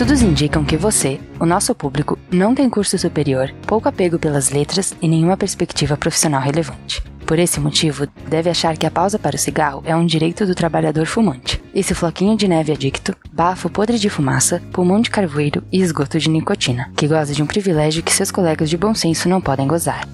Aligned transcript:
Estudos 0.00 0.22
indicam 0.22 0.64
que 0.64 0.78
você, 0.78 1.20
o 1.38 1.44
nosso 1.44 1.74
público, 1.74 2.18
não 2.30 2.54
tem 2.54 2.70
curso 2.70 2.96
superior, 2.96 3.52
pouco 3.66 3.86
apego 3.86 4.18
pelas 4.18 4.48
letras 4.48 4.94
e 5.02 5.06
nenhuma 5.06 5.36
perspectiva 5.36 5.94
profissional 5.94 6.40
relevante. 6.40 7.02
Por 7.26 7.38
esse 7.38 7.60
motivo, 7.60 8.06
deve 8.26 8.48
achar 8.48 8.78
que 8.78 8.86
a 8.86 8.90
pausa 8.90 9.18
para 9.18 9.36
o 9.36 9.38
cigarro 9.38 9.82
é 9.84 9.94
um 9.94 10.06
direito 10.06 10.46
do 10.46 10.54
trabalhador 10.54 11.04
fumante. 11.04 11.62
Esse 11.74 11.94
floquinho 11.94 12.34
de 12.34 12.48
neve 12.48 12.72
adicto, 12.72 13.14
bafo 13.30 13.68
podre 13.68 13.98
de 13.98 14.08
fumaça, 14.08 14.62
pulmão 14.72 15.02
de 15.02 15.10
carvoeiro 15.10 15.62
e 15.70 15.82
esgoto 15.82 16.18
de 16.18 16.30
nicotina, 16.30 16.90
que 16.96 17.06
goza 17.06 17.34
de 17.34 17.42
um 17.42 17.46
privilégio 17.46 18.02
que 18.02 18.10
seus 18.10 18.30
colegas 18.30 18.70
de 18.70 18.78
bom 18.78 18.94
senso 18.94 19.28
não 19.28 19.38
podem 19.38 19.68
gozar. 19.68 20.08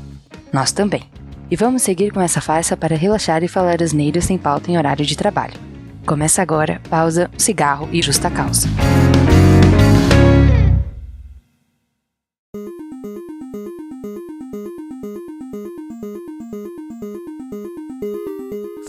Nós 0.52 0.72
também. 0.72 1.04
E 1.48 1.54
vamos 1.54 1.82
seguir 1.82 2.10
com 2.10 2.20
essa 2.20 2.40
farsa 2.40 2.76
para 2.76 2.96
relaxar 2.96 3.44
e 3.44 3.48
falar 3.48 3.80
asneiras 3.80 4.24
sem 4.24 4.36
pauta 4.36 4.68
em 4.68 4.76
horário 4.76 5.06
de 5.06 5.16
trabalho. 5.16 5.54
Começa 6.04 6.42
agora, 6.42 6.80
pausa, 6.90 7.30
cigarro 7.38 7.88
e 7.92 8.02
justa 8.02 8.28
causa. 8.28 8.68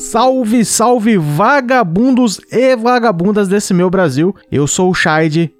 Salve, 0.09 0.63
salve 0.63 1.17
vagabundos 1.17 2.39
e 2.49 2.77
vagabundas 2.77 3.49
desse 3.49 3.73
meu 3.73 3.89
Brasil. 3.89 4.33
Eu 4.49 4.65
sou 4.65 4.89
o 4.89 4.93
Shide, 4.93 5.53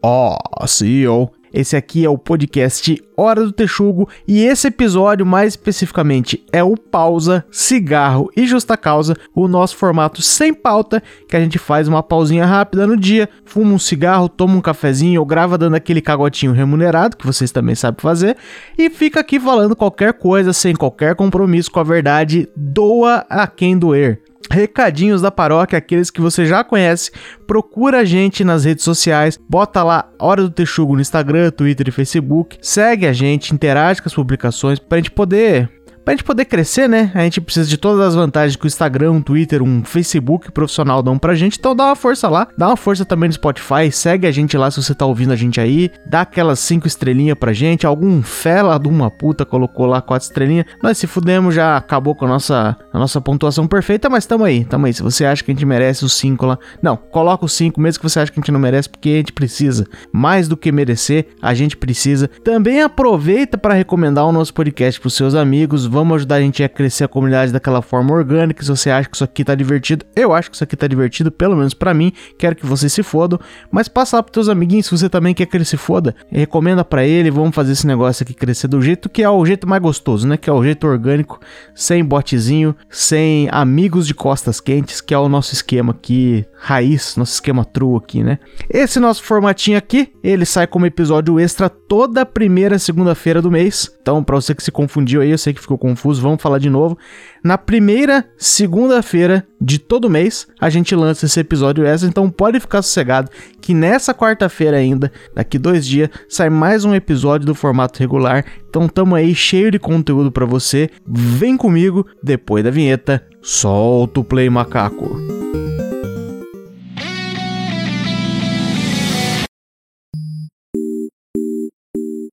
ó, 0.00 0.38
oh, 0.60 0.66
CEO 0.68 1.32
esse 1.52 1.76
aqui 1.76 2.04
é 2.04 2.08
o 2.08 2.18
podcast 2.18 3.02
Hora 3.16 3.42
do 3.42 3.50
Texugo 3.50 4.08
e 4.26 4.44
esse 4.44 4.68
episódio, 4.68 5.26
mais 5.26 5.54
especificamente, 5.54 6.44
é 6.52 6.62
o 6.62 6.76
Pausa, 6.76 7.44
Cigarro 7.50 8.30
e 8.36 8.46
Justa 8.46 8.76
Causa, 8.76 9.16
o 9.34 9.48
nosso 9.48 9.76
formato 9.76 10.22
sem 10.22 10.54
pauta, 10.54 11.02
que 11.28 11.36
a 11.36 11.40
gente 11.40 11.58
faz 11.58 11.88
uma 11.88 12.02
pausinha 12.02 12.46
rápida 12.46 12.86
no 12.86 12.96
dia, 12.96 13.28
fuma 13.44 13.74
um 13.74 13.78
cigarro, 13.78 14.28
toma 14.28 14.54
um 14.54 14.60
cafezinho 14.60 15.20
ou 15.20 15.26
grava 15.26 15.58
dando 15.58 15.74
aquele 15.74 16.00
cagotinho 16.00 16.52
remunerado, 16.52 17.16
que 17.16 17.26
vocês 17.26 17.50
também 17.50 17.74
sabem 17.74 18.00
fazer, 18.00 18.36
e 18.76 18.88
fica 18.88 19.20
aqui 19.20 19.40
falando 19.40 19.74
qualquer 19.74 20.12
coisa 20.12 20.52
sem 20.52 20.74
qualquer 20.74 21.16
compromisso 21.16 21.70
com 21.70 21.80
a 21.80 21.84
verdade, 21.84 22.48
doa 22.54 23.26
a 23.28 23.46
quem 23.46 23.76
doer. 23.76 24.22
Recadinhos 24.50 25.22
da 25.22 25.30
paróquia, 25.30 25.78
aqueles 25.78 26.10
que 26.10 26.20
você 26.20 26.46
já 26.46 26.64
conhece, 26.64 27.10
procura 27.46 28.00
a 28.00 28.04
gente 28.04 28.44
nas 28.44 28.64
redes 28.64 28.84
sociais, 28.84 29.38
bota 29.48 29.82
lá 29.82 30.08
Hora 30.18 30.42
do 30.42 30.50
Texugo 30.50 30.94
no 30.94 31.00
Instagram, 31.00 31.50
Twitter 31.50 31.88
e 31.88 31.92
Facebook, 31.92 32.58
segue 32.60 33.06
a 33.06 33.12
gente, 33.12 33.54
interage 33.54 34.02
com 34.02 34.08
as 34.08 34.14
publicações 34.14 34.78
pra 34.78 34.98
gente 34.98 35.10
poder 35.10 35.70
Pra 36.08 36.14
gente 36.14 36.24
poder 36.24 36.46
crescer, 36.46 36.88
né? 36.88 37.12
A 37.14 37.20
gente 37.20 37.38
precisa 37.38 37.68
de 37.68 37.76
todas 37.76 38.00
as 38.00 38.14
vantagens 38.14 38.56
que 38.56 38.64
o 38.64 38.66
Instagram, 38.66 39.12
um 39.12 39.20
Twitter, 39.20 39.62
um 39.62 39.84
Facebook 39.84 40.50
profissional 40.50 41.02
dão 41.02 41.18
pra 41.18 41.34
gente. 41.34 41.58
Então 41.58 41.76
dá 41.76 41.84
uma 41.84 41.94
força 41.94 42.30
lá. 42.30 42.48
Dá 42.56 42.68
uma 42.68 42.78
força 42.78 43.04
também 43.04 43.28
no 43.28 43.34
Spotify. 43.34 43.92
Segue 43.92 44.26
a 44.26 44.30
gente 44.30 44.56
lá 44.56 44.70
se 44.70 44.82
você 44.82 44.94
tá 44.94 45.04
ouvindo 45.04 45.34
a 45.34 45.36
gente 45.36 45.60
aí. 45.60 45.90
Dá 46.06 46.22
aquelas 46.22 46.60
cinco 46.60 46.86
estrelinhas 46.86 47.36
pra 47.36 47.52
gente. 47.52 47.86
Algum 47.86 48.22
fela 48.22 48.78
de 48.78 48.88
uma 48.88 49.10
puta 49.10 49.44
colocou 49.44 49.84
lá 49.84 50.00
quatro 50.00 50.26
estrelinhas. 50.26 50.64
Nós 50.82 50.96
se 50.96 51.06
fudemos, 51.06 51.54
já 51.54 51.76
acabou 51.76 52.14
com 52.14 52.24
a 52.24 52.28
nossa, 52.28 52.74
a 52.90 52.98
nossa 52.98 53.20
pontuação 53.20 53.68
perfeita, 53.68 54.08
mas 54.08 54.24
tamo 54.24 54.44
aí, 54.44 54.64
tamo 54.64 54.86
aí. 54.86 54.94
Se 54.94 55.02
você 55.02 55.26
acha 55.26 55.44
que 55.44 55.50
a 55.50 55.54
gente 55.54 55.66
merece 55.66 56.06
os 56.06 56.14
cinco 56.14 56.46
lá. 56.46 56.58
Não, 56.80 56.96
coloca 56.96 57.44
os 57.44 57.52
cinco, 57.52 57.82
mesmo 57.82 58.00
que 58.00 58.08
você 58.08 58.18
acha 58.18 58.32
que 58.32 58.40
a 58.40 58.40
gente 58.40 58.50
não 58.50 58.58
merece, 58.58 58.88
porque 58.88 59.10
a 59.10 59.16
gente 59.16 59.34
precisa. 59.34 59.86
Mais 60.10 60.48
do 60.48 60.56
que 60.56 60.72
merecer, 60.72 61.26
a 61.42 61.52
gente 61.52 61.76
precisa. 61.76 62.28
Também 62.42 62.80
aproveita 62.80 63.58
para 63.58 63.74
recomendar 63.74 64.24
o 64.24 64.32
nosso 64.32 64.54
podcast 64.54 64.98
pros 64.98 65.12
seus 65.12 65.34
amigos 65.34 65.97
vamos 65.98 66.16
ajudar 66.16 66.36
a 66.36 66.40
gente 66.40 66.62
a 66.62 66.68
crescer 66.68 67.04
a 67.04 67.08
comunidade 67.08 67.52
daquela 67.52 67.82
forma 67.82 68.14
orgânica. 68.14 68.62
Se 68.62 68.70
você 68.70 68.90
acha 68.90 69.08
que 69.08 69.16
isso 69.16 69.24
aqui 69.24 69.44
tá 69.44 69.54
divertido, 69.54 70.04
eu 70.14 70.32
acho 70.32 70.50
que 70.50 70.56
isso 70.56 70.64
aqui 70.64 70.76
tá 70.76 70.86
divertido, 70.86 71.30
pelo 71.30 71.56
menos 71.56 71.74
para 71.74 71.92
mim. 71.92 72.12
Quero 72.38 72.54
que 72.54 72.64
você 72.64 72.88
se 72.88 73.02
foda, 73.02 73.38
mas 73.70 73.88
passa 73.88 74.16
lá 74.16 74.22
pros 74.22 74.32
teus 74.32 74.48
amiguinhos 74.48 74.86
se 74.86 74.92
você 74.92 75.08
também 75.08 75.34
quer 75.34 75.46
que 75.46 75.56
ele 75.56 75.64
se 75.64 75.76
foda. 75.76 76.14
Recomenda 76.30 76.84
para 76.84 77.04
ele, 77.04 77.30
vamos 77.30 77.54
fazer 77.54 77.72
esse 77.72 77.86
negócio 77.86 78.22
aqui 78.22 78.34
crescer 78.34 78.68
do 78.68 78.80
jeito 78.80 79.08
que 79.08 79.22
é 79.22 79.30
o 79.30 79.44
jeito 79.44 79.66
mais 79.66 79.82
gostoso, 79.82 80.26
né? 80.26 80.36
Que 80.36 80.48
é 80.48 80.52
o 80.52 80.62
jeito 80.62 80.86
orgânico, 80.86 81.40
sem 81.74 82.04
botezinho, 82.04 82.74
sem 82.88 83.48
amigos 83.50 84.06
de 84.06 84.14
costas 84.14 84.60
quentes, 84.60 85.00
que 85.00 85.12
é 85.12 85.18
o 85.18 85.28
nosso 85.28 85.52
esquema 85.52 85.92
aqui, 85.92 86.46
raiz, 86.54 87.16
nosso 87.16 87.34
esquema 87.34 87.64
true 87.64 87.96
aqui, 87.96 88.22
né? 88.22 88.38
Esse 88.70 89.00
nosso 89.00 89.22
formatinho 89.22 89.76
aqui, 89.76 90.12
ele 90.22 90.44
sai 90.44 90.66
como 90.66 90.86
episódio 90.86 91.38
extra 91.40 91.68
toda 91.68 92.24
primeira 92.26 92.78
segunda-feira 92.78 93.42
do 93.42 93.50
mês. 93.50 93.90
Então, 94.00 94.22
para 94.22 94.36
você 94.36 94.54
que 94.54 94.62
se 94.62 94.70
confundiu 94.70 95.20
aí, 95.20 95.30
eu 95.30 95.38
sei 95.38 95.52
que 95.52 95.60
ficou 95.60 95.78
confuso, 95.88 96.20
vamos 96.22 96.42
falar 96.42 96.58
de 96.58 96.68
novo. 96.68 96.98
Na 97.42 97.56
primeira 97.56 98.24
segunda-feira 98.36 99.46
de 99.60 99.78
todo 99.78 100.10
mês, 100.10 100.46
a 100.60 100.68
gente 100.68 100.94
lança 100.94 101.26
esse 101.26 101.40
episódio 101.40 101.86
extra, 101.86 102.08
então 102.08 102.30
pode 102.30 102.60
ficar 102.60 102.82
sossegado 102.82 103.30
que 103.60 103.74
nessa 103.74 104.14
quarta-feira 104.14 104.76
ainda, 104.76 105.10
daqui 105.34 105.58
dois 105.58 105.86
dias, 105.86 106.10
sai 106.28 106.50
mais 106.50 106.84
um 106.84 106.94
episódio 106.94 107.46
do 107.46 107.54
formato 107.54 107.98
regular. 107.98 108.44
Então 108.68 108.88
tamo 108.88 109.14
aí 109.14 109.34
cheio 109.34 109.70
de 109.70 109.78
conteúdo 109.78 110.30
para 110.30 110.46
você. 110.46 110.90
Vem 111.06 111.56
comigo, 111.56 112.06
depois 112.22 112.62
da 112.62 112.70
vinheta, 112.70 113.24
solta 113.42 114.20
o 114.20 114.24
play 114.24 114.50
macaco. 114.50 115.57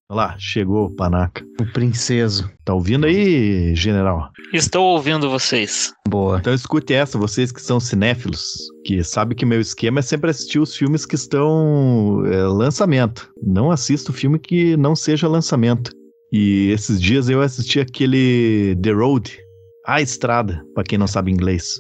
Lá, 0.09 0.35
chegou 0.37 0.85
o 0.85 0.95
Panaca. 0.95 1.43
O 1.59 1.65
princeso. 1.71 2.49
Tá 2.63 2.73
ouvindo 2.73 3.05
aí, 3.05 3.75
general? 3.75 4.29
Estou 4.53 4.85
ouvindo 4.93 5.29
vocês. 5.29 5.93
Boa. 6.07 6.37
Então 6.37 6.53
escute 6.53 6.93
essa, 6.93 7.17
vocês 7.17 7.51
que 7.51 7.61
são 7.61 7.79
cinéfilos, 7.79 8.55
que 8.85 9.03
sabem 9.03 9.35
que 9.35 9.45
meu 9.45 9.59
esquema 9.59 9.99
é 9.99 10.03
sempre 10.03 10.29
assistir 10.29 10.59
os 10.59 10.75
filmes 10.75 11.05
que 11.05 11.15
estão 11.15 12.23
é, 12.25 12.43
lançamento. 12.43 13.31
Não 13.43 13.71
assisto 13.71 14.13
filme 14.13 14.39
que 14.39 14.77
não 14.77 14.95
seja 14.95 15.27
lançamento. 15.27 15.91
E 16.31 16.69
esses 16.71 17.01
dias 17.01 17.29
eu 17.29 17.41
assisti 17.41 17.79
aquele 17.79 18.75
The 18.81 18.91
Road, 18.91 19.39
a 19.85 20.01
Estrada, 20.01 20.63
pra 20.73 20.83
quem 20.83 20.97
não 20.97 21.07
sabe 21.07 21.31
inglês. 21.31 21.79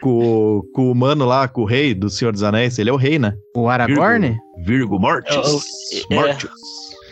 com, 0.00 0.62
com 0.74 0.90
o 0.90 0.94
mano 0.94 1.24
lá, 1.24 1.48
com 1.48 1.62
o 1.62 1.66
rei 1.66 1.94
do 1.94 2.10
Senhor 2.10 2.32
dos 2.32 2.42
Anéis. 2.42 2.78
Ele 2.78 2.90
é 2.90 2.92
o 2.92 2.96
rei, 2.96 3.18
né? 3.18 3.34
O 3.56 3.68
Aragorn? 3.68 4.28
Virgo, 4.28 4.64
Virgo 4.64 4.98
Mortis. 4.98 6.06
É, 6.10 6.14
Mortis. 6.14 6.50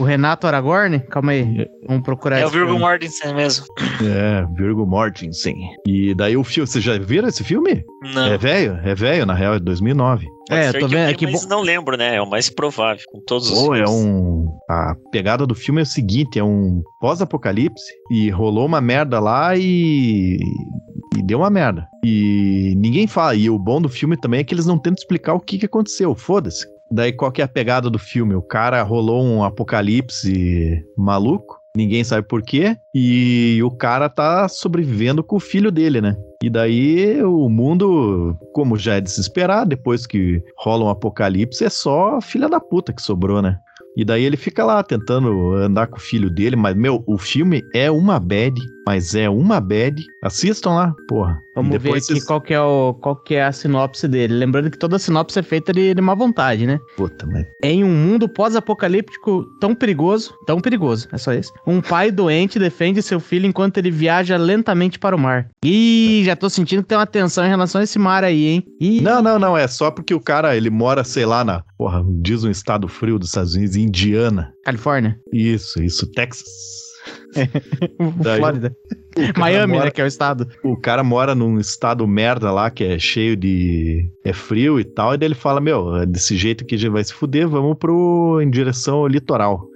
O 0.01 0.05
Renato 0.05 0.47
Aragorn? 0.47 0.99
Calma 1.11 1.33
aí, 1.33 1.67
vamos 1.87 2.03
procurar 2.03 2.39
É 2.39 2.47
o 2.47 2.49
Virgo 2.49 2.79
Mortensen 2.79 3.35
mesmo. 3.35 3.67
É, 4.03 4.47
Virgo 4.55 4.87
Mortensen. 4.87 5.55
E 5.87 6.15
daí 6.15 6.39
o 6.39 6.43
filme, 6.43 6.67
vocês 6.67 6.83
já 6.83 6.97
viram 6.99 7.29
esse 7.29 7.45
filme? 7.45 7.85
Não. 8.15 8.27
É 8.27 8.39
velho, 8.39 8.79
é 8.83 8.95
velho, 8.95 9.27
na 9.27 9.35
real, 9.35 9.55
é 9.55 9.59
2009. 9.61 10.27
Pode 10.49 10.61
É, 10.61 10.73
tô 10.73 10.79
que 10.79 10.95
vendo 10.95 11.09
eu 11.09 11.11
aqui, 11.11 11.27
mas 11.27 11.47
não 11.47 11.61
lembro, 11.61 11.99
né? 11.99 12.17
É 12.17 12.23
o 12.23 12.29
mais 12.29 12.49
provável, 12.49 13.05
com 13.13 13.21
todos 13.21 13.51
os 13.51 13.59
Pô, 13.59 13.75
é 13.75 13.85
filmes. 13.85 13.93
um. 13.93 14.47
A 14.71 14.95
pegada 15.13 15.47
do 15.47 15.55
filme 15.55 15.81
é 15.81 15.85
o 15.85 15.87
seguinte: 15.87 16.39
é 16.39 16.45
um 16.45 16.83
pós-apocalipse 17.01 17.93
e 18.11 18.31
rolou 18.31 18.65
uma 18.65 18.81
merda 18.81 19.21
lá 19.21 19.55
e. 19.55 20.39
E 21.17 21.23
deu 21.23 21.41
uma 21.41 21.51
merda. 21.51 21.87
E 22.05 22.75
ninguém 22.79 23.07
fala. 23.07 23.35
E 23.35 23.51
o 23.51 23.59
bom 23.59 23.83
do 23.83 23.89
filme 23.89 24.17
também 24.17 24.41
é 24.41 24.45
que 24.45 24.55
eles 24.55 24.67
não 24.67 24.79
tentam 24.79 24.99
explicar 24.99 25.35
o 25.35 25.41
que, 25.41 25.59
que 25.59 25.67
aconteceu. 25.67 26.15
Foda-se. 26.15 26.67
Daí 26.93 27.13
qual 27.13 27.31
que 27.31 27.41
é 27.41 27.45
a 27.45 27.49
pegada 27.49 27.89
do 27.89 27.99
filme? 27.99 28.35
O 28.35 28.43
cara 28.43 28.83
rolou 28.83 29.23
um 29.23 29.45
apocalipse 29.45 30.85
maluco. 30.97 31.61
Ninguém 31.77 32.03
sabe 32.03 32.27
por 32.27 32.43
quê. 32.43 32.77
E 32.93 33.61
o 33.63 33.71
cara 33.71 34.09
tá 34.09 34.49
sobrevivendo 34.49 35.23
com 35.23 35.37
o 35.37 35.41
filho 35.41 35.71
dele, 35.71 36.01
né? 36.01 36.17
E 36.43 36.51
daí 36.51 37.23
o 37.23 37.49
mundo, 37.49 38.37
como 38.53 38.77
já 38.77 38.97
é 38.97 39.01
de 39.01 39.11
se 39.11 39.21
esperar, 39.21 39.67
depois 39.67 40.07
que 40.07 40.43
rola 40.59 40.87
um 40.87 40.89
apocalipse, 40.89 41.65
é 41.65 41.71
só 41.71 42.21
filha 42.21 42.49
da 42.49 42.59
puta 42.59 42.93
que 42.93 43.03
sobrou, 43.03 43.41
né? 43.41 43.59
E 43.97 44.05
daí 44.05 44.25
ele 44.25 44.37
fica 44.37 44.65
lá 44.65 44.83
tentando 44.83 45.55
andar 45.55 45.87
com 45.89 45.97
o 45.97 46.01
filho 46.01 46.31
dele, 46.31 46.57
mas, 46.57 46.75
meu, 46.75 47.03
o 47.07 47.19
filme 47.19 47.63
é 47.75 47.91
uma 47.91 48.19
bad, 48.19 48.59
mas 48.87 49.15
é 49.15 49.29
uma 49.29 49.61
bad. 49.61 50.03
Assistam 50.23 50.71
lá, 50.71 50.95
porra. 51.09 51.39
Vamos 51.55 51.71
ver 51.83 51.91
aqui 51.91 52.01
vocês- 52.01 52.25
qual, 52.25 52.41
que 52.41 52.55
é 52.55 52.61
o, 52.61 52.95
qual 52.95 53.17
que 53.17 53.35
é 53.35 53.45
a 53.45 53.53
sinopse 53.53 54.07
dele. 54.09 54.35
Lembrando 54.35 54.71
que 54.71 54.79
toda 54.79 54.99
sinopse 54.99 55.39
é 55.39 55.43
feita 55.43 55.73
de, 55.73 55.93
de 55.95 56.01
má 56.01 56.15
vontade, 56.15 56.67
né? 56.67 56.79
Puta, 56.97 57.27
mas... 57.27 57.45
Em 57.63 57.83
um 57.85 57.91
mundo 57.93 58.29
pós-apocalíptico 58.29 59.45
tão 59.61 59.75
perigoso, 59.75 60.33
tão 60.47 60.61
perigoso, 60.61 61.09
é 61.13 61.19
só 61.19 61.33
isso. 61.35 61.53
Um 61.67 61.81
pai 61.81 62.11
doente 62.11 62.59
defende 62.59 63.03
seu 63.03 63.21
filho 63.21 63.47
enquanto 63.47 63.79
ele 63.79 63.91
viaja 63.91 64.37
lentamente 64.37 64.99
para 64.99 65.15
o 65.17 65.19
mar. 65.19 65.49
Ih, 65.65 66.23
já 66.25 66.37
tô 66.37 66.49
sentindo 66.49 66.83
que 66.83 66.89
tem 66.89 66.97
uma 66.99 67.07
tensão 67.07 67.45
em 67.45 67.49
relação 67.49 67.81
a 67.81 67.85
esse 67.85 67.99
mar 67.99 68.23
aí, 68.25 68.47
hein? 68.47 68.65
Ih, 68.81 69.01
Não, 69.01 69.21
não, 69.23 69.39
não, 69.39 69.57
é 69.59 69.67
só 69.67 69.91
porque 69.91 70.15
o 70.15 70.21
cara, 70.21 70.57
ele 70.57 70.71
mora, 70.71 71.03
sei 71.05 71.27
lá, 71.27 71.45
na, 71.45 71.63
porra, 71.77 72.03
diz 72.23 72.45
um 72.45 72.51
estado 72.51 72.87
frio 72.89 73.19
dos 73.19 73.29
Estados 73.29 73.55
Unidos, 73.55 73.77
Indiana. 73.77 74.53
Califórnia? 74.65 75.17
Isso, 75.33 75.83
isso, 75.83 76.11
Texas. 76.13 76.45
Daí- 78.23 78.39
Flórida. 78.39 78.77
Miami, 79.37 79.73
mora- 79.75 79.85
né, 79.87 79.91
que 79.91 80.01
é 80.01 80.05
o 80.05 80.07
estado. 80.07 80.49
O 80.63 80.77
cara 80.77 81.03
mora 81.03 81.35
num 81.35 81.59
estado 81.59 82.07
merda 82.07 82.51
lá, 82.53 82.71
que 82.71 82.85
é 82.85 82.99
cheio 82.99 83.37
de. 83.37 84.09
é 84.25 84.33
frio 84.33 84.79
e 84.79 84.85
tal, 84.85 85.15
e 85.15 85.19
daí 85.19 85.27
ele 85.29 85.35
fala: 85.35 85.61
Meu, 85.61 85.97
é 85.97 86.07
desse 86.07 86.37
jeito 86.37 86.65
que 86.65 86.77
já 86.79 86.89
vai 86.91 87.03
se 87.05 87.13
fuder, 87.13 87.49
vamos 87.49 87.77
pro. 87.79 88.41
em 88.43 88.49
direção 88.51 88.99
ao 88.99 89.09
litoral. 89.09 89.67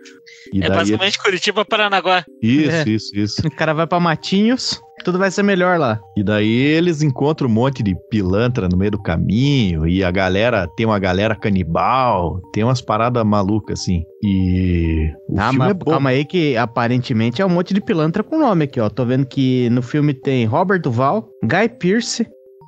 E 0.52 0.58
É 0.62 0.68
daí 0.68 0.78
basicamente 0.78 1.18
Curitiba, 1.18 1.64
Paranaguá. 1.64 2.24
Isso, 2.40 2.70
É. 2.70 2.84
isso, 2.88 3.16
isso. 3.16 3.42
O 3.46 3.50
cara 3.50 3.72
vai 3.72 3.86
pra 3.86 3.98
Matinhos. 3.98 4.80
Tudo 5.04 5.18
vai 5.18 5.30
ser 5.30 5.42
melhor 5.42 5.78
lá. 5.78 6.00
E 6.16 6.22
daí 6.22 6.50
eles 6.50 7.02
encontram 7.02 7.48
um 7.48 7.52
monte 7.52 7.82
de 7.82 7.94
pilantra 8.10 8.68
no 8.68 8.76
meio 8.76 8.92
do 8.92 9.02
caminho, 9.02 9.86
e 9.86 10.02
a 10.02 10.10
galera, 10.10 10.66
tem 10.76 10.86
uma 10.86 10.98
galera 10.98 11.36
canibal, 11.36 12.40
tem 12.52 12.64
umas 12.64 12.80
paradas 12.80 13.24
malucas 13.24 13.80
assim. 13.80 14.02
E 14.22 15.10
o 15.28 15.38
ah, 15.38 15.50
filme 15.50 15.58
mas 15.58 15.70
é 15.70 15.74
bom. 15.74 15.90
calma 15.90 16.10
aí 16.10 16.24
que 16.24 16.56
aparentemente 16.56 17.42
é 17.42 17.46
um 17.46 17.50
monte 17.50 17.74
de 17.74 17.80
pilantra 17.80 18.22
com 18.22 18.38
nome 18.38 18.64
aqui, 18.64 18.80
ó. 18.80 18.88
Tô 18.88 19.04
vendo 19.04 19.26
que 19.26 19.68
no 19.70 19.82
filme 19.82 20.14
tem 20.14 20.46
Robert 20.46 20.80
Duval, 20.80 21.28
Guy 21.44 21.68
Pearce 21.78 22.26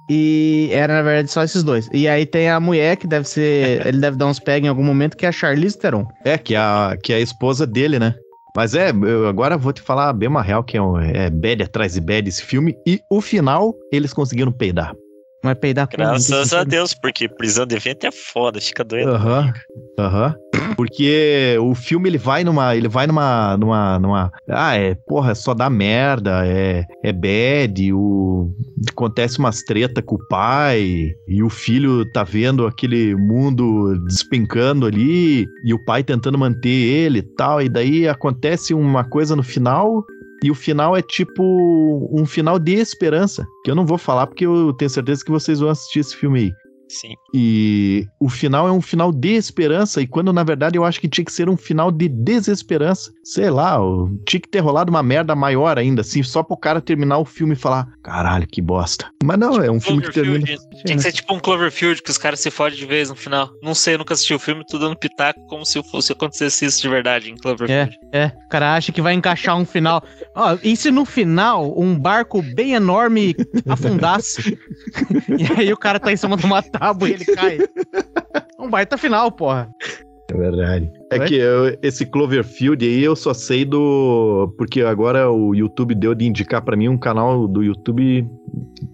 e 0.09 0.69
era 0.73 0.95
na 0.95 1.03
verdade 1.03 1.31
só 1.31 1.43
esses 1.43 1.63
dois. 1.63 1.89
E 1.93 2.07
aí 2.07 2.25
tem 2.27 2.49
a 2.49 2.61
mulher 2.61 2.97
que 2.97 3.07
deve 3.07 3.27
ser, 3.29 3.85
ele 3.87 3.99
deve 3.99 4.17
dar 4.17 4.27
uns 4.27 4.39
pega 4.39 4.67
em 4.67 4.69
algum 4.69 4.85
momento 4.85 5.17
que 5.17 5.27
é 5.27 5.29
a 5.29 5.33
Charlize 5.33 5.79
Theron. 5.79 6.07
É, 6.25 6.39
que 6.39 6.55
é 6.55 6.59
a, 6.59 6.97
que 7.03 7.13
é 7.13 7.17
a 7.17 7.21
esposa 7.21 7.67
dele, 7.67 7.99
né? 7.99 8.15
Mas 8.57 8.75
é, 8.75 8.91
eu 8.91 9.29
agora 9.29 9.59
vou 9.59 9.71
te 9.71 9.83
falar 9.83 10.15
bem 10.15 10.31
uma 10.31 10.41
real, 10.41 10.65
que 10.65 10.79
é, 10.79 10.83
um, 10.83 10.99
é 10.99 11.29
bad 11.29 11.63
atrás 11.63 11.93
de 11.93 12.01
bad 12.01 12.27
esse 12.27 12.43
filme. 12.43 12.75
E 12.87 13.03
o 13.11 13.21
final, 13.21 13.75
eles 13.93 14.15
conseguiram 14.15 14.51
peidar. 14.51 14.95
Mas 15.47 15.59
peidar 15.59 15.87
como? 15.87 16.09
Graças 16.09 16.53
a 16.53 16.65
Deus, 16.65 16.93
porque 16.93 17.29
prisão 17.29 17.65
de 17.65 17.79
vento 17.79 18.05
é 18.05 18.11
foda, 18.11 18.61
fica 18.61 18.83
doido. 18.83 19.11
Aham, 19.11 19.53
aham. 19.97 20.35
Porque 20.77 21.57
o 21.61 21.75
filme 21.75 22.09
ele 22.09 22.19
vai 22.19 22.43
numa, 22.43 22.75
ele 22.75 22.89
vai 22.89 23.07
numa, 23.07 23.57
numa, 23.57 23.99
numa, 24.01 24.33
ah, 24.49 24.75
é, 24.75 24.97
porra, 25.07 25.35
só 25.37 25.55
dá 25.55 25.71
merda, 25.71 26.45
é, 26.45 26.85
é 27.05 27.13
bad, 27.13 27.93
o 27.93 28.51
acontece 28.91 29.39
umas 29.39 29.63
treta 29.63 30.03
com 30.03 30.17
o 30.17 30.29
pai 30.29 31.13
e 31.29 31.43
o 31.43 31.49
filho 31.49 32.05
tá 32.13 32.25
vendo 32.25 32.67
aquele 32.67 33.15
mundo 33.15 33.97
despencando 34.07 34.87
ali 34.87 35.47
e 35.65 35.73
o 35.73 35.85
pai 35.85 36.03
tentando 36.03 36.39
manter 36.39 36.69
ele 36.69 37.21
e 37.21 37.35
tal, 37.37 37.63
e 37.63 37.69
daí 37.69 38.09
acontece 38.09 38.75
uma 38.75 39.05
coisa 39.05 39.37
no 39.37 39.43
final 39.43 40.05
e 40.43 40.51
o 40.51 40.55
final 40.55 40.97
é 40.97 41.03
tipo 41.03 41.43
um 42.13 42.27
final 42.27 42.59
de 42.59 42.75
esperança, 42.75 43.47
que 43.65 43.71
eu 43.71 43.75
não 43.75 43.87
vou 43.87 43.99
falar 43.99 44.27
porque 44.27 44.47
eu 44.47 44.73
tenho 44.75 44.91
certeza 44.91 45.25
que 45.25 45.31
vocês 45.31 45.61
vão 45.61 45.71
assistir 45.71 46.01
esse 46.01 46.17
filme 46.17 46.41
aí. 46.41 46.53
Sim. 46.89 47.15
E 47.39 48.09
o 48.19 48.31
final 48.31 48.67
é 48.67 48.73
um 48.73 48.81
final 48.81 49.13
de 49.13 49.35
esperança, 49.35 50.01
e 50.01 50.07
quando 50.07 50.33
na 50.33 50.43
verdade 50.43 50.79
eu 50.79 50.85
acho 50.87 50.99
que 50.99 51.07
tinha 51.07 51.23
que 51.23 51.31
ser 51.33 51.51
um 51.51 51.57
final 51.57 51.93
de 51.93 52.09
desesperança. 52.09 53.13
Sei 53.23 53.51
lá, 53.51 53.77
tinha 54.27 54.41
que 54.41 54.49
ter 54.49 54.61
rolado 54.61 54.89
uma 54.91 55.03
merda 55.03 55.37
maior 55.37 55.79
ainda, 55.79 56.01
assim, 56.01 56.23
só 56.23 56.43
pro 56.43 56.57
cara 56.57 56.81
terminar 56.81 57.19
o 57.19 57.27
filme 57.27 57.53
e 57.53 57.57
falar: 57.57 57.89
caralho, 58.03 58.47
que 58.47 58.63
bosta. 58.63 59.11
Mas 59.23 59.39
não, 59.39 59.63
é 59.63 59.71
um 59.71 59.79
filme 59.79 60.01
que 60.01 60.13
termina. 60.13 60.47
Tinha 60.47 60.97
que 60.97 61.03
ser 61.03 61.13
tipo 61.13 61.35
um 61.35 61.39
Cloverfield, 61.39 62.03
que 62.03 62.11
os 62.11 62.17
caras 62.17 62.41
se 62.41 62.51
fodem 62.51 62.79
de 62.79 62.87
vez 62.87 63.11
no 63.11 63.17
final. 63.17 63.51
Não 63.63 63.75
sei, 63.75 63.95
eu 63.95 63.99
nunca 63.99 64.15
assisti 64.15 64.33
o 64.33 64.39
filme, 64.39 64.65
tô 64.67 64.79
dando 64.79 64.97
pitaco 64.97 65.39
como 65.47 65.67
se 65.67 65.83
fosse 65.91 66.13
acontecesse 66.13 66.65
isso 66.65 66.81
de 66.81 66.89
verdade 66.89 67.31
em 67.31 67.35
É, 67.35 67.37
Cloverfield. 67.37 67.97
é. 68.15 68.33
O 68.47 68.49
cara 68.49 68.75
acha 68.75 68.93
que 68.93 69.03
vai 69.03 69.13
encaixar 69.13 69.59
um 69.59 69.67
final. 69.67 70.03
Ó, 70.35 70.57
e 70.63 70.75
se 70.75 70.91
no 70.91 71.05
final 71.05 71.79
um 71.79 71.99
barco 71.99 72.41
bem 72.55 72.73
enorme 72.73 73.37
afundasse? 73.69 74.59
e 75.39 75.61
aí 75.61 75.71
o 75.73 75.77
cara 75.77 76.01
tá 76.01 76.11
em 76.13 76.17
cima 76.17 76.37
de 76.37 76.47
uma 76.47 76.63
tábua 76.63 77.09
e 77.09 77.13
ele 77.13 77.26
cai. 77.35 77.59
Um 78.59 78.71
baita 78.71 78.97
final, 78.97 79.31
porra. 79.31 79.69
É 80.31 80.35
verdade. 80.37 80.91
É 81.13 81.21
que 81.21 81.35
eu- 81.37 81.77
esse 81.83 82.05
Cloverfield 82.07 82.85
aí 82.85 83.05
eu 83.05 83.15
só 83.15 83.33
sei 83.35 83.65
do. 83.67 84.53
Porque 84.57 84.81
agora 84.81 85.31
o 85.31 85.55
YouTube 85.55 85.95
deu 85.95 86.15
de 86.15 86.25
indicar 86.27 86.63
pra 86.63 86.75
mim 86.77 86.89
um 86.89 86.97
canal 86.99 87.47
do 87.47 87.63
YouTube. 87.63 88.27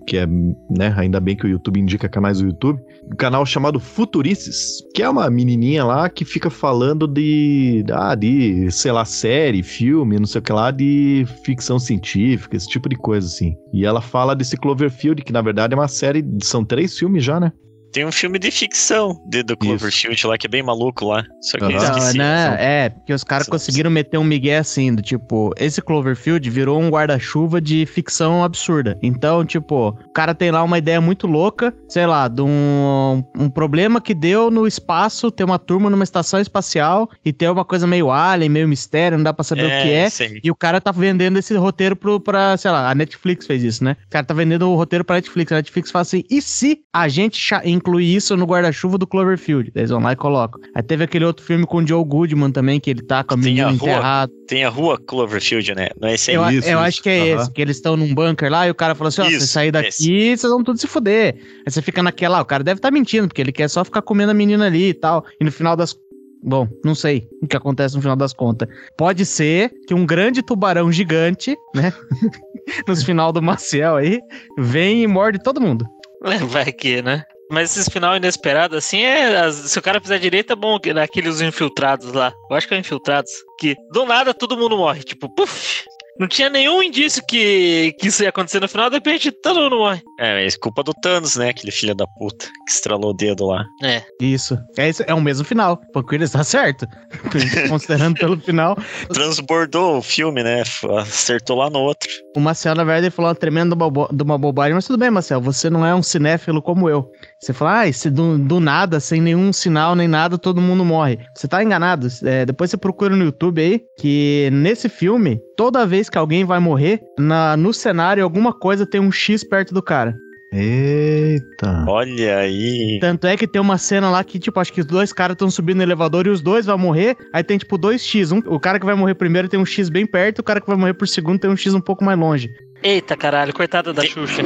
Que 0.06 0.18
é, 0.18 0.26
né? 0.26 0.92
Ainda 0.96 1.20
bem 1.20 1.36
que 1.36 1.46
o 1.46 1.48
YouTube 1.48 1.78
indica 1.80 2.08
canais 2.08 2.40
do 2.40 2.46
YouTube. 2.48 2.80
Um 3.10 3.16
canal 3.16 3.46
chamado 3.46 3.78
Futurices. 3.80 4.82
Que 4.94 5.02
é 5.02 5.08
uma 5.08 5.30
menininha 5.30 5.84
lá 5.84 6.10
que 6.10 6.24
fica 6.24 6.50
falando 6.50 7.06
de. 7.06 7.84
Ah, 7.92 8.14
de, 8.16 8.68
sei 8.70 8.90
lá, 8.92 9.04
série, 9.04 9.62
filme, 9.62 10.18
não 10.18 10.26
sei 10.26 10.40
o 10.40 10.42
que 10.42 10.52
lá, 10.52 10.70
de 10.72 11.24
ficção 11.44 11.78
científica, 11.78 12.56
esse 12.56 12.68
tipo 12.68 12.88
de 12.88 12.96
coisa 12.96 13.26
assim. 13.28 13.54
E 13.72 13.86
ela 13.86 14.02
fala 14.02 14.34
desse 14.34 14.56
Cloverfield, 14.56 15.22
que 15.22 15.32
na 15.32 15.40
verdade 15.40 15.72
é 15.72 15.76
uma 15.78 15.88
série. 15.88 16.22
São 16.42 16.62
três 16.64 16.98
filmes 16.98 17.24
já, 17.24 17.38
né? 17.40 17.52
Tem 17.92 18.04
um 18.04 18.12
filme 18.12 18.38
de 18.38 18.50
ficção 18.50 19.20
de, 19.26 19.42
do 19.42 19.56
Cloverfield 19.56 20.26
lá, 20.26 20.38
que 20.38 20.46
é 20.46 20.50
bem 20.50 20.62
maluco 20.62 21.06
lá. 21.06 21.24
Só 21.40 21.58
que 21.58 21.64
eu. 21.64 21.70
Então, 21.70 21.98
esqueci. 21.98 22.18
né? 22.18 22.56
É, 22.58 22.88
porque 22.88 23.12
os 23.12 23.22
caras 23.22 23.48
conseguiram 23.48 23.90
meter 23.90 24.18
um 24.18 24.24
migué 24.24 24.58
assim, 24.58 24.94
do 24.94 25.02
tipo, 25.02 25.52
esse 25.58 25.82
Cloverfield 25.82 26.48
virou 26.48 26.80
um 26.80 26.88
guarda-chuva 26.88 27.60
de 27.60 27.84
ficção 27.86 28.42
absurda. 28.42 28.98
Então, 29.02 29.44
tipo, 29.44 29.88
o 29.88 30.12
cara 30.12 30.34
tem 30.34 30.50
lá 30.50 30.62
uma 30.62 30.78
ideia 30.78 31.00
muito 31.00 31.26
louca, 31.26 31.74
sei 31.88 32.06
lá, 32.06 32.28
de 32.28 32.42
um, 32.42 33.22
um 33.38 33.50
problema 33.50 34.00
que 34.00 34.14
deu 34.14 34.50
no 34.50 34.66
espaço, 34.66 35.30
ter 35.30 35.44
uma 35.44 35.58
turma 35.58 35.90
numa 35.90 36.04
estação 36.04 36.40
espacial 36.40 37.10
e 37.24 37.32
ter 37.32 37.50
uma 37.50 37.64
coisa 37.64 37.86
meio 37.86 38.10
alien, 38.10 38.48
meio 38.48 38.68
mistério, 38.68 39.18
não 39.18 39.24
dá 39.24 39.32
pra 39.32 39.44
saber 39.44 39.64
o 39.64 39.68
que 39.68 39.92
é. 39.92 40.08
E 40.42 40.50
o 40.50 40.54
cara 40.54 40.80
tá 40.80 40.92
vendendo 40.92 41.38
esse 41.38 41.54
roteiro 41.54 41.94
pro, 41.94 42.18
pra, 42.18 42.56
sei 42.56 42.70
lá, 42.70 42.90
a 42.90 42.94
Netflix 42.94 43.46
fez 43.46 43.62
isso, 43.62 43.84
né? 43.84 43.96
O 44.06 44.10
cara 44.10 44.24
tá 44.24 44.34
vendendo 44.34 44.68
o 44.68 44.76
roteiro 44.76 45.04
pra 45.04 45.16
Netflix. 45.16 45.52
A 45.52 45.56
Netflix 45.56 45.90
fala 45.90 46.02
assim: 46.02 46.24
e 46.30 46.40
se 46.40 46.80
a 46.92 47.08
gente 47.08 47.38
incluir 47.82 48.14
isso 48.14 48.36
no 48.36 48.46
guarda-chuva 48.46 48.96
do 48.96 49.06
Cloverfield? 49.06 49.70
Eles 49.74 49.90
vão 49.90 50.00
lá 50.00 50.12
e 50.12 50.16
colocam. 50.16 50.60
Aí 50.74 50.82
teve 50.82 51.04
aquele 51.04 51.24
outro 51.24 51.44
filme 51.44 51.66
com 51.66 51.78
o 51.78 51.86
Joe 51.86 52.04
Goodman 52.04 52.50
também, 52.52 52.78
que 52.80 52.88
ele 52.90 53.02
tá 53.02 53.24
com 53.24 53.34
a 53.34 53.36
menina 53.36 53.72
enterrada. 53.72 54.32
Tem 54.46 54.64
a 54.64 54.68
rua 54.68 54.98
Cloverfield, 54.98 55.74
né? 55.74 55.88
Não 56.00 56.08
é 56.08 56.14
esse 56.14 56.30
aí. 56.30 56.36
Eu, 56.36 56.44
Isso, 56.50 56.68
eu 56.68 56.78
isso. 56.78 56.78
acho 56.78 57.02
que 57.02 57.08
é 57.10 57.32
Aham. 57.32 57.42
esse, 57.42 57.52
que 57.52 57.60
eles 57.62 57.76
estão 57.76 57.96
num 57.96 58.14
bunker 58.14 58.50
lá 58.50 58.66
e 58.66 58.70
o 58.70 58.74
cara 58.74 58.94
falou 58.94 59.08
assim: 59.08 59.22
ó, 59.22 59.26
Isso, 59.26 59.40
você 59.40 59.46
sair 59.46 59.70
daqui, 59.70 59.88
esse. 59.88 60.36
vocês 60.38 60.50
vão 60.52 60.62
tudo 60.62 60.78
se 60.78 60.86
fuder. 60.86 61.34
Aí 61.66 61.70
você 61.72 61.82
fica 61.82 62.02
naquela, 62.02 62.38
ó, 62.38 62.42
o 62.42 62.46
cara 62.46 62.62
deve 62.62 62.78
estar 62.78 62.90
mentindo, 62.90 63.26
porque 63.28 63.40
ele 63.40 63.52
quer 63.52 63.68
só 63.68 63.84
ficar 63.84 64.02
comendo 64.02 64.30
a 64.30 64.34
menina 64.34 64.66
ali 64.66 64.88
e 64.90 64.94
tal. 64.94 65.24
E 65.40 65.44
no 65.44 65.50
final 65.52 65.76
das. 65.76 65.96
Bom, 66.44 66.66
não 66.84 66.94
sei 66.94 67.28
o 67.40 67.46
que 67.46 67.56
acontece 67.56 67.94
no 67.94 68.00
final 68.02 68.16
das 68.16 68.32
contas. 68.32 68.68
Pode 68.96 69.24
ser 69.24 69.70
que 69.86 69.94
um 69.94 70.04
grande 70.04 70.42
tubarão 70.42 70.90
gigante, 70.90 71.56
né? 71.74 71.92
Nos 72.86 73.02
final 73.04 73.32
do 73.32 73.40
Maciel 73.42 73.96
aí, 73.96 74.20
vem 74.58 75.02
e 75.02 75.06
morde 75.06 75.38
todo 75.42 75.60
mundo. 75.60 75.84
Vai 76.48 76.72
que, 76.72 77.00
né? 77.02 77.22
Mas 77.52 77.76
esse 77.76 77.90
final 77.90 78.16
inesperado, 78.16 78.76
assim, 78.76 79.02
é. 79.02 79.52
se 79.52 79.78
o 79.78 79.82
cara 79.82 80.00
fizer 80.00 80.18
direito, 80.18 80.54
é 80.54 80.56
bom 80.56 80.80
que 80.80 80.92
naqueles 80.94 81.40
infiltrados 81.42 82.12
lá. 82.12 82.32
Eu 82.50 82.56
acho 82.56 82.66
que 82.66 82.74
é 82.74 82.78
infiltrados. 82.78 83.30
Que 83.60 83.76
do 83.92 84.06
nada 84.06 84.32
todo 84.32 84.56
mundo 84.56 84.76
morre. 84.76 85.02
Tipo, 85.02 85.28
puf! 85.28 85.84
Não 86.20 86.28
tinha 86.28 86.50
nenhum 86.50 86.82
indício 86.82 87.22
que, 87.26 87.94
que 87.98 88.08
isso 88.08 88.22
ia 88.22 88.28
acontecer 88.28 88.60
no 88.60 88.68
final, 88.68 88.90
de 88.90 88.96
repente 88.96 89.32
todo 89.32 89.60
mundo 89.60 89.78
morre. 89.78 90.02
É, 90.20 90.46
é 90.46 90.48
culpa 90.60 90.82
do 90.82 90.92
Thanos, 90.92 91.36
né? 91.36 91.48
Aquele 91.48 91.72
filho 91.72 91.94
da 91.94 92.06
puta 92.06 92.44
que 92.66 92.70
estralou 92.70 93.10
o 93.10 93.14
dedo 93.14 93.46
lá. 93.46 93.64
É. 93.82 94.02
Isso. 94.20 94.58
É, 94.76 94.90
isso, 94.90 95.02
é 95.06 95.14
o 95.14 95.20
mesmo 95.22 95.42
final. 95.44 95.78
Panquilha 95.92 96.24
está 96.24 96.44
certo. 96.44 96.86
Considerando 97.68 98.18
pelo 98.18 98.38
final. 98.38 98.76
Transbordou 99.12 99.98
o 99.98 100.02
filme, 100.02 100.42
né? 100.42 100.62
Acertou 101.00 101.56
lá 101.56 101.70
no 101.70 101.78
outro. 101.80 102.08
O 102.36 102.40
Marcel, 102.40 102.74
na 102.74 102.84
verdade, 102.84 103.10
falou 103.10 103.30
uma 103.30 103.34
tremenda 103.34 103.74
bobo- 103.74 104.08
de 104.12 104.22
uma 104.22 104.36
bobagem, 104.36 104.74
mas 104.74 104.86
tudo 104.86 104.98
bem, 104.98 105.10
Marcel, 105.10 105.40
você 105.40 105.70
não 105.70 105.84
é 105.84 105.94
um 105.94 106.02
cinéfilo 106.02 106.60
como 106.60 106.90
eu. 106.90 107.10
Você 107.42 107.52
fala, 107.52 107.82
ah, 107.82 108.10
do, 108.10 108.38
do 108.38 108.60
nada, 108.60 109.00
sem 109.00 109.20
nenhum 109.20 109.52
sinal 109.52 109.96
nem 109.96 110.06
nada, 110.06 110.38
todo 110.38 110.60
mundo 110.60 110.84
morre. 110.84 111.18
Você 111.36 111.48
tá 111.48 111.60
enganado. 111.60 112.06
É, 112.22 112.46
depois 112.46 112.70
você 112.70 112.76
procura 112.76 113.16
no 113.16 113.24
YouTube 113.24 113.60
aí, 113.60 113.80
que 113.98 114.48
nesse 114.52 114.88
filme, 114.88 115.40
toda 115.56 115.84
vez 115.84 116.08
que 116.08 116.16
alguém 116.16 116.44
vai 116.44 116.60
morrer, 116.60 117.00
na, 117.18 117.56
no 117.56 117.74
cenário, 117.74 118.22
alguma 118.22 118.52
coisa 118.52 118.86
tem 118.86 119.00
um 119.00 119.10
X 119.10 119.42
perto 119.42 119.74
do 119.74 119.82
cara. 119.82 120.14
Eita. 120.52 121.84
Olha 121.88 122.38
aí. 122.38 122.98
Tanto 123.00 123.26
é 123.26 123.36
que 123.36 123.46
tem 123.46 123.60
uma 123.60 123.78
cena 123.78 124.10
lá 124.10 124.22
que, 124.22 124.38
tipo, 124.38 124.60
acho 124.60 124.72
que 124.72 124.80
os 124.80 124.86
dois 124.86 125.12
caras 125.12 125.34
estão 125.34 125.50
subindo 125.50 125.78
no 125.78 125.82
elevador 125.82 126.26
e 126.26 126.30
os 126.30 126.40
dois 126.42 126.66
vão 126.66 126.76
morrer. 126.78 127.16
Aí 127.32 127.42
tem, 127.42 127.56
tipo, 127.58 127.78
dois 127.78 128.04
X. 128.04 128.32
Um, 128.32 128.38
o 128.46 128.60
cara 128.60 128.78
que 128.78 128.84
vai 128.86 128.94
morrer 128.94 129.14
primeiro 129.14 129.48
tem 129.48 129.58
um 129.58 129.64
X 129.66 129.88
bem 129.88 130.04
perto, 130.06 130.40
o 130.40 130.42
cara 130.42 130.60
que 130.60 130.66
vai 130.66 130.76
morrer 130.76 130.94
por 130.94 131.08
segundo 131.08 131.38
tem 131.40 131.50
um 131.50 131.56
X 131.56 131.72
um 131.74 131.80
pouco 131.80 132.04
mais 132.04 132.18
longe. 132.18 132.48
Eita 132.82 133.16
caralho, 133.16 133.52
coitada 133.54 133.92
da 133.92 134.04
Xuxa. 134.04 134.42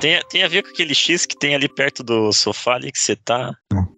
Tem, 0.00 0.20
tem 0.28 0.42
a 0.42 0.48
ver 0.48 0.62
com 0.62 0.70
aquele 0.70 0.94
X 0.94 1.24
que 1.24 1.38
tem 1.38 1.54
ali 1.54 1.68
perto 1.68 2.02
do 2.02 2.32
sofá 2.32 2.74
ali 2.74 2.90
que 2.90 2.98
você 2.98 3.14
tá. 3.16 3.52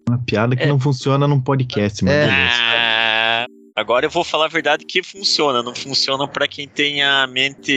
Uma 0.07 0.19
piada 0.25 0.55
que 0.55 0.63
É. 0.63 0.67
não 0.67 0.79
funciona 0.79 1.27
num 1.27 1.41
podcast, 1.41 2.03
mas 2.05 2.13
É. 2.13 2.27
Ah, 2.31 3.45
agora 3.75 4.05
eu 4.05 4.11
vou 4.11 4.23
falar 4.23 4.45
a 4.45 4.49
verdade 4.49 4.85
que 4.85 5.01
funciona. 5.01 5.63
Não 5.63 5.73
funciona 5.73 6.27
pra 6.27 6.47
quem 6.47 6.67
tem 6.67 7.01
a 7.03 7.25
mente, 7.25 7.71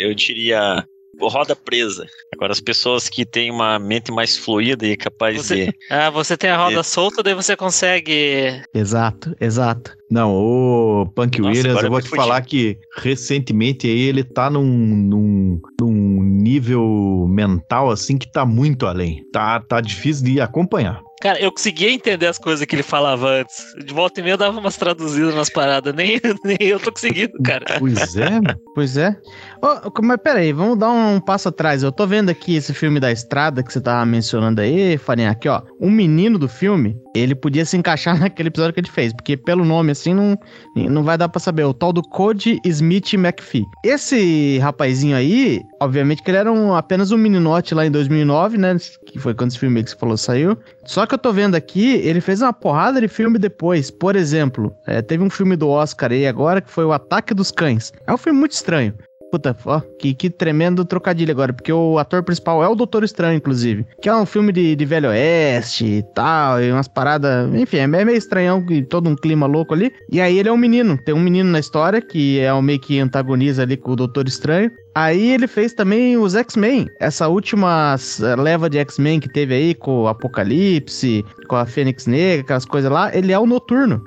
eu 0.00 0.14
diria, 0.14 0.84
roda 1.20 1.56
presa. 1.56 2.06
Agora 2.34 2.52
as 2.52 2.60
pessoas 2.60 3.08
que 3.08 3.24
têm 3.26 3.50
uma 3.50 3.78
mente 3.78 4.12
mais 4.12 4.36
fluida 4.36 4.86
e 4.86 4.96
capaz 4.96 5.36
Você- 5.36 5.66
de. 5.66 5.72
Ah, 5.90 6.10
você 6.10 6.36
tem 6.36 6.50
a 6.50 6.56
roda 6.56 6.80
É. 6.80 6.82
solta, 6.82 7.22
daí 7.22 7.34
você 7.34 7.56
consegue. 7.56 8.62
Exato, 8.74 9.34
exato. 9.40 9.96
Não, 10.10 10.34
o 10.34 11.06
Punk 11.14 11.38
Nossa, 11.40 11.50
Williams, 11.58 11.82
eu 11.82 11.90
vou 11.90 12.00
te 12.00 12.10
me 12.10 12.16
falar 12.16 12.40
que 12.42 12.78
recentemente 12.96 13.86
aí 13.86 14.00
ele 14.00 14.24
tá 14.24 14.48
num, 14.48 14.64
num, 14.64 15.60
num 15.80 16.22
nível 16.22 17.26
mental 17.28 17.90
assim 17.90 18.16
que 18.16 18.30
tá 18.30 18.46
muito 18.46 18.86
além. 18.86 19.22
Tá, 19.32 19.60
tá 19.60 19.80
difícil 19.80 20.24
de 20.24 20.40
acompanhar. 20.40 21.00
Cara, 21.20 21.40
eu 21.40 21.50
conseguia 21.50 21.90
entender 21.90 22.26
as 22.26 22.38
coisas 22.38 22.64
que 22.64 22.76
ele 22.76 22.82
falava 22.82 23.28
antes. 23.28 23.74
De 23.84 23.92
volta 23.92 24.20
e 24.20 24.22
meia 24.22 24.34
eu 24.34 24.38
dava 24.38 24.58
umas 24.58 24.76
traduzidas 24.76 25.34
nas 25.34 25.50
paradas. 25.50 25.92
Nem, 25.94 26.20
nem 26.44 26.58
eu 26.60 26.78
tô 26.78 26.92
conseguindo, 26.92 27.32
cara. 27.44 27.64
Pois 27.78 28.16
é, 28.16 28.28
Pois 28.74 28.96
é. 28.96 29.16
Ô, 29.60 30.02
mas 30.02 30.18
peraí, 30.22 30.52
vamos 30.52 30.78
dar 30.78 30.90
um, 30.90 31.20
passo 31.20 31.48
atrás. 31.48 31.82
Eu 31.82 31.90
tô 31.90 32.06
vendo 32.06 32.30
aqui 32.30 32.54
esse 32.54 32.72
filme 32.72 33.00
da 33.00 33.10
estrada 33.10 33.62
que 33.62 33.72
você 33.72 33.80
tava 33.80 34.06
mencionando 34.06 34.60
aí, 34.60 34.96
Farinha. 34.96 35.30
Aqui, 35.30 35.48
ó. 35.48 35.62
O 35.80 35.90
menino 35.90 36.38
do 36.38 36.48
filme, 36.48 36.96
ele 37.14 37.34
podia 37.34 37.64
se 37.64 37.76
encaixar 37.76 38.18
naquele 38.20 38.48
episódio 38.48 38.72
que 38.72 38.80
ele 38.80 38.88
fez, 38.88 39.12
porque 39.12 39.36
pelo 39.36 39.64
nome 39.64 39.90
assim 39.90 40.14
não, 40.14 40.36
não 40.76 41.02
vai 41.02 41.18
dar 41.18 41.28
pra 41.28 41.40
saber. 41.40 41.64
O 41.64 41.74
tal 41.74 41.92
do 41.92 42.02
Cody 42.02 42.60
Smith 42.64 43.14
McPhee. 43.14 43.64
Esse 43.84 44.58
rapazinho 44.58 45.16
aí, 45.16 45.60
obviamente 45.80 46.22
que 46.22 46.30
ele 46.30 46.38
era 46.38 46.52
um, 46.52 46.74
apenas 46.74 47.10
um 47.10 47.18
meninote 47.18 47.74
lá 47.74 47.84
em 47.84 47.90
2009, 47.90 48.58
né? 48.58 48.76
Que 49.06 49.18
foi 49.18 49.34
quando 49.34 49.50
esse 49.50 49.58
filme 49.58 49.82
que 49.82 49.90
você 49.90 49.96
falou 49.96 50.16
saiu. 50.16 50.56
Só 50.88 51.04
que 51.04 51.14
eu 51.14 51.18
tô 51.18 51.34
vendo 51.34 51.54
aqui, 51.54 51.96
ele 51.96 52.18
fez 52.18 52.40
uma 52.40 52.50
porrada 52.50 52.98
de 52.98 53.08
filme 53.08 53.38
depois. 53.38 53.90
Por 53.90 54.16
exemplo, 54.16 54.74
é, 54.86 55.02
teve 55.02 55.22
um 55.22 55.28
filme 55.28 55.54
do 55.54 55.68
Oscar 55.68 56.10
aí 56.10 56.26
agora 56.26 56.62
que 56.62 56.70
foi 56.70 56.82
O 56.82 56.92
Ataque 56.92 57.34
dos 57.34 57.50
Cães. 57.50 57.92
É 58.06 58.12
um 58.12 58.16
filme 58.16 58.38
muito 58.38 58.52
estranho. 58.52 58.94
Puta, 59.30 59.54
ó, 59.66 59.80
que, 59.98 60.14
que 60.14 60.30
tremendo 60.30 60.84
trocadilho 60.84 61.30
agora, 61.30 61.52
porque 61.52 61.72
o 61.72 61.98
ator 61.98 62.22
principal 62.22 62.64
é 62.64 62.68
o 62.68 62.74
Doutor 62.74 63.04
Estranho, 63.04 63.36
inclusive. 63.36 63.86
Que 64.00 64.08
é 64.08 64.14
um 64.14 64.24
filme 64.24 64.52
de, 64.52 64.74
de 64.74 64.84
Velho 64.84 65.10
Oeste 65.10 65.84
e 65.84 66.02
tal, 66.14 66.62
e 66.62 66.72
umas 66.72 66.88
paradas. 66.88 67.54
Enfim, 67.54 67.78
é 67.78 67.86
meio 67.86 68.10
estranhão, 68.10 68.64
e 68.70 68.82
todo 68.82 69.08
um 69.08 69.14
clima 69.14 69.46
louco 69.46 69.74
ali. 69.74 69.92
E 70.10 70.20
aí 70.20 70.38
ele 70.38 70.48
é 70.48 70.52
um 70.52 70.56
menino, 70.56 70.96
tem 71.04 71.14
um 71.14 71.20
menino 71.20 71.50
na 71.50 71.58
história, 71.58 72.00
que 72.00 72.40
é 72.40 72.52
o 72.52 72.62
meio 72.62 72.80
que 72.80 72.98
antagoniza 72.98 73.62
ali 73.62 73.76
com 73.76 73.92
o 73.92 73.96
Doutor 73.96 74.26
Estranho. 74.26 74.70
Aí 74.94 75.30
ele 75.30 75.46
fez 75.46 75.74
também 75.74 76.16
os 76.16 76.34
X-Men, 76.34 76.86
essa 76.98 77.28
última 77.28 77.94
leva 78.36 78.68
de 78.68 78.78
X-Men 78.78 79.20
que 79.20 79.32
teve 79.32 79.54
aí 79.54 79.74
com 79.74 80.02
o 80.02 80.08
Apocalipse, 80.08 81.24
com 81.46 81.54
a 81.54 81.64
Fênix 81.66 82.06
Negra, 82.06 82.40
aquelas 82.40 82.64
coisas 82.64 82.90
lá. 82.90 83.14
Ele 83.14 83.30
é 83.30 83.38
o 83.38 83.46
Noturno. 83.46 84.02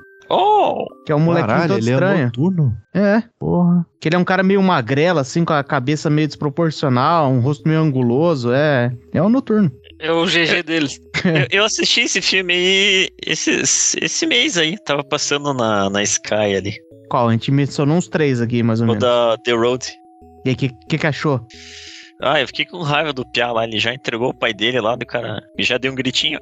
Que 1.04 1.12
é 1.12 1.14
um 1.16 1.20
molequinho 1.20 1.48
Caralho, 1.48 1.68
todo 1.74 1.78
ele 1.82 1.90
é 1.90 1.92
estranho. 1.92 2.24
noturno. 2.26 2.76
É. 2.94 3.22
Porra. 3.38 3.86
Que 4.00 4.08
ele 4.08 4.16
é 4.16 4.18
um 4.18 4.24
cara 4.24 4.42
meio 4.42 4.62
magrelo, 4.62 5.18
assim, 5.18 5.44
com 5.44 5.52
a 5.52 5.62
cabeça 5.64 6.08
meio 6.10 6.26
desproporcional, 6.28 7.30
um 7.30 7.40
rosto 7.40 7.66
meio 7.68 7.80
anguloso, 7.80 8.52
é. 8.52 8.92
É 9.12 9.22
o 9.22 9.28
noturno. 9.28 9.70
É 10.00 10.10
o 10.10 10.24
GG 10.24 10.62
deles. 10.64 10.98
Eu, 11.24 11.46
eu 11.60 11.64
assisti 11.64 12.00
esse 12.00 12.20
filme 12.20 12.52
aí 12.52 13.08
esse, 13.24 13.50
esse 14.02 14.26
mês 14.26 14.58
aí, 14.58 14.76
tava 14.84 15.04
passando 15.04 15.54
na, 15.54 15.88
na 15.88 16.02
Sky 16.02 16.56
ali. 16.56 16.74
Qual? 17.08 17.28
A 17.28 17.32
gente 17.32 17.52
mencionou 17.52 17.96
uns 17.96 18.08
três 18.08 18.40
aqui, 18.40 18.60
mais 18.60 18.80
ou 18.80 18.86
O 18.86 18.88
menos. 18.88 19.04
da 19.04 19.36
The 19.44 19.52
Road. 19.52 19.86
E 20.44 20.48
aí, 20.48 20.54
o 20.54 20.58
que, 20.58 20.70
que, 20.88 20.98
que 20.98 21.06
achou? 21.06 21.40
Ah, 22.20 22.40
eu 22.40 22.46
fiquei 22.48 22.64
com 22.64 22.82
raiva 22.82 23.12
do 23.12 23.24
Piá 23.30 23.52
lá, 23.52 23.62
ele 23.64 23.78
já 23.78 23.94
entregou 23.94 24.30
o 24.30 24.34
pai 24.34 24.52
dele 24.52 24.80
lá, 24.80 24.96
do 24.96 25.06
cara. 25.06 25.40
E 25.56 25.62
já 25.62 25.78
deu 25.78 25.92
um 25.92 25.94
gritinho. 25.94 26.40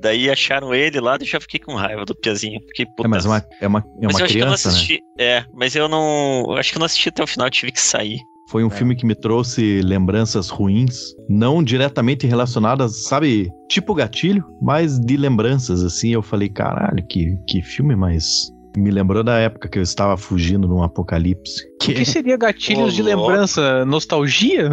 Daí 0.00 0.30
acharam 0.30 0.74
ele 0.74 1.00
lá, 1.00 1.18
e 1.20 1.24
já 1.24 1.40
fiquei 1.40 1.60
com 1.60 1.74
raiva 1.74 2.04
do 2.04 2.14
Piazinho. 2.14 2.60
Fiquei 2.68 2.86
puta. 2.86 3.06
É, 3.06 3.08
mas 3.08 3.24
uma, 3.24 3.44
é 3.60 3.66
uma, 3.66 3.78
é 3.80 4.06
Mas 4.06 4.14
uma 4.14 4.20
eu 4.20 4.24
acho 4.24 4.34
que 4.34 4.40
eu 4.40 4.46
não 4.46 4.54
criança, 4.54 4.68
né? 4.68 4.74
assisti. 4.74 5.00
É, 5.18 5.44
mas 5.52 5.74
eu 5.74 5.88
não. 5.88 6.44
Eu 6.48 6.56
acho 6.56 6.70
que 6.70 6.78
eu 6.78 6.80
não 6.80 6.86
assisti 6.86 7.08
até 7.08 7.22
o 7.22 7.26
final, 7.26 7.50
tive 7.50 7.72
que 7.72 7.80
sair. 7.80 8.18
Foi 8.48 8.64
um 8.64 8.70
filme 8.70 8.94
que 8.94 9.06
me 9.06 9.14
trouxe 9.14 9.80
lembranças 9.80 10.50
ruins, 10.50 11.14
não 11.26 11.62
diretamente 11.62 12.26
relacionadas, 12.26 13.04
sabe, 13.04 13.50
tipo 13.66 13.94
gatilho, 13.94 14.44
mas 14.60 14.98
de 14.98 15.16
lembranças, 15.16 15.82
assim. 15.82 16.10
Eu 16.10 16.20
falei, 16.20 16.50
caralho, 16.50 17.02
que, 17.08 17.34
que 17.48 17.62
filme 17.62 17.96
mais. 17.96 18.50
Me 18.76 18.90
lembrou 18.90 19.22
da 19.22 19.36
época 19.38 19.68
que 19.68 19.78
eu 19.78 19.82
estava 19.82 20.16
fugindo 20.16 20.66
num 20.66 20.82
apocalipse. 20.82 21.62
O 21.82 21.84
que 21.84 22.04
seria 22.04 22.36
gatilhos 22.36 22.92
Ô, 22.92 22.96
de 22.96 23.02
louco. 23.02 23.20
lembrança? 23.28 23.84
Nostalgia? 23.84 24.68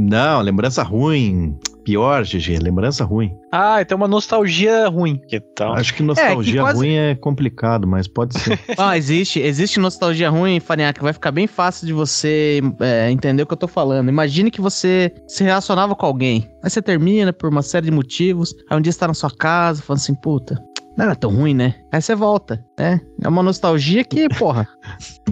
Não, 0.00 0.40
lembrança 0.40 0.82
ruim. 0.82 1.58
Pior, 1.84 2.24
GG, 2.24 2.58
lembrança 2.60 3.04
ruim. 3.04 3.30
Ah, 3.52 3.80
então 3.80 3.96
uma 3.96 4.08
nostalgia 4.08 4.88
ruim. 4.88 5.20
Que 5.28 5.38
tal? 5.40 5.74
Acho 5.74 5.94
que 5.94 6.02
nostalgia 6.02 6.60
quase- 6.60 6.78
ruim 6.78 6.94
é 6.94 7.14
complicado, 7.14 7.86
mas 7.86 8.08
pode 8.08 8.36
ser. 8.38 8.58
Ah, 8.76 8.96
existe, 8.98 9.38
existe 9.40 9.78
nostalgia 9.78 10.28
ruim, 10.28 10.58
Farinha, 10.58 10.92
que 10.92 11.00
vai 11.02 11.12
ficar 11.12 11.30
bem 11.30 11.46
fácil 11.46 11.86
de 11.86 11.92
você 11.92 12.60
é, 12.80 13.08
entender 13.10 13.44
o 13.44 13.46
que 13.46 13.52
eu 13.52 13.56
tô 13.56 13.68
falando. 13.68 14.08
Imagine 14.08 14.50
que 14.50 14.60
você 14.60 15.12
se 15.28 15.44
relacionava 15.44 15.94
com 15.94 16.04
alguém. 16.06 16.50
Aí 16.62 16.68
você 16.70 16.82
termina 16.82 17.32
por 17.32 17.48
uma 17.48 17.62
série 17.62 17.86
de 17.86 17.92
motivos. 17.92 18.52
Aí 18.68 18.76
um 18.76 18.80
dia 18.80 18.90
você 18.90 18.98
tá 18.98 19.06
na 19.06 19.14
sua 19.14 19.30
casa, 19.30 19.80
falando 19.80 20.00
assim, 20.00 20.14
puta, 20.16 20.60
não 20.96 21.04
era 21.04 21.16
tão 21.16 21.30
ruim, 21.30 21.54
né? 21.54 21.74
Aí 21.92 22.00
você 22.00 22.14
volta, 22.14 22.64
né? 22.78 23.00
É 23.22 23.28
uma 23.28 23.42
nostalgia 23.42 24.04
que, 24.04 24.28
porra. 24.38 24.66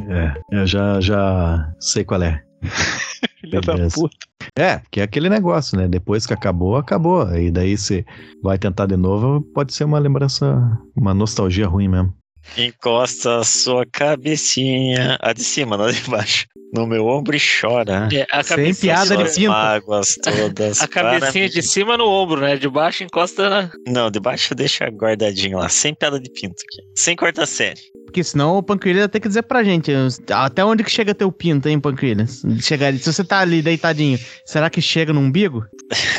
é, 0.08 0.40
eu 0.50 0.66
já, 0.66 1.00
já 1.00 1.72
sei 1.80 2.04
qual 2.04 2.22
é. 2.22 2.42
Filha 3.40 3.60
da 3.60 3.74
puta. 3.88 4.16
É, 4.58 4.80
que 4.90 5.00
é 5.00 5.02
aquele 5.02 5.28
negócio, 5.28 5.76
né? 5.76 5.88
Depois 5.88 6.26
que 6.26 6.32
acabou, 6.34 6.76
acabou. 6.76 7.34
E 7.36 7.50
daí 7.50 7.76
você 7.76 8.04
vai 8.42 8.58
tentar 8.58 8.86
de 8.86 8.96
novo, 8.96 9.42
pode 9.54 9.74
ser 9.74 9.84
uma 9.84 9.98
lembrança, 9.98 10.78
uma 10.96 11.14
nostalgia 11.14 11.66
ruim 11.66 11.88
mesmo. 11.88 12.14
Encosta 12.56 13.38
a 13.40 13.44
sua 13.44 13.84
cabecinha. 13.86 15.18
A 15.20 15.32
de 15.32 15.42
cima, 15.42 15.76
não 15.76 15.86
a 15.86 15.92
de 15.92 16.00
baixo. 16.08 16.46
No 16.72 16.86
meu 16.86 17.06
ombro 17.06 17.36
e 17.36 17.40
chora. 17.40 18.08
É, 18.12 18.26
a 18.30 18.42
Sem 18.42 18.56
cabecinha, 18.56 18.94
piada 18.94 19.16
de 19.16 19.34
pinto. 19.34 19.48
mágoas 19.50 20.14
todas. 20.22 20.82
a 20.82 20.88
cabecinha 20.88 21.48
de 21.48 21.62
cima 21.62 21.96
no 21.96 22.08
ombro, 22.08 22.40
né? 22.40 22.56
De 22.56 22.68
baixo 22.68 23.04
encosta 23.04 23.48
na. 23.48 23.70
Não, 23.86 24.10
de 24.10 24.18
baixo 24.18 24.54
deixa 24.54 24.86
guardadinho 24.88 25.58
lá. 25.58 25.68
Sem 25.68 25.94
piada 25.94 26.18
de 26.18 26.30
pinto 26.30 26.56
aqui. 26.62 26.82
Sem 26.96 27.14
corta 27.16 27.46
série. 27.46 27.80
Porque 28.14 28.22
senão 28.22 28.58
o 28.58 28.62
Panquilha 28.62 29.00
vai 29.00 29.08
ter 29.08 29.18
que 29.18 29.26
dizer 29.26 29.42
pra 29.42 29.64
gente 29.64 29.90
até 30.30 30.64
onde 30.64 30.84
que 30.84 30.90
chega 30.90 31.12
teu 31.12 31.32
pinto, 31.32 31.68
hein, 31.68 31.80
Panquilha? 31.80 32.24
Chega, 32.60 32.96
se 32.96 33.12
você 33.12 33.24
tá 33.24 33.40
ali 33.40 33.60
deitadinho, 33.60 34.16
será 34.46 34.70
que 34.70 34.80
chega 34.80 35.12
no 35.12 35.18
umbigo? 35.18 35.64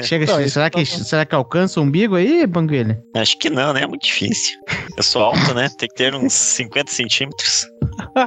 Chega, 0.04 0.25
Não, 0.28 0.46
será, 0.50 0.70
que, 0.70 0.86
será 0.86 1.25
que 1.25 1.34
alcança 1.34 1.80
o 1.80 1.84
umbigo 1.84 2.16
aí, 2.16 2.46
Panquilha? 2.46 3.02
Acho 3.16 3.40
que 3.40 3.50
não, 3.50 3.72
né? 3.72 3.84
É 3.84 3.88
muito 3.88 4.04
difícil. 4.06 4.60
Eu 4.98 5.04
sou 5.04 5.22
alto, 5.22 5.54
né? 5.54 5.70
Tem 5.78 5.88
que 5.88 5.96
ter 5.96 6.14
uns 6.14 6.34
50 6.36 6.92
centímetros. 6.92 7.66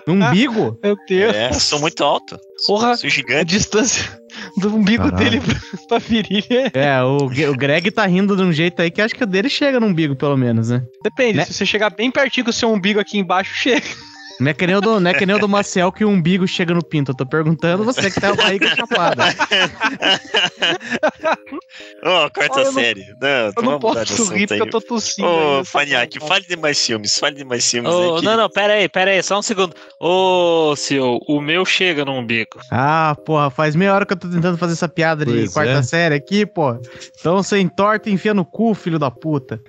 No 0.06 0.14
umbigo? 0.14 0.78
Meu 0.82 0.96
Deus. 1.08 1.34
É, 1.34 1.52
sou 1.52 1.80
muito 1.80 2.02
alto. 2.04 2.38
Porra, 2.66 2.96
sou 2.96 3.06
A 3.06 3.10
gigante. 3.10 3.44
distância 3.46 4.20
do 4.56 4.74
umbigo 4.74 5.10
Caralho. 5.10 5.30
dele 5.30 5.42
pra, 5.88 5.98
virilha. 5.98 6.70
é- 6.74 6.86
É, 6.96 7.02
o, 7.02 7.16
o 7.26 7.56
Greg 7.56 7.90
tá 7.90 8.04
rindo 8.06 8.36
de 8.36 8.42
um 8.42 8.52
jeito 8.52 8.80
aí 8.82 8.90
que 8.90 9.00
acho 9.00 9.14
que 9.14 9.24
o 9.24 9.26
dele 9.26 9.48
chega 9.48 9.78
no 9.80 9.86
umbigo, 9.86 10.14
pelo 10.16 10.36
menos, 10.36 10.70
né? 10.70 10.82
Depende, 11.02 11.38
Né? 11.38 11.44
se 11.44 11.54
você 11.54 11.64
chegar 11.66 11.90
bem 11.90 12.10
pertinho 12.10 12.44
com 12.44 12.50
o 12.50 12.52
seu 12.52 12.70
umbigo 12.72 12.98
aqui 13.00 13.18
embaixo, 13.18 13.54
chega. 13.54 13.86
Não 14.40 14.50
é 14.50 14.54
que 14.54 14.66
nem 14.66 14.76
o 14.76 14.80
do, 14.80 15.00
não 15.00 15.10
é 15.10 15.14
que 15.14 15.26
nem 15.26 15.34
o 15.34 15.38
do 15.38 15.48
Maciel 15.48 15.90
que 15.90 16.04
o 16.04 16.08
umbigo 16.08 16.46
chega 16.46 16.72
no 16.72 16.84
pinto. 16.84 17.10
Eu 17.10 17.16
tô 17.16 17.26
perguntando 17.26 17.82
você 17.84 18.10
que 18.10 18.20
tá 18.20 18.30
a 18.30 18.34
barriga 18.34 18.74
chapada. 18.76 19.24
Ô, 22.02 22.30
quarta 22.30 22.54
Olha, 22.54 22.60
eu 22.60 22.64
não- 22.64 22.72
série. 22.72 23.04
Não, 23.20 23.28
Eu 23.56 23.62
não 23.62 23.78
posso 23.78 24.32
rir 24.32 24.46
porque 24.46 24.54
aí. 24.54 24.60
eu 24.60 24.70
tô 24.70 24.80
tossindo. 24.80 25.26
Ô, 25.28 25.64
Faniak, 25.64 26.14
tá 26.18 26.20
bom. 26.20 26.26
fale 26.28 26.46
de 26.46 26.56
mais 26.56 26.84
filmes. 26.84 27.18
Fale 27.18 27.36
de 27.36 27.44
mais 27.44 27.68
filmes 27.68 27.92
Ô, 27.92 28.14
aí. 28.14 28.20
que- 28.20 28.26
não, 28.26 28.36
não, 28.36 28.48
pera 28.50 28.74
aí, 28.74 28.88
pera 28.88 29.10
aí, 29.10 29.22
só 29.22 29.38
um 29.38 29.42
segundo. 29.42 29.74
Ô, 30.00 30.74
senhor, 30.76 31.20
o 31.28 31.40
meu 31.40 31.64
chega 31.64 32.04
no 32.04 32.12
umbigo. 32.12 32.60
Ah, 32.70 33.16
porra, 33.26 33.50
faz 33.50 33.74
meia 33.74 33.94
hora 33.94 34.06
que 34.06 34.12
eu 34.12 34.16
tô 34.18 34.28
tentando 34.28 34.56
fazer 34.58 34.74
essa 34.74 34.88
piada 34.88 35.24
de 35.24 35.32
Pois 35.32 35.52
quarta 35.52 35.72
é. 35.72 35.82
série 35.82 36.14
aqui, 36.14 36.46
pô. 36.46 36.76
Então 37.18 37.36
você 37.42 37.58
entorta 37.58 38.08
e 38.08 38.12
enfia 38.12 38.34
no 38.34 38.44
cu, 38.44 38.74
filho 38.74 38.98
da 38.98 39.10
puta. 39.10 39.60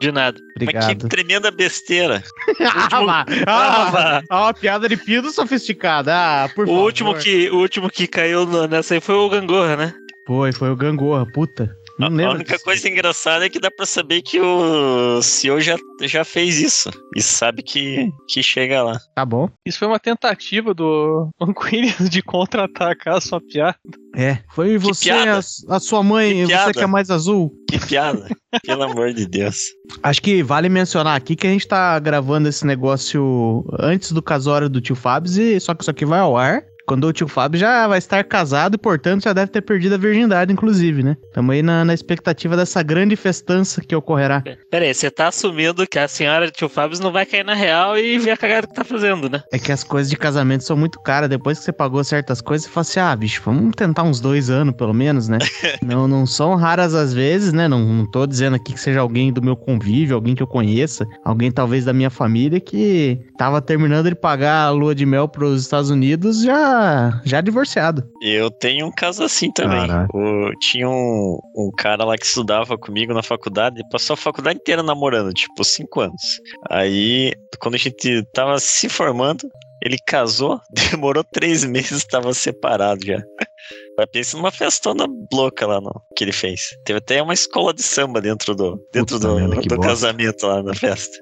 De 0.00 0.10
nada. 0.10 0.40
Mas 0.40 0.62
Obrigado. 0.62 0.86
que 0.96 1.08
tremenda 1.08 1.50
besteira. 1.50 2.22
ah, 2.90 3.04
vá. 3.04 3.26
Ah, 3.46 3.92
ah, 3.92 4.22
ah, 4.30 4.40
uma 4.44 4.54
piada 4.54 4.88
de 4.88 4.96
pido 4.96 5.30
sofisticada. 5.30 6.12
Ah, 6.14 6.48
por 6.54 6.64
O 6.64 6.68
favor. 6.68 6.84
último, 6.84 7.14
que, 7.14 7.50
o 7.50 7.56
último 7.58 7.90
que 7.90 8.06
caiu 8.06 8.46
nessa 8.66 8.94
aí 8.94 9.00
foi 9.00 9.14
o 9.14 9.28
Gangorra, 9.28 9.76
né? 9.76 9.94
Foi, 10.26 10.52
foi 10.52 10.70
o 10.70 10.76
Gangorra, 10.76 11.26
puta. 11.26 11.70
Não 12.00 12.06
A- 12.06 12.10
lembro. 12.10 12.32
a 12.32 12.34
única 12.36 12.52
disso. 12.54 12.64
coisa 12.64 12.88
engraçada 12.88 13.44
é 13.46 13.48
que 13.50 13.60
dá 13.60 13.70
pra 13.70 13.84
saber 13.84 14.22
que 14.22 14.40
o 14.40 15.20
CEO 15.22 15.60
já, 15.60 15.76
já 16.02 16.24
fez 16.24 16.58
isso. 16.60 16.90
E 17.14 17.20
sabe 17.22 17.62
que, 17.62 18.10
que 18.28 18.42
chega 18.42 18.82
lá. 18.82 18.98
Tá 19.14 19.24
bom. 19.24 19.48
Isso 19.66 19.78
foi 19.78 19.86
uma 19.88 19.98
tentativa 20.00 20.72
do 20.72 21.28
Manquini 21.40 21.92
de 22.08 22.22
contra-atacar 22.22 23.16
a 23.16 23.20
sua 23.20 23.40
piada. 23.40 23.76
É, 24.16 24.38
foi 24.54 24.76
você, 24.78 25.10
a, 25.10 25.38
a 25.68 25.78
sua 25.80 26.02
mãe, 26.02 26.32
Que 26.32 26.40
você 26.42 26.46
piada. 26.48 26.72
que 26.72 26.80
é 26.80 26.86
mais 26.86 27.10
azul. 27.10 27.52
Que 27.68 27.78
piada. 27.78 28.28
Pelo 28.64 28.82
amor 28.82 29.12
de 29.12 29.26
Deus. 29.26 29.56
Acho 30.02 30.20
que 30.22 30.42
vale 30.42 30.68
mencionar 30.68 31.16
aqui 31.16 31.36
que 31.36 31.46
a 31.46 31.50
gente 31.50 31.68
tá 31.68 31.96
gravando 32.00 32.48
esse 32.48 32.66
negócio 32.66 33.64
antes 33.78 34.10
do 34.12 34.20
casório 34.22 34.68
do 34.68 34.80
tio 34.80 34.96
Fábio, 34.96 35.30
e 35.40 35.60
só 35.60 35.74
que 35.74 35.82
isso 35.82 35.90
aqui 35.90 36.04
vai 36.04 36.18
ao 36.20 36.36
ar. 36.36 36.62
Quando 36.90 37.06
o 37.06 37.12
tio 37.12 37.28
Fábio 37.28 37.60
já 37.60 37.86
vai 37.86 37.98
estar 37.98 38.24
casado 38.24 38.74
e, 38.74 38.76
portanto, 38.76 39.22
já 39.22 39.32
deve 39.32 39.52
ter 39.52 39.60
perdido 39.60 39.94
a 39.94 39.96
virgindade, 39.96 40.52
inclusive, 40.52 41.04
né? 41.04 41.16
Estamos 41.28 41.54
aí 41.54 41.62
na, 41.62 41.84
na 41.84 41.94
expectativa 41.94 42.56
dessa 42.56 42.82
grande 42.82 43.14
festança 43.14 43.80
que 43.80 43.94
ocorrerá. 43.94 44.42
Pera 44.68 44.84
aí, 44.84 44.92
você 44.92 45.08
tá 45.08 45.28
assumindo 45.28 45.86
que 45.86 46.00
a 46.00 46.08
senhora 46.08 46.50
tio 46.50 46.68
Fábio 46.68 47.00
não 47.00 47.12
vai 47.12 47.24
cair 47.24 47.44
na 47.44 47.54
real 47.54 47.96
e 47.96 48.18
ver 48.18 48.32
a 48.32 48.36
cagada 48.36 48.66
que 48.66 48.74
tá 48.74 48.82
fazendo, 48.82 49.30
né? 49.30 49.40
É 49.52 49.58
que 49.60 49.70
as 49.70 49.84
coisas 49.84 50.10
de 50.10 50.16
casamento 50.16 50.64
são 50.64 50.76
muito 50.76 50.98
caras. 50.98 51.30
Depois 51.30 51.60
que 51.60 51.64
você 51.64 51.72
pagou 51.72 52.02
certas 52.02 52.40
coisas, 52.40 52.66
você 52.66 52.72
fala 52.72 52.82
assim: 52.82 52.98
ah, 52.98 53.14
bicho, 53.14 53.40
vamos 53.44 53.70
tentar 53.76 54.02
uns 54.02 54.18
dois 54.18 54.50
anos, 54.50 54.74
pelo 54.74 54.92
menos, 54.92 55.28
né? 55.28 55.38
não, 55.86 56.08
não 56.08 56.26
são 56.26 56.56
raras 56.56 56.92
às 56.92 57.14
vezes, 57.14 57.52
né? 57.52 57.68
Não, 57.68 57.78
não 57.78 58.10
tô 58.10 58.26
dizendo 58.26 58.56
aqui 58.56 58.72
que 58.72 58.80
seja 58.80 58.98
alguém 58.98 59.32
do 59.32 59.40
meu 59.40 59.54
convívio, 59.54 60.16
alguém 60.16 60.34
que 60.34 60.42
eu 60.42 60.46
conheça, 60.48 61.06
alguém 61.24 61.52
talvez 61.52 61.84
da 61.84 61.92
minha 61.92 62.10
família 62.10 62.58
que 62.58 63.16
tava 63.38 63.62
terminando 63.62 64.08
de 64.08 64.16
pagar 64.16 64.64
a 64.64 64.70
lua 64.70 64.92
de 64.92 65.06
mel 65.06 65.28
pros 65.28 65.62
Estados 65.62 65.88
Unidos, 65.88 66.42
já 66.42 66.79
já, 66.80 67.20
já 67.24 67.40
divorciado. 67.40 68.02
Eu 68.22 68.50
tenho 68.50 68.86
um 68.86 68.92
caso 68.92 69.22
assim 69.22 69.50
também. 69.52 69.80
O- 70.14 70.50
tinha 70.60 70.88
um, 70.88 71.38
um 71.56 71.70
cara 71.76 72.04
lá 72.04 72.16
que 72.16 72.26
estudava 72.26 72.76
comigo 72.78 73.12
na 73.12 73.22
faculdade, 73.22 73.82
passou 73.90 74.14
a 74.14 74.16
faculdade 74.16 74.58
inteira 74.60 74.82
namorando, 74.82 75.32
tipo, 75.32 75.64
cinco 75.64 76.00
anos. 76.00 76.20
Aí, 76.70 77.32
quando 77.60 77.74
a 77.74 77.78
gente 77.78 78.24
tava 78.32 78.58
se 78.58 78.88
formando, 78.88 79.48
ele 79.82 79.96
casou, 80.06 80.60
demorou 80.90 81.24
três 81.24 81.64
meses, 81.64 82.04
tava 82.04 82.32
separado 82.34 83.04
já. 83.04 83.20
Mas 83.96 84.06
pensa 84.10 84.36
numa 84.36 84.50
festona 84.50 85.06
louca 85.32 85.66
lá 85.66 85.80
no, 85.80 85.92
que 86.16 86.24
ele 86.24 86.32
fez. 86.32 86.70
Teve 86.84 86.98
até 86.98 87.22
uma 87.22 87.34
escola 87.34 87.72
de 87.74 87.82
samba 87.82 88.20
dentro 88.20 88.54
do, 88.54 88.76
dentro 88.92 89.16
Puta 89.18 89.28
do, 89.28 89.34
merda, 89.36 89.60
do 89.62 89.78
casamento 89.80 90.46
lá 90.46 90.62
na 90.62 90.74
festa. 90.74 91.16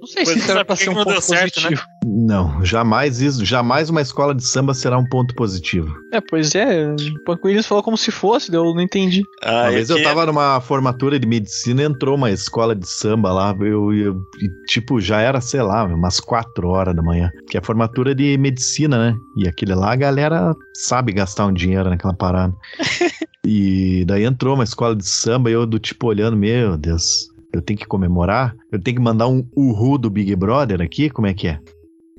Não 0.00 0.06
sei 0.06 0.24
Pois 0.24 0.28
se 0.28 0.40
serve 0.40 0.46
sabe 0.46 0.64
pra 0.64 0.76
ser 0.76 0.90
um 0.90 0.94
ponto 0.94 1.20
certo, 1.20 1.56
né? 1.60 1.68
positivo. 1.68 1.82
Não, 2.06 2.64
jamais 2.64 3.20
isso, 3.20 3.44
jamais 3.44 3.90
uma 3.90 4.00
escola 4.00 4.34
de 4.34 4.44
samba 4.46 4.74
será 4.74 4.96
um 4.98 5.06
ponto 5.08 5.34
positivo. 5.34 5.94
É, 6.12 6.20
pois 6.20 6.54
é. 6.54 6.86
O 7.28 7.36
Williams 7.46 7.66
falou 7.66 7.82
como 7.82 7.96
se 7.96 8.10
fosse, 8.10 8.52
eu 8.54 8.64
não 8.74 8.80
entendi. 8.80 9.22
Ah, 9.42 9.50
Uma 9.62 9.68
é 9.68 9.70
vez 9.72 9.90
eu 9.90 9.96
que- 9.96 10.02
tava 10.02 10.24
numa 10.26 10.60
formatura 10.60 11.18
de 11.18 11.26
medicina 11.26 11.82
e 11.82 11.84
entrou 11.86 12.16
uma 12.16 12.30
escola 12.30 12.74
de 12.74 12.86
samba 12.88 13.32
lá, 13.32 13.54
eu, 13.60 13.92
eu- 13.92 14.16
e, 14.40 14.48
tipo, 14.68 15.00
já 15.00 15.20
era, 15.20 15.40
sei 15.40 15.62
lá, 15.62 15.84
umas 15.84 16.20
quatro 16.20 16.68
horas 16.68 16.94
da 16.94 17.02
manhã, 17.02 17.30
que 17.50 17.56
é 17.58 17.62
formatura 17.62 18.14
de 18.14 18.36
medicina, 18.38 18.98
né? 19.10 19.16
E 19.36 19.48
aquele 19.48 19.74
lá 19.74 19.92
a 19.92 19.96
galera 19.96 20.54
sabe 20.74 21.12
gastar 21.12 21.46
um 21.46 21.52
dinheiro 21.52 21.88
naquela 21.90 22.14
parada. 22.14 22.54
e 23.46 24.04
daí 24.06 24.24
entrou 24.24 24.54
uma 24.54 24.64
escola 24.64 24.94
de 24.96 25.06
samba 25.06 25.50
e 25.50 25.52
eu 25.54 25.66
do 25.66 25.78
tipo 25.78 26.06
olhando, 26.06 26.36
meu 26.36 26.76
Deus, 26.76 27.28
eu 27.54 27.62
tenho 27.62 27.78
que 27.78 27.86
comemorar? 27.86 28.54
Eu 28.72 28.80
tenho 28.80 28.96
que 28.96 29.02
mandar 29.02 29.28
um 29.28 29.46
uhu 29.56 29.96
do 29.96 30.10
Big 30.10 30.34
Brother 30.34 30.80
aqui? 30.82 31.08
Como 31.08 31.26
é 31.26 31.32
que 31.32 31.48
é? 31.48 31.58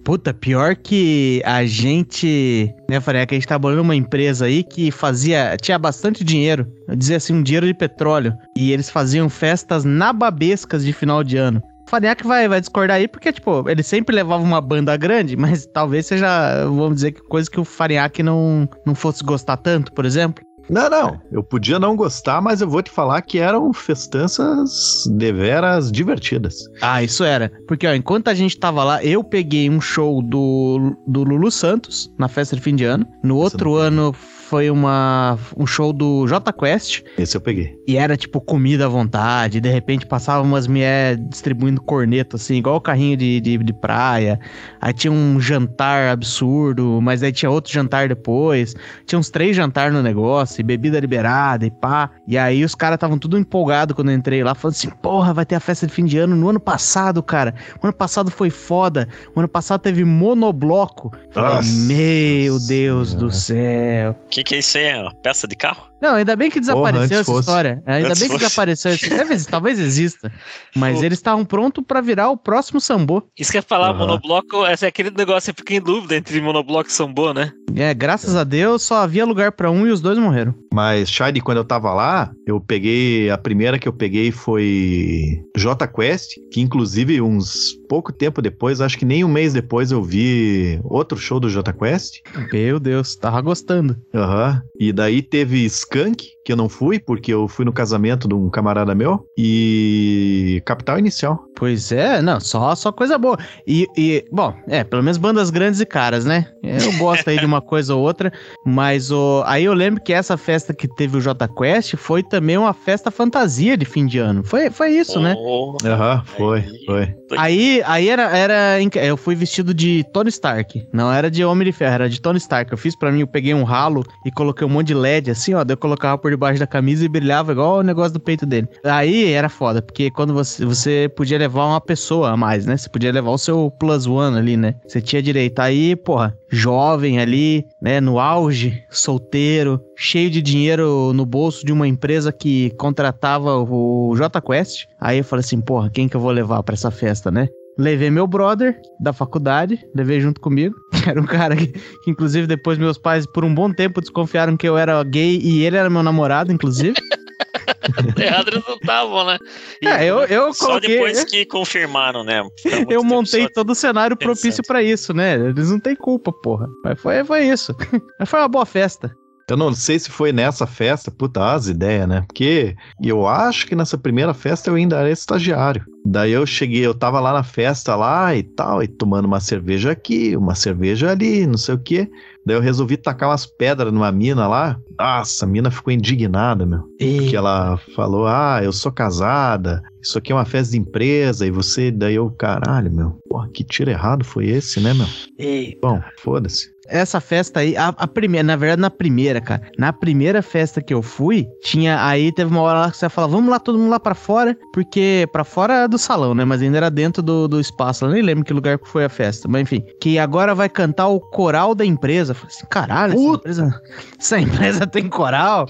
Puta, 0.03 0.33
pior 0.33 0.75
que 0.75 1.41
a 1.43 1.65
gente, 1.65 2.71
né, 2.87 3.01
Fareca, 3.01 3.33
a 3.33 3.37
gente 3.37 3.47
trabalhou 3.47 3.77
numa 3.77 3.95
empresa 3.95 4.45
aí 4.45 4.63
que 4.63 4.91
fazia, 4.91 5.57
tinha 5.59 5.79
bastante 5.79 6.23
dinheiro, 6.23 6.67
eu 6.87 6.95
dizia 6.95 7.17
assim, 7.17 7.33
um 7.33 7.41
dinheiro 7.41 7.65
de 7.65 7.73
petróleo, 7.73 8.31
e 8.55 8.71
eles 8.71 8.87
faziam 8.87 9.27
festas 9.27 9.83
nababescas 9.83 10.85
de 10.85 10.93
final 10.93 11.23
de 11.23 11.37
ano. 11.37 11.59
Fareca 11.89 12.27
vai, 12.27 12.47
vai 12.47 12.59
discordar 12.59 12.97
aí, 12.97 13.07
porque, 13.07 13.33
tipo, 13.33 13.67
ele 13.67 13.81
sempre 13.81 14.15
levava 14.15 14.43
uma 14.43 14.61
banda 14.61 14.95
grande, 14.95 15.35
mas 15.35 15.65
talvez 15.65 16.05
seja, 16.05 16.65
vamos 16.65 16.95
dizer, 16.95 17.13
coisa 17.27 17.49
que 17.49 17.59
o 17.59 17.65
Fareca 17.65 18.21
não, 18.21 18.69
não 18.85 18.93
fosse 18.93 19.23
gostar 19.23 19.57
tanto, 19.57 19.91
por 19.91 20.05
exemplo. 20.05 20.44
Não, 20.69 20.89
não. 20.89 21.22
Eu 21.31 21.43
podia 21.43 21.79
não 21.79 21.95
gostar, 21.95 22.41
mas 22.41 22.62
eu 22.62 22.69
vou 22.69 22.81
te 22.81 22.89
falar 22.89 23.22
que 23.22 23.39
eram 23.39 23.72
festanças 23.74 25.03
deveras 25.12 25.91
divertidas. 25.91 26.55
Ah, 26.81 27.03
isso 27.03 27.24
era. 27.24 27.51
Porque, 27.67 27.88
ó, 27.88 27.93
enquanto 27.93 28.27
a 28.29 28.34
gente 28.34 28.57
tava 28.57 28.84
lá, 28.84 29.03
eu 29.03 29.24
peguei 29.24 29.69
um 29.69 29.79
show 29.79 30.22
do, 30.22 30.95
do 31.07 31.24
Lulu 31.24 31.51
Santos 31.51 32.12
na 32.17 32.27
festa 32.27 32.55
de 32.55 32.62
fim 32.62 32.75
de 32.75 32.84
ano. 32.84 33.05
No 33.24 33.38
outro 33.38 33.75
ano 33.75 34.13
foi 34.49 34.69
uma, 34.69 35.37
um 35.57 35.65
show 35.65 35.91
do 35.91 36.27
J 36.27 36.53
Quest. 36.53 37.03
Esse 37.17 37.35
eu 37.35 37.41
peguei. 37.41 37.75
E 37.87 37.97
era 37.97 38.15
tipo 38.15 38.39
comida 38.39 38.85
à 38.85 38.87
vontade. 38.87 39.59
De 39.59 39.69
repente 39.69 40.05
passava 40.05 40.43
umas 40.43 40.67
mulheres 40.67 41.19
distribuindo 41.29 41.81
corneto, 41.81 42.35
assim, 42.35 42.55
igual 42.55 42.75
o 42.75 42.81
carrinho 42.81 43.17
de, 43.17 43.41
de, 43.41 43.57
de 43.57 43.73
praia. 43.73 44.39
Aí 44.79 44.93
tinha 44.93 45.11
um 45.11 45.39
jantar 45.39 46.09
absurdo, 46.09 46.99
mas 47.01 47.23
aí 47.23 47.31
tinha 47.31 47.49
outro 47.49 47.73
jantar 47.73 48.07
depois. 48.07 48.75
Tinha 49.05 49.17
uns 49.17 49.29
três 49.29 49.55
jantar 49.55 49.91
no 49.91 50.03
negócio, 50.03 50.61
e 50.61 50.63
bebida 50.63 50.99
liberada 50.99 51.65
e 51.65 51.71
pá. 51.71 52.11
E 52.27 52.37
aí 52.37 52.63
os 52.63 52.75
caras 52.75 52.97
estavam 52.97 53.17
tudo 53.17 53.37
empolgado 53.39 53.95
quando 53.95 54.11
eu 54.11 54.15
entrei 54.15 54.43
lá, 54.43 54.53
falando 54.53 54.75
assim: 54.75 54.89
porra, 54.89 55.33
vai 55.33 55.45
ter 55.45 55.55
a 55.55 55.59
festa 55.59 55.87
de 55.87 55.93
fim 55.93 56.05
de 56.05 56.19
ano 56.19 56.35
no 56.35 56.49
ano 56.49 56.59
passado, 56.59 57.23
cara. 57.23 57.55
O 57.81 57.87
ano 57.87 57.93
passado 57.93 58.29
foi 58.29 58.51
foda. 58.51 59.07
O 59.35 59.39
ano 59.39 59.49
passado 59.49 59.81
teve 59.81 60.05
monobloco. 60.05 61.11
Falei, 61.31 61.63
Meu 61.87 62.59
Deus 62.59 63.15
do 63.15 63.31
céu. 63.31 64.15
Que, 64.35 64.43
que 64.43 64.55
é 64.55 64.57
isso 64.57 64.77
aí? 64.77 64.87
Peça 65.21 65.47
de 65.47 65.55
carro? 65.55 65.89
Não, 66.05 66.15
ainda 66.15 66.35
bem 66.35 66.51
que 66.51 66.59
desapareceu 66.59 67.01
antes 67.01 67.29
essa 67.29 67.39
história. 67.39 67.83
Ainda 67.85 68.09
Antes 68.09 68.19
bem 68.19 68.29
que 68.29 68.33
fosse. 68.35 68.45
desapareceu. 68.45 68.91
Deve 69.09 69.33
existir, 69.33 69.50
talvez 69.51 69.79
exista. 69.79 70.31
Mas 70.75 71.00
Pô. 71.00 71.03
eles 71.03 71.17
estavam 71.17 71.43
prontos 71.43 71.83
pra 71.88 72.00
virar 72.00 72.29
o 72.29 72.38
próximo 72.38 72.79
sambô. 72.79 73.24
Isso 73.39 73.51
quer 73.51 73.63
falar, 73.63 73.89
Aham. 73.89 74.00
monobloco, 74.00 74.65
esse 74.67 74.85
é 74.85 74.88
aquele 74.88 75.09
negócio 75.09 75.51
que 75.53 75.62
fica 75.62 75.74
em 75.74 75.81
dúvida 75.81 76.15
entre 76.15 76.39
monobloco 76.39 76.89
e 76.89 76.93
sambô, 76.93 77.33
né? 77.33 77.51
É, 77.75 77.93
graças 77.93 78.35
a 78.35 78.43
Deus 78.43 78.83
só 78.83 78.97
havia 78.97 79.25
lugar 79.25 79.51
pra 79.51 79.71
um 79.71 79.85
e 79.88 79.91
os 79.91 80.00
dois 80.00 80.17
morreram. 80.19 80.53
Mas, 80.71 81.09
Shady, 81.09 81.41
quando 81.41 81.57
eu 81.57 81.65
tava 81.65 81.91
lá, 81.93 82.31
eu 82.45 82.59
peguei. 82.59 83.29
A 83.31 83.38
primeira 83.38 83.79
que 83.79 83.88
eu 83.88 83.93
peguei 83.93 84.31
foi 84.31 85.41
J 85.57 85.88
Quest, 85.88 86.31
que 86.51 86.62
inclusive 86.62 87.19
uns 87.21 87.74
pouco 87.89 88.12
tempo 88.13 88.41
depois, 88.41 88.79
acho 88.81 88.97
que 88.97 89.05
nem 89.05 89.24
um 89.24 89.27
mês 89.27 89.53
depois, 89.53 89.91
eu 89.91 90.01
vi 90.03 90.79
outro 90.83 91.17
show 91.17 91.39
do 91.39 91.50
J 91.50 91.74
Quest. 91.74 92.15
Meu 92.51 92.79
Deus, 92.79 93.15
tava 93.15 93.41
gostando. 93.41 93.97
Aham. 94.13 94.62
E 94.79 94.91
daí 94.93 95.21
teve 95.21 95.65
Skank 95.95 96.34
que 96.45 96.51
eu 96.51 96.55
não 96.55 96.69
fui, 96.69 96.99
porque 96.99 97.33
eu 97.33 97.47
fui 97.47 97.65
no 97.65 97.73
casamento 97.73 98.27
de 98.27 98.35
um 98.35 98.51
camarada 98.51 98.93
meu. 98.93 99.25
E 99.35 100.61
Capital 100.63 101.00
Inicial. 101.00 101.43
Pois 101.55 101.91
é, 101.91 102.22
não, 102.22 102.39
só, 102.39 102.75
só 102.75 102.91
coisa 102.91 103.17
boa. 103.17 103.37
E, 103.65 103.87
e, 103.98 104.24
bom, 104.31 104.53
é, 104.67 104.83
pelo 104.83 105.01
menos 105.01 105.17
bandas 105.17 105.50
grandes 105.50 105.79
e 105.79 105.85
caras, 105.85 106.24
né? 106.24 106.46
Eu 106.61 106.93
gosto 107.00 107.27
aí 107.29 107.39
de 107.39 107.46
uma 107.46 107.61
coisa 107.61 107.96
ou 107.96 108.03
outra, 108.03 108.31
mas 108.63 109.11
o, 109.11 109.41
aí 109.48 109.63
eu 109.63 109.74
lembro 109.74 110.03
que 110.03 110.13
essa 110.13 110.37
festa 110.37 110.74
que 110.74 110.87
teve 110.87 111.17
o 111.17 111.22
J 111.22 111.48
Quest 111.48 111.96
foi 111.96 112.22
também 112.22 112.57
uma 112.57 112.74
festa 112.74 113.09
fantasia 113.09 113.75
de 113.75 113.85
fim 113.85 114.05
de 114.05 114.20
ano. 114.20 114.43
Foi, 114.43 114.70
foi 114.70 114.91
isso, 114.91 115.20
né? 115.20 115.33
Oh, 115.37 115.75
Aham, 115.83 116.24
foi, 116.25 116.59
Aí. 116.59 116.85
foi. 116.85 117.15
Aí, 117.37 117.81
aí 117.85 118.09
era, 118.09 118.37
era. 118.37 118.77
Eu 119.01 119.17
fui 119.17 119.33
vestido 119.33 119.74
de 119.74 120.03
Tony 120.13 120.29
Stark. 120.29 120.87
Não 120.93 121.11
era 121.11 121.31
de 121.31 121.43
Homem 121.43 121.65
de 121.65 121.72
Ferro, 121.72 121.96
era 121.96 122.09
de 122.09 122.22
Tony 122.22 122.37
Stark. 122.37 122.72
Eu 122.72 122.77
fiz 122.77 122.96
pra 122.96 123.11
mim, 123.11 123.22
eu 123.22 123.27
peguei 123.27 123.53
um 123.53 123.63
ralo 123.63 124.03
e 124.25 124.31
coloquei 124.31 124.67
um 124.67 124.70
monte 124.70 124.87
de 124.87 124.93
LED 124.93 125.31
assim, 125.31 125.53
ó. 125.53 125.63
Daí 125.63 125.74
eu 125.74 125.77
colocava 125.77 126.17
por 126.17 126.34
debaixo 126.35 126.59
da 126.59 126.67
camisa 126.67 127.05
e 127.05 127.09
brilhava 127.09 127.51
igual 127.51 127.79
o 127.79 127.83
negócio 127.83 128.13
do 128.13 128.19
peito 128.19 128.45
dele. 128.45 128.67
Aí 128.83 129.31
era 129.31 129.50
foda, 129.50 129.81
porque 129.81 130.11
quando 130.11 130.33
você, 130.33 130.65
você 130.65 131.11
podia 131.15 131.37
levar 131.37 131.65
uma 131.65 131.81
pessoa 131.81 132.31
a 132.31 132.37
mais, 132.37 132.65
né? 132.65 132.77
Você 132.77 132.89
podia 132.89 133.11
levar 133.11 133.31
o 133.31 133.37
seu 133.37 133.71
plus 133.71 134.05
one 134.05 134.37
ali, 134.37 134.57
né? 134.57 134.75
Você 134.87 135.01
tinha 135.01 135.21
direito. 135.21 135.59
Aí, 135.59 135.95
porra, 135.95 136.37
jovem 136.50 137.19
ali, 137.19 137.65
né? 137.81 138.00
No 138.00 138.19
auge, 138.19 138.83
solteiro, 138.89 139.81
cheio 139.98 140.29
de 140.29 140.41
dinheiro 140.41 141.11
no 141.13 141.25
bolso 141.25 141.65
de 141.65 141.71
uma 141.71 141.87
empresa 141.87 142.31
que 142.31 142.69
contratava 142.71 143.55
o 143.57 144.13
J 144.15 144.41
Quest. 144.41 144.85
Aí 145.00 145.19
eu 145.19 145.24
falei 145.24 145.41
assim, 145.41 145.61
porra, 145.61 145.89
quem 145.89 146.07
que 146.07 146.15
eu 146.15 146.21
vou 146.21 146.31
levar 146.31 146.61
pra 146.63 146.74
essa 146.74 146.91
festa, 146.91 147.31
né? 147.31 147.48
Levei 147.77 148.09
meu 148.09 148.25
brother 148.25 148.79
da 149.01 149.11
faculdade, 149.11 149.79
levei 149.94 150.22
junto 150.22 150.40
comigo. 150.40 150.75
Era 151.07 151.20
um 151.22 151.25
cara 151.25 151.55
que, 151.55 151.68
que, 151.68 152.09
inclusive, 152.09 152.48
depois 152.48 152.77
meus 152.77 152.98
pais, 152.98 153.25
por 153.25 153.44
um 153.44 153.53
bom 153.53 153.72
tempo, 153.72 154.00
desconfiaram 154.01 154.55
que 154.57 154.68
eu 154.68 154.77
era 154.77 155.03
gay 155.03 155.40
e 155.44 155.64
ele 155.64 155.77
era 155.77 155.90
meu 155.90 156.01
namorado, 156.01 156.51
inclusive. 156.51 156.96
Errado 158.18 158.48
eles 158.50 158.64
não 158.68 158.75
estavam, 158.75 159.25
né? 159.25 159.38
E- 159.81 159.88
É, 159.88 160.05
eu, 160.05 160.20
eu 160.25 160.53
Só 160.53 160.68
coloquei. 160.68 160.90
depois 160.96 161.24
que 161.25 161.46
confirmaram, 161.46 162.24
né? 162.24 162.42
Eu 162.90 163.03
montei 163.03 163.48
todo 163.50 163.72
o 163.72 163.75
cenário 163.75 164.18
propício 164.18 164.64
pra 164.66 164.81
isso, 164.81 165.14
né? 165.14 165.35
Eles 165.35 165.70
não 165.70 165.79
têm 165.79 165.96
culpa, 165.96 166.31
porra. 166.31 166.68
Mas 166.83 167.00
foi, 167.00 167.24
foi 167.24 167.44
isso. 167.48 167.75
Mas 168.20 168.27
foi 168.29 168.40
uma 168.40 168.48
boa 168.48 168.66
festa. 168.66 169.16
Eu 169.48 169.55
não 169.55 169.74
sei 169.74 170.00
se 170.00 170.10
foi 170.10 170.31
nessa 170.31 170.66
festa, 170.66 171.12
puta, 171.12 171.53
as 171.53 171.68
ideias, 171.68 172.08
né? 172.08 172.22
Porque 172.27 172.75
eu 173.01 173.27
acho 173.27 173.68
que 173.68 173.75
nessa 173.75 173.96
primeira 173.98 174.34
festa 174.34 174.72
eu 174.72 174.75
ainda 174.75 174.98
era 174.98 175.12
estagiário. 175.12 175.86
Daí 176.03 176.31
eu 176.31 176.46
cheguei, 176.46 176.86
eu 176.86 176.96
tava 176.96 177.20
lá 177.20 177.31
na 177.31 177.44
festa 177.44 177.96
lá 177.96 178.36
e 178.36 178.42
tal, 178.42 178.81
e 178.81 178.88
tomando 178.88 179.25
uma 179.25 179.40
cerveja 179.40 179.92
aqui, 179.92 180.36
uma 180.36 180.55
cerveja 180.55 181.12
ali, 181.12 181.46
não 181.46 181.58
sei 181.58 181.75
o 181.75 181.79
quê. 181.79 182.10
Daí 182.46 182.55
eu 182.55 182.62
resolvi 182.62 182.98
tacar 182.98 183.29
umas 183.29 183.46
pedras 183.46 183.92
numa 183.92 184.12
mina 184.12 184.48
lá. 184.48 184.79
Nossa, 185.00 185.46
a 185.46 185.48
mina 185.48 185.70
ficou 185.72 185.92
indignada, 185.92 186.66
meu. 186.66 186.84
Porque 187.18 187.36
ela 187.36 187.77
falou: 187.96 188.27
Ah, 188.27 188.62
eu 188.64 188.72
sou 188.72 188.92
casada, 188.92 189.81
isso 190.01 190.18
aqui 190.18 190.31
é 190.31 190.36
uma 190.36 190.46
festa 190.46 190.72
de 190.72 190.79
empresa, 190.79 191.46
e 191.46 191.51
você. 191.51 191.90
Daí 191.90 192.16
eu, 192.16 192.29
caralho, 192.29 192.92
meu. 192.92 193.18
Porra, 193.27 193.50
que 193.51 193.64
tiro 193.64 193.90
errado 193.90 194.24
foi 194.24 194.46
esse, 194.48 194.79
né, 194.79 194.94
meu? 194.94 195.08
Ei, 195.40 195.77
Bom, 195.81 196.00
foda-se. 196.20 196.75
Essa 196.87 197.19
festa 197.19 197.59
aí, 197.59 197.75
a, 197.77 197.89
a 197.89 198.07
primeira, 198.07 198.45
na 198.45 198.55
verdade, 198.55 198.81
na 198.81 198.89
primeira, 198.89 199.41
cara. 199.41 199.61
Na 199.77 199.91
primeira 199.91 200.41
festa 200.41 200.81
que 200.81 200.93
eu 200.93 201.01
fui, 201.01 201.48
tinha 201.63 202.03
aí, 202.05 202.31
teve 202.31 202.50
uma 202.51 202.61
hora 202.61 202.79
lá 202.81 202.91
que 202.91 202.98
você 202.98 203.09
fala, 203.09 203.27
vamos 203.27 203.50
lá, 203.50 203.59
todo 203.59 203.77
mundo 203.77 203.89
lá 203.89 204.00
pra 204.00 204.13
fora, 204.15 204.55
porque 204.74 205.27
pra 205.31 205.43
fora 205.43 205.87
do 205.87 205.98
salão, 205.98 206.33
né? 206.35 206.45
Mas 206.45 206.61
ainda 206.61 206.77
era 206.77 206.89
dentro 206.91 207.21
do, 207.24 207.48
do 207.48 207.59
espaço, 207.59 208.05
eu 208.05 208.09
nem 208.09 208.21
lembro 208.21 208.43
que 208.43 208.53
lugar 208.53 208.77
que 208.77 208.87
foi 208.87 209.05
a 209.05 209.09
festa, 209.09 209.48
mas 209.48 209.61
enfim. 209.63 209.83
Que 210.00 210.19
agora 210.19 210.53
vai 210.53 210.69
cantar 210.69 211.07
o 211.07 211.19
coral 211.19 211.74
da 211.74 211.85
empresa. 211.85 212.31
Eu 212.31 212.35
falei 212.35 212.53
assim, 212.55 212.67
caralho, 212.69 213.13
essa 213.13 213.21
empresa, 213.35 213.81
essa 214.19 214.39
empresa 214.39 214.85
tem 214.87 215.07
coral? 215.09 215.67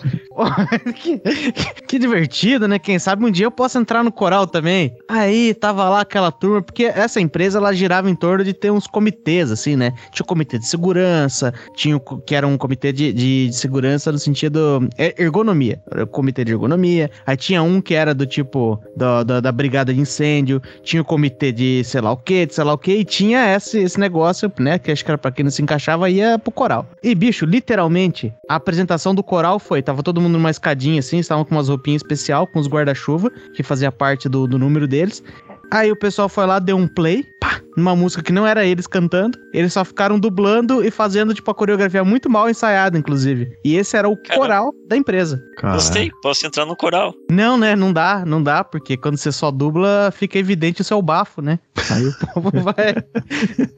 Que, 0.95 1.19
que- 1.51 1.81
que 1.87 1.99
divertido, 1.99 2.67
né? 2.67 2.77
Quem 2.79 2.99
sabe 2.99 3.23
um 3.25 3.31
dia 3.31 3.45
eu 3.45 3.51
posso 3.51 3.77
entrar 3.77 4.03
no 4.03 4.11
coral 4.11 4.47
também. 4.47 4.91
Aí 5.07 5.53
tava 5.53 5.87
lá 5.89 6.01
aquela 6.01 6.31
turma, 6.31 6.61
porque 6.61 6.85
essa 6.85 7.21
empresa 7.21 7.57
ela 7.59 7.71
girava 7.73 8.09
em 8.09 8.15
torno 8.15 8.43
de 8.43 8.53
ter 8.53 8.71
uns 8.71 8.87
comitês, 8.87 9.51
assim, 9.51 9.75
né? 9.75 9.91
Tinha 10.11 10.23
o 10.23 10.27
comitê 10.27 10.57
de 10.59 10.67
segurança 10.67 11.04
segurança, 11.05 11.53
tinha 11.75 11.95
o 11.95 11.99
que 11.99 12.35
era 12.35 12.47
um 12.47 12.57
comitê 12.57 12.91
de, 12.91 13.13
de, 13.13 13.47
de 13.47 13.55
segurança 13.55 14.11
no 14.11 14.17
sentido 14.17 14.87
é, 14.97 15.13
ergonomia, 15.21 15.79
comitê 16.11 16.43
de 16.43 16.51
ergonomia. 16.51 17.09
Aí 17.25 17.37
tinha 17.37 17.61
um 17.61 17.79
que 17.79 17.93
era 17.93 18.13
do 18.13 18.25
tipo 18.25 18.79
da, 18.95 19.23
da, 19.23 19.39
da 19.39 19.51
brigada 19.51 19.93
de 19.93 19.99
incêndio, 19.99 20.61
tinha 20.83 21.01
o 21.01 21.05
comitê 21.05 21.51
de 21.51 21.83
sei 21.83 22.01
lá 22.01 22.11
o 22.11 22.17
que, 22.17 22.45
de 22.45 22.55
sei 22.55 22.63
lá 22.63 22.73
o 22.73 22.77
que, 22.77 22.93
e 22.93 23.05
tinha 23.05 23.55
esse, 23.55 23.79
esse 23.79 23.99
negócio, 23.99 24.51
né, 24.59 24.79
que 24.79 24.91
acho 24.91 25.05
que 25.05 25.11
era 25.11 25.17
pra 25.17 25.31
quem 25.31 25.43
não 25.43 25.51
se 25.51 25.61
encaixava, 25.61 26.09
ia 26.09 26.39
pro 26.39 26.51
coral. 26.51 26.85
E 27.03 27.13
bicho, 27.13 27.45
literalmente, 27.45 28.33
a 28.49 28.55
apresentação 28.55 29.13
do 29.13 29.23
coral 29.23 29.59
foi, 29.59 29.81
tava 29.81 30.01
todo 30.01 30.19
mundo 30.19 30.33
numa 30.33 30.49
escadinha 30.49 30.99
assim, 30.99 31.19
estavam 31.19 31.45
com 31.45 31.55
umas 31.55 31.69
roupinhas 31.69 32.01
especial, 32.01 32.47
com 32.47 32.59
os 32.59 32.67
guarda-chuva, 32.67 33.31
que 33.55 33.63
fazia 33.63 33.91
parte 33.91 34.27
do, 34.27 34.47
do 34.47 34.57
número 34.57 34.87
deles. 34.87 35.23
Aí 35.71 35.91
o 35.91 35.95
pessoal 35.95 36.29
foi 36.29 36.45
lá, 36.45 36.59
deu 36.59 36.77
um 36.77 36.87
play, 36.87 37.25
pá, 37.41 37.59
numa 37.75 37.95
música 37.95 38.21
que 38.23 38.31
não 38.31 38.45
era 38.47 38.65
eles 38.65 38.87
cantando. 38.87 39.37
Eles 39.53 39.73
só 39.73 39.83
ficaram 39.83 40.19
dublando 40.19 40.83
e 40.83 40.89
fazendo, 40.91 41.33
tipo, 41.33 41.49
a 41.51 41.55
coreografia 41.55 42.03
muito 42.03 42.29
mal 42.29 42.49
ensaiada, 42.49 42.97
inclusive. 42.97 43.49
E 43.63 43.75
esse 43.75 43.97
era 43.97 44.07
o 44.07 44.15
Caramba. 44.15 44.35
coral 44.35 44.73
da 44.87 44.95
empresa. 44.95 45.41
Caralho. 45.57 45.79
Gostei, 45.79 46.11
posso 46.21 46.45
entrar 46.45 46.65
no 46.65 46.75
coral. 46.75 47.13
Não, 47.29 47.57
né? 47.57 47.75
Não 47.75 47.91
dá, 47.91 48.23
não 48.25 48.41
dá, 48.41 48.63
porque 48.63 48.95
quando 48.95 49.17
você 49.17 49.31
só 49.31 49.51
dubla, 49.51 50.11
fica 50.15 50.37
evidente 50.39 50.81
o 50.81 50.85
seu 50.85 51.01
bafo, 51.01 51.41
né? 51.41 51.59
Aí 51.91 52.05
o 52.07 52.13
povo 52.33 52.51
vai 52.61 52.95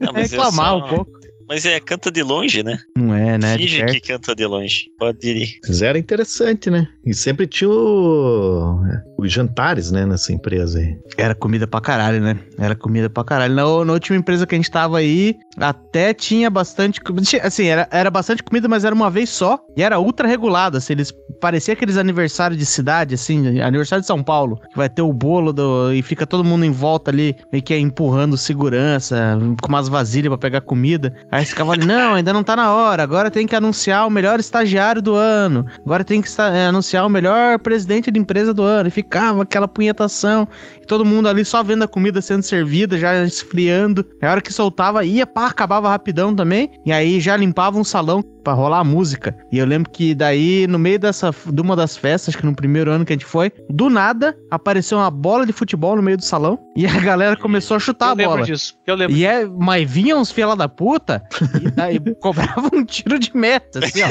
Não, 0.00 0.12
reclamar 0.12 0.52
só- 0.70 0.78
um 0.78 0.88
pouco. 0.88 1.10
Mas 1.48 1.64
é, 1.64 1.80
canta 1.80 2.10
de 2.10 2.22
longe, 2.22 2.62
né? 2.62 2.78
Não 2.96 3.14
é, 3.14 3.38
né? 3.38 3.56
Finge 3.56 3.84
que 3.86 4.00
canta 4.00 4.34
de 4.34 4.46
longe. 4.46 4.90
Pode 4.98 5.26
ir. 5.26 5.58
Mas 5.66 5.82
era 5.82 5.98
interessante, 5.98 6.70
né? 6.70 6.86
E 7.04 7.14
sempre 7.14 7.46
tinha 7.46 7.70
o... 7.70 8.80
os 9.18 9.32
jantares, 9.32 9.90
né, 9.90 10.04
nessa 10.04 10.32
empresa 10.32 10.78
aí. 10.78 10.96
Era 11.16 11.34
comida 11.34 11.66
pra 11.66 11.80
caralho, 11.80 12.20
né? 12.20 12.38
Era 12.58 12.74
comida 12.74 13.08
pra 13.08 13.24
caralho. 13.24 13.54
Na, 13.54 13.62
na 13.84 13.92
última 13.92 14.18
empresa 14.18 14.46
que 14.46 14.54
a 14.54 14.58
gente 14.58 14.70
tava 14.70 14.98
aí, 14.98 15.34
até 15.56 16.12
tinha 16.12 16.50
bastante 16.50 17.00
comida. 17.00 17.26
Assim, 17.42 17.66
era, 17.66 17.88
era 17.90 18.10
bastante 18.10 18.42
comida, 18.42 18.68
mas 18.68 18.84
era 18.84 18.94
uma 18.94 19.10
vez 19.10 19.30
só. 19.30 19.58
E 19.76 19.82
era 19.82 19.98
ultra 19.98 20.28
regulado, 20.28 20.76
assim. 20.76 20.92
Eles 20.92 21.12
parecia 21.40 21.74
aqueles 21.74 21.96
aniversários 21.96 22.58
de 22.58 22.66
cidade, 22.66 23.14
assim, 23.14 23.60
aniversário 23.60 24.00
de 24.00 24.06
São 24.06 24.22
Paulo, 24.22 24.60
que 24.70 24.76
vai 24.76 24.88
ter 24.88 25.02
o 25.02 25.12
bolo 25.12 25.52
do, 25.52 25.92
e 25.92 26.02
fica 26.02 26.26
todo 26.26 26.44
mundo 26.44 26.64
em 26.64 26.70
volta 26.70 27.10
ali, 27.10 27.36
meio 27.52 27.62
que 27.62 27.76
empurrando 27.76 28.36
segurança, 28.36 29.38
com 29.62 29.68
umas 29.68 29.88
vasilhas 29.88 30.28
pra 30.28 30.38
pegar 30.38 30.60
comida. 30.60 31.14
Aí 31.30 31.37
você 31.44 31.50
ficava 31.50 31.76
não, 31.76 32.14
ainda 32.14 32.32
não 32.32 32.42
tá 32.42 32.56
na 32.56 32.72
hora. 32.72 33.02
Agora 33.02 33.30
tem 33.30 33.46
que 33.46 33.54
anunciar 33.54 34.06
o 34.06 34.10
melhor 34.10 34.40
estagiário 34.40 35.02
do 35.02 35.14
ano. 35.14 35.66
Agora 35.84 36.04
tem 36.04 36.22
que 36.22 36.28
é, 36.40 36.66
anunciar 36.66 37.06
o 37.06 37.08
melhor 37.10 37.58
presidente 37.58 38.10
de 38.10 38.18
empresa 38.18 38.54
do 38.54 38.62
ano. 38.62 38.88
E 38.88 38.90
ficava 38.90 39.42
aquela 39.42 39.68
punhetação. 39.68 40.48
E 40.80 40.86
todo 40.86 41.04
mundo 41.04 41.28
ali 41.28 41.44
só 41.44 41.62
vendo 41.62 41.84
a 41.84 41.88
comida 41.88 42.20
sendo 42.20 42.42
servida, 42.42 42.98
já 42.98 43.24
esfriando. 43.24 44.04
E 44.20 44.26
a 44.26 44.30
hora 44.30 44.40
que 44.40 44.52
soltava, 44.52 45.04
ia, 45.04 45.26
pá, 45.26 45.46
acabava 45.46 45.88
rapidão 45.88 46.34
também. 46.34 46.70
E 46.84 46.92
aí 46.92 47.20
já 47.20 47.36
limpava 47.36 47.78
um 47.78 47.84
salão 47.84 48.22
pra 48.48 48.54
rolar 48.54 48.78
a 48.78 48.84
música. 48.84 49.36
E 49.52 49.58
eu 49.58 49.66
lembro 49.66 49.90
que 49.90 50.14
daí, 50.14 50.66
no 50.66 50.78
meio 50.78 50.98
dessa, 50.98 51.30
de 51.52 51.60
uma 51.60 51.76
das 51.76 51.98
festas, 51.98 52.34
que 52.34 52.46
no 52.46 52.54
primeiro 52.54 52.90
ano 52.90 53.04
que 53.04 53.12
a 53.12 53.16
gente 53.16 53.26
foi, 53.26 53.52
do 53.68 53.90
nada, 53.90 54.34
apareceu 54.50 54.96
uma 54.96 55.10
bola 55.10 55.44
de 55.44 55.52
futebol 55.52 55.94
no 55.94 56.02
meio 56.02 56.16
do 56.16 56.24
salão. 56.24 56.58
E 56.74 56.86
a 56.86 56.98
galera 56.98 57.36
começou 57.36 57.76
a 57.76 57.80
chutar 57.80 58.06
eu 58.06 58.10
a 58.12 58.14
lembro 58.14 58.32
bola. 58.36 58.46
disso. 58.46 58.74
Eu 58.86 58.94
lembro. 58.94 59.14
E 59.14 59.26
é, 59.26 59.44
mas 59.44 59.90
vinham 59.90 60.18
uns 60.18 60.30
fela 60.30 60.56
da 60.56 60.66
puta 60.66 61.22
e, 61.60 61.70
daí 61.70 62.00
cobravam 62.20 62.70
um 62.72 62.84
tiro 62.84 63.18
de 63.18 63.30
meta, 63.36 63.84
assim, 63.84 64.00
ó. 64.02 64.08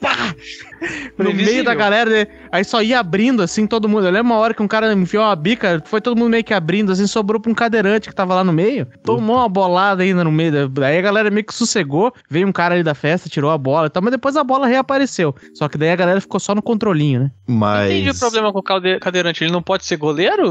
Pá! 0.00 0.34
no 1.18 1.32
meio 1.34 1.64
da 1.64 1.74
galera, 1.74 2.10
né? 2.10 2.26
aí 2.52 2.64
só 2.64 2.82
ia 2.82 2.98
abrindo, 3.00 3.42
assim, 3.42 3.66
todo 3.66 3.88
mundo. 3.88 4.06
Eu 4.06 4.10
lembro 4.12 4.32
uma 4.32 4.38
hora 4.40 4.54
que 4.54 4.62
um 4.62 4.68
cara 4.68 4.92
enfiou 4.92 5.24
uma 5.24 5.36
bica, 5.36 5.82
foi 5.86 6.00
todo 6.00 6.16
mundo 6.16 6.30
meio 6.30 6.44
que 6.44 6.54
abrindo, 6.54 6.92
assim, 6.92 7.06
sobrou 7.06 7.40
pra 7.40 7.50
um 7.50 7.54
cadeirante 7.54 8.08
que 8.08 8.14
tava 8.14 8.34
lá 8.34 8.44
no 8.44 8.52
meio. 8.52 8.86
Tomou 9.04 9.36
uma 9.36 9.48
bolada 9.48 10.02
ainda 10.02 10.24
no 10.24 10.32
meio. 10.32 10.68
da- 10.68 10.86
Aí 10.86 10.98
a 10.98 11.02
galera 11.02 11.30
meio 11.30 11.44
que 11.44 11.54
sossegou, 11.54 12.12
veio 12.28 12.46
um 12.46 12.52
cara 12.52 12.74
ali 12.74 12.82
da 12.82 12.94
festa, 12.94 13.28
tirou 13.28 13.50
a 13.50 13.58
bola 13.58 13.86
e 13.86 13.90
tal, 13.90 14.02
mas 14.02 14.12
depois 14.12 14.36
a 14.36 14.44
bola 14.44 14.66
reapareceu. 14.66 15.34
Só 15.54 15.68
que 15.68 15.76
daí 15.78 15.90
a 15.90 15.96
galera 15.96 16.20
ficou 16.20 16.40
só 16.40 16.54
no 16.54 16.62
controlinho, 16.62 17.20
né? 17.20 17.30
Mas... 17.48 17.90
Entendi 17.90 18.10
o 18.10 18.18
problema 18.18 18.52
com 18.52 18.58
o 18.60 18.62
cadeirante. 18.62 19.44
Ele 19.44 19.52
não 19.52 19.62
pode 19.62 19.84
ser 19.84 19.96
goleiro? 19.96 20.44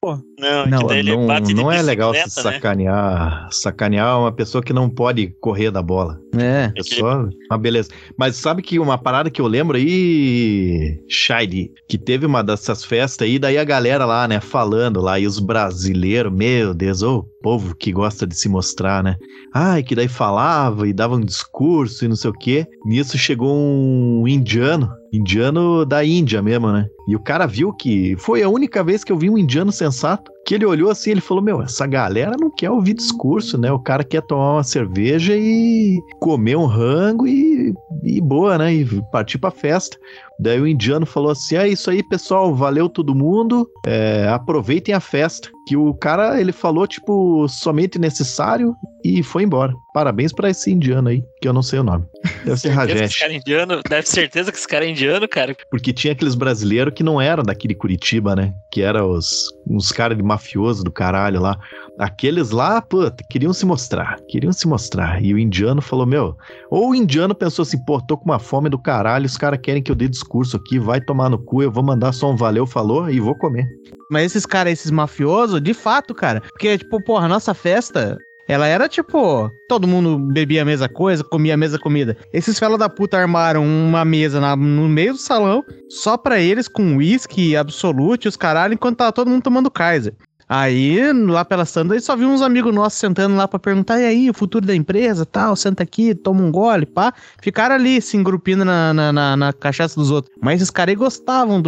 Pô, 0.00 0.18
Não, 0.38 0.66
Não, 0.66 0.86
daí 0.86 0.98
ele 1.00 1.14
não, 1.16 1.40
de 1.40 1.54
não 1.54 1.70
é 1.70 1.82
legal 1.82 2.14
se 2.14 2.22
bicicleta, 2.24 2.48
né? 2.50 2.54
sacanear. 2.56 3.48
Sacanear 3.50 4.18
uma 4.20 4.32
pessoa 4.32 4.62
que 4.62 4.72
não 4.72 4.88
pode 4.88 5.28
correr 5.40 5.70
da 5.70 5.82
bola. 5.82 6.18
É. 6.36 6.72
É 6.76 6.82
só 6.82 7.24
uma 7.50 7.58
beleza. 7.58 7.90
Mas 8.18 8.36
sabe 8.36 8.62
que 8.62 8.78
uma 8.78 8.98
parada 8.98 9.30
que 9.34 9.40
eu 9.40 9.48
lembro 9.48 9.76
aí, 9.76 10.96
Shady, 11.08 11.72
que 11.88 11.98
teve 11.98 12.24
uma 12.24 12.42
dessas 12.42 12.84
festas 12.84 13.26
aí, 13.26 13.36
daí 13.36 13.58
a 13.58 13.64
galera 13.64 14.06
lá, 14.06 14.28
né, 14.28 14.40
falando 14.40 15.00
lá, 15.00 15.18
e 15.18 15.26
os 15.26 15.40
brasileiros, 15.40 16.32
meu 16.32 16.72
Deus, 16.72 17.02
ô 17.02 17.24
povo 17.42 17.74
que 17.74 17.92
gosta 17.92 18.26
de 18.26 18.34
se 18.34 18.48
mostrar, 18.48 19.02
né? 19.02 19.16
Ai, 19.52 19.82
que 19.82 19.94
daí 19.94 20.08
falava 20.08 20.88
e 20.88 20.92
dava 20.92 21.16
um 21.16 21.20
discurso 21.20 22.04
e 22.04 22.08
não 22.08 22.16
sei 22.16 22.30
o 22.30 22.32
quê. 22.32 22.66
Nisso 22.86 23.18
chegou 23.18 23.54
um 23.54 24.26
indiano, 24.26 24.88
indiano 25.12 25.84
da 25.84 26.02
Índia 26.02 26.40
mesmo, 26.40 26.72
né? 26.72 26.86
E 27.06 27.14
o 27.14 27.20
cara 27.20 27.46
viu 27.46 27.70
que 27.72 28.16
foi 28.18 28.42
a 28.42 28.48
única 28.48 28.82
vez 28.82 29.04
que 29.04 29.12
eu 29.12 29.18
vi 29.18 29.28
um 29.28 29.36
indiano 29.36 29.70
sensato, 29.70 30.32
que 30.44 30.54
ele 30.54 30.64
olhou 30.66 30.90
assim, 30.90 31.10
ele 31.10 31.20
falou: 31.20 31.42
"Meu, 31.42 31.62
essa 31.62 31.86
galera 31.86 32.36
não 32.38 32.50
quer 32.50 32.70
ouvir 32.70 32.94
discurso, 32.94 33.58
né? 33.58 33.70
O 33.72 33.78
cara 33.78 34.04
quer 34.04 34.22
tomar 34.22 34.54
uma 34.54 34.64
cerveja 34.64 35.34
e 35.36 35.98
comer 36.20 36.56
um 36.56 36.66
rango 36.66 37.26
e, 37.26 37.72
e 38.02 38.20
boa, 38.20 38.58
né? 38.58 38.74
E 38.74 38.86
partir 39.10 39.38
pra 39.38 39.50
festa". 39.50 39.96
Daí 40.38 40.60
o 40.60 40.66
indiano 40.66 41.06
falou 41.06 41.30
assim: 41.30 41.56
"É 41.56 41.68
isso 41.68 41.90
aí, 41.90 42.02
pessoal, 42.02 42.54
valeu 42.54 42.88
todo 42.88 43.14
mundo. 43.14 43.68
é, 43.86 44.28
aproveitem 44.28 44.94
a 44.94 45.00
festa". 45.00 45.50
Que 45.66 45.76
o 45.76 45.94
cara, 45.94 46.38
ele 46.38 46.52
falou 46.52 46.86
tipo 46.86 47.48
somente 47.48 47.98
necessário 47.98 48.74
e 49.02 49.22
foi 49.22 49.44
embora. 49.44 49.72
Parabéns 49.94 50.32
pra 50.32 50.50
esse 50.50 50.70
indiano 50.70 51.08
aí, 51.08 51.22
que 51.40 51.46
eu 51.46 51.52
não 51.52 51.62
sei 51.62 51.78
o 51.78 51.82
nome. 51.82 52.04
Deve 52.44 52.56
ser 52.58 52.70
Rajesh. 52.70 53.18
cara 53.18 53.32
é 53.32 53.36
indiano, 53.36 53.80
deve 53.88 54.08
certeza 54.08 54.50
que 54.50 54.58
esse 54.58 54.66
cara 54.66 54.84
é 54.84 54.90
indiano, 54.90 55.28
cara. 55.28 55.56
Porque 55.70 55.92
tinha 55.92 56.12
aqueles 56.12 56.34
brasileiros 56.34 56.92
que 56.94 57.02
não 57.02 57.20
eram 57.20 57.42
daqui 57.42 57.68
de 57.68 57.74
Curitiba, 57.74 58.34
né? 58.34 58.52
Que 58.72 58.82
eram 58.82 59.10
os, 59.10 59.50
uns 59.68 59.92
caras 59.92 60.16
de 60.16 60.22
mafioso 60.34 60.84
do 60.84 60.90
caralho 60.90 61.40
lá. 61.40 61.58
Aqueles 61.98 62.50
lá, 62.50 62.82
puta, 62.82 63.24
queriam 63.30 63.52
se 63.52 63.64
mostrar. 63.64 64.18
Queriam 64.28 64.52
se 64.52 64.66
mostrar. 64.66 65.22
E 65.22 65.32
o 65.32 65.38
indiano 65.38 65.80
falou, 65.80 66.06
meu... 66.06 66.36
Ou 66.70 66.90
o 66.90 66.94
indiano 66.94 67.34
pensou 67.34 67.62
assim, 67.62 67.82
pô, 67.84 68.00
tô 68.00 68.16
com 68.16 68.24
uma 68.24 68.38
fome 68.38 68.68
do 68.68 68.78
caralho, 68.78 69.26
os 69.26 69.36
caras 69.36 69.60
querem 69.62 69.82
que 69.82 69.90
eu 69.90 69.94
dê 69.94 70.08
discurso 70.08 70.56
aqui, 70.56 70.78
vai 70.78 71.00
tomar 71.00 71.30
no 71.30 71.38
cu, 71.38 71.62
eu 71.62 71.70
vou 71.70 71.84
mandar 71.84 72.12
só 72.12 72.30
um 72.30 72.36
valeu, 72.36 72.66
falou, 72.66 73.08
e 73.08 73.20
vou 73.20 73.36
comer. 73.36 73.66
Mas 74.10 74.26
esses 74.26 74.44
caras, 74.44 74.72
esses 74.72 74.90
mafiosos, 74.90 75.60
de 75.60 75.72
fato, 75.72 76.14
cara. 76.14 76.40
Porque, 76.40 76.78
tipo, 76.78 77.02
porra, 77.04 77.28
nossa 77.28 77.54
festa, 77.54 78.18
ela 78.48 78.66
era 78.66 78.88
tipo. 78.88 79.50
Todo 79.68 79.86
mundo 79.86 80.18
bebia 80.18 80.62
a 80.62 80.64
mesma 80.64 80.88
coisa, 80.88 81.24
comia 81.24 81.54
a 81.54 81.56
mesma 81.56 81.78
comida. 81.78 82.16
Esses 82.32 82.58
fela 82.58 82.76
da 82.76 82.88
puta 82.88 83.16
armaram 83.18 83.64
uma 83.64 84.04
mesa 84.04 84.40
na- 84.40 84.56
no 84.56 84.88
meio 84.88 85.12
do 85.12 85.18
salão, 85.18 85.62
só 85.88 86.16
pra 86.16 86.38
eles, 86.40 86.68
com 86.68 86.96
uísque, 86.96 87.56
absolute, 87.56 88.28
os 88.28 88.36
caralho, 88.36 88.74
enquanto 88.74 88.98
tava 88.98 89.12
todo 89.12 89.30
mundo 89.30 89.42
tomando 89.42 89.70
Kaiser. 89.70 90.14
Aí, 90.56 91.12
lá 91.12 91.44
pela 91.44 91.64
Sandra, 91.64 91.98
só 92.00 92.14
viu 92.14 92.28
uns 92.28 92.40
amigos 92.40 92.72
nossos 92.72 93.00
sentando 93.00 93.34
lá 93.34 93.48
pra 93.48 93.58
perguntar, 93.58 94.00
e 94.00 94.04
aí, 94.04 94.30
o 94.30 94.34
futuro 94.34 94.64
da 94.64 94.72
empresa, 94.72 95.26
tal, 95.26 95.56
senta 95.56 95.82
aqui, 95.82 96.14
toma 96.14 96.42
um 96.42 96.52
gole, 96.52 96.86
pá. 96.86 97.12
Ficaram 97.42 97.74
ali, 97.74 98.00
se 98.00 98.16
engrupindo 98.16 98.64
na, 98.64 98.94
na, 98.94 99.12
na, 99.12 99.36
na 99.36 99.52
cachaça 99.52 99.98
dos 99.98 100.12
outros. 100.12 100.32
Mas 100.40 100.56
esses 100.60 100.70
caras 100.70 100.92
aí 100.92 100.96
gostavam 100.96 101.60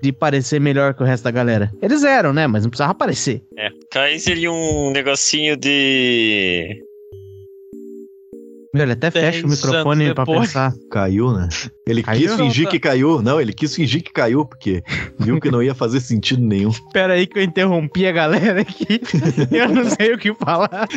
de, 0.00 0.12
parecer 0.12 0.60
melhor 0.60 0.94
que 0.94 1.02
o 1.02 1.06
resto 1.06 1.24
da 1.24 1.30
galera. 1.30 1.70
Eles 1.82 2.04
eram, 2.04 2.32
né? 2.32 2.46
Mas 2.46 2.62
não 2.62 2.70
precisava 2.70 2.94
parecer. 2.94 3.42
É, 3.58 3.68
Kaiser 3.90 4.38
e 4.38 4.48
um 4.48 4.92
negocinho 4.92 5.54
de. 5.54 6.82
Ele 8.74 8.92
até 8.92 9.10
fecha 9.10 9.46
o 9.46 9.50
microfone 9.50 10.14
pra 10.14 10.24
pensar. 10.24 10.72
Caiu, 10.90 11.30
né? 11.32 11.48
Ele 11.86 12.02
Caiu? 12.02 12.20
quis 12.28 12.36
fingir 12.36 12.68
que 12.68 12.78
caiu. 12.80 13.20
Não, 13.20 13.40
ele 13.40 13.52
quis 13.52 13.74
fingir 13.74 14.02
que 14.02 14.12
caiu, 14.12 14.46
porque 14.46 14.82
viu 15.18 15.38
que 15.40 15.50
não 15.50 15.62
ia 15.62 15.74
fazer 15.74 16.00
sentido 16.00 16.40
nenhum. 16.42 16.70
Pera 16.92 17.14
aí 17.14 17.26
que 17.26 17.38
eu 17.38 17.42
interrompi 17.42 18.06
a 18.06 18.12
galera 18.12 18.62
aqui. 18.62 19.00
eu 19.52 19.68
não 19.68 19.84
sei 19.90 20.14
o 20.14 20.18
que 20.18 20.32
falar. 20.34 20.88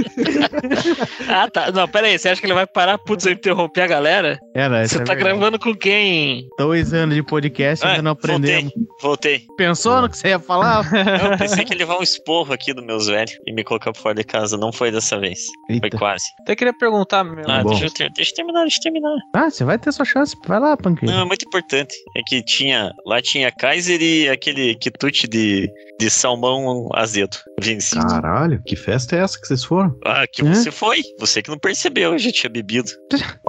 Ah, 1.27 1.49
tá. 1.49 1.71
Não, 1.71 1.87
pera 1.87 2.07
aí, 2.07 2.17
você 2.17 2.29
acha 2.29 2.39
que 2.39 2.47
ele 2.47 2.53
vai 2.53 2.65
parar? 2.67 2.97
Putz, 2.97 3.25
eu 3.25 3.33
interrompi 3.33 3.81
a 3.81 3.87
galera? 3.87 4.39
Era, 4.53 4.87
Você 4.87 5.03
tá 5.03 5.15
gravando 5.15 5.59
com 5.59 5.75
quem? 5.75 6.47
Dois 6.57 6.93
anos 6.93 7.15
de 7.15 7.23
podcast 7.23 7.83
e 7.83 7.87
Ah, 7.87 7.91
ainda 7.91 8.03
não 8.03 8.11
aprendemos. 8.11 8.71
Voltei. 9.01 9.41
Pensou 9.57 10.01
no 10.01 10.09
que 10.09 10.17
você 10.17 10.29
ia 10.29 10.39
falar? 10.39 10.85
Eu 11.31 11.37
pensei 11.37 11.65
que 11.65 11.73
ele 11.73 11.79
levar 11.79 11.99
um 11.99 12.03
esporro 12.03 12.53
aqui 12.53 12.73
dos 12.73 12.85
meus 12.85 13.07
velhos 13.07 13.33
e 13.45 13.53
me 13.53 13.63
colocar 13.63 13.93
fora 13.93 14.15
de 14.15 14.23
casa. 14.23 14.55
Não 14.57 14.71
foi 14.71 14.91
dessa 14.91 15.19
vez. 15.19 15.39
Foi 15.67 15.75
Eita. 15.83 15.97
quase. 15.97 16.25
Até 16.41 16.55
queria 16.55 16.73
perguntar, 16.73 17.23
meu. 17.23 17.43
Ah, 17.47 17.63
bom. 17.65 17.69
deixa, 17.71 17.85
eu 17.85 17.91
ter- 17.91 18.11
deixa 18.15 18.31
eu 18.31 18.35
terminar, 18.35 18.61
deixa 18.61 18.77
eu 18.79 18.83
terminar. 18.83 19.15
Ah, 19.35 19.49
você 19.49 19.63
vai 19.63 19.77
ter 19.77 19.91
sua 19.91 20.05
chance. 20.05 20.35
Vai 20.47 20.59
lá, 20.59 20.77
Panqueiro. 20.77 21.13
Não, 21.13 21.21
é 21.21 21.25
muito 21.25 21.45
importante. 21.45 21.93
É 22.15 22.21
que 22.27 22.41
tinha. 22.43 22.91
Lá 23.05 23.21
tinha 23.21 23.51
Kaiser 23.51 24.01
e 24.01 24.29
aquele 24.29 24.75
quitute 24.75 25.27
de 25.27 25.69
de 25.99 26.09
salmão 26.09 26.89
azedo. 26.93 27.37
Vinci. 27.61 27.95
Caralho, 27.97 28.61
que 28.65 28.75
festa 28.75 29.15
é 29.15 29.19
essa 29.19 29.39
que 29.39 29.47
vocês 29.47 29.63
foram? 29.63 29.97
Ah, 30.05 30.25
que 30.27 30.41
Hã? 30.45 30.53
você 30.53 30.69
foi. 30.69 31.01
Você 31.19 31.41
que 31.41 31.49
não 31.49 31.57
percebeu, 31.57 32.11
eu 32.11 32.19
já 32.19 32.31
tinha 32.33 32.49
bebido. 32.49 32.91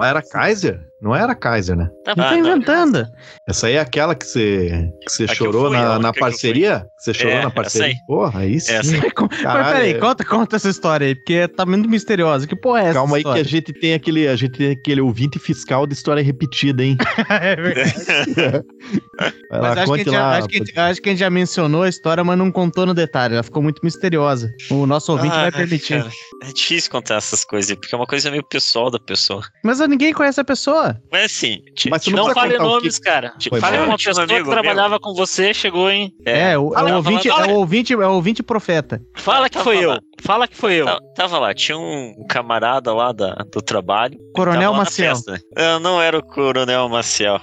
Era 0.01 0.21
Kaiser? 0.21 0.79
Não 0.99 1.15
era 1.15 1.35
Kaiser, 1.35 1.75
né? 1.77 1.89
Tá 2.03 2.15
Não 2.17 2.25
Ah, 2.25 2.29
tá 2.29 2.35
não. 2.37 2.39
inventando. 2.49 3.05
Essa 3.47 3.67
aí 3.67 3.73
é 3.75 3.79
aquela 3.79 4.15
que 4.15 4.25
você, 4.25 4.89
que 5.05 5.11
você 5.11 5.23
A 5.25 5.27
que 5.27 5.35
chorou 5.35 5.67
fui, 5.67 5.77
na, 5.77 5.99
na 5.99 6.11
parceria? 6.11 6.79
Que 6.97 7.03
você 7.03 7.13
chorou 7.13 7.31
É, 7.33 7.35
na 7.35 7.41
essa 7.41 7.51
parceria? 7.51 7.87
aí. 7.89 7.95
Porra, 8.07 8.39
aí 8.39 8.59
sim. 8.59 8.73
Essa. 8.73 8.91
Mas 8.97 9.41
Caralho, 9.41 9.75
peraí, 9.75 9.91
é- 9.91 9.99
conta, 9.99 10.25
conta 10.25 10.55
essa 10.55 10.69
história 10.69 11.05
aí, 11.05 11.13
porque 11.15 11.47
tá 11.49 11.67
muito 11.67 11.87
misteriosa. 11.87 12.47
Que 12.47 12.55
porra 12.55 12.79
é 12.81 12.83
essa? 12.85 12.93
Calma 12.95 13.17
aí 13.17 13.21
que 13.23 13.27
a 13.29 13.31
história? 13.33 13.43
gente 13.43 13.73
tem 13.73 13.93
aquele, 13.93 14.27
a 14.27 14.35
gente 14.35 14.57
tem 14.57 14.71
aquele 14.71 15.01
ouvinte 15.01 15.37
fiscal 15.37 15.85
de 15.85 15.93
história 15.93 16.23
repetida, 16.23 16.83
hein? 16.83 16.97
é 17.29 17.55
verdade. 17.55 17.93
Mas 19.49 19.61
lá, 19.61 19.69
acho 19.69 19.75
que, 19.75 19.79
a 19.81 19.85
conte 19.85 19.97
gente 20.03 20.11
já, 20.11 20.19
lá. 20.21 20.37
acho, 20.37 20.47
que 20.47 20.55
a 20.55 20.59
gente, 20.59 20.79
acho 20.79 21.01
que 21.01 21.09
a 21.09 21.11
gente 21.11 21.19
já 21.19 21.29
mencionou 21.29 21.83
a 21.83 21.89
história, 21.89 22.23
mas 22.23 22.37
não 22.37 22.51
contou 22.51 22.85
no 22.85 22.93
detalhe. 22.93 23.33
Ela 23.33 23.43
ficou 23.43 23.63
muito 23.63 23.79
misteriosa. 23.83 24.51
O 24.69 24.85
nosso 24.85 25.11
ouvinte 25.11 25.33
Ah, 25.33 25.43
vai 25.43 25.51
permitir. 25.51 25.97
cara, 25.99 26.11
é 26.43 26.53
difícil 26.53 26.91
contar 26.91 27.15
essas 27.15 27.43
coisas, 27.43 27.75
porque 27.75 27.93
é 27.95 27.97
uma 27.97 28.05
coisa 28.05 28.29
meio 28.29 28.43
pessoal 28.43 28.91
da 28.91 28.99
pessoa. 28.99 29.41
Mas 29.63 29.79
ninguém 29.79 30.13
conhece 30.13 30.39
a 30.39 30.43
pessoa. 30.43 30.86
Mas 31.11 31.25
assim, 31.25 31.61
ti- 31.75 31.89
Mas 31.89 32.03
tu 32.03 32.11
não 32.11 32.27
Não 32.27 32.33
fale 32.33 32.57
nomes, 32.57 32.99
cara. 32.99 33.33
Foi 33.49 33.59
Fale 33.59 33.77
uma 33.77 33.93
um 33.93 33.97
pessoa 33.97 34.25
que 34.27 34.33
amigo 34.33 34.49
meu. 34.49 34.57
trabalhava 34.61 34.99
com 34.99 35.13
você, 35.13 35.53
chegou 35.53 35.89
em. 35.89 36.13
É, 36.25 36.57
o, 36.57 36.73
é 36.75 36.83
o 36.83 36.95
ouvinte, 36.97 37.29
fala, 37.29 37.45
é 37.47 37.51
o 37.51 37.55
ouvinte, 37.55 37.93
é 37.93 37.97
o 37.97 38.11
ouvinte 38.13 38.43
profeta. 38.43 39.01
Fala 39.15 39.49
que 39.49 39.53
Tava 39.57 39.63
foi 39.63 39.83
eu. 39.83 39.89
lá. 39.91 39.99
Fala 40.21 40.47
que 40.47 40.55
foi 40.57 40.73
eu. 40.75 40.85
ta- 40.85 40.99
tava 41.15 41.39
lá, 41.39 41.53
tinha 41.53 41.77
um 41.77 42.13
camarada 42.29 42.93
lá 42.93 43.11
da, 43.11 43.33
do 43.51 43.61
trabalho. 43.61 44.17
Coronel 44.35 44.71
lá 44.71 44.77
Maciel. 44.79 45.15
né? 45.27 45.39
Ah, 45.57 45.79
não 45.79 46.01
era 46.01 46.17
o 46.17 46.23
Coronel 46.23 46.87
Maciel. 46.89 47.39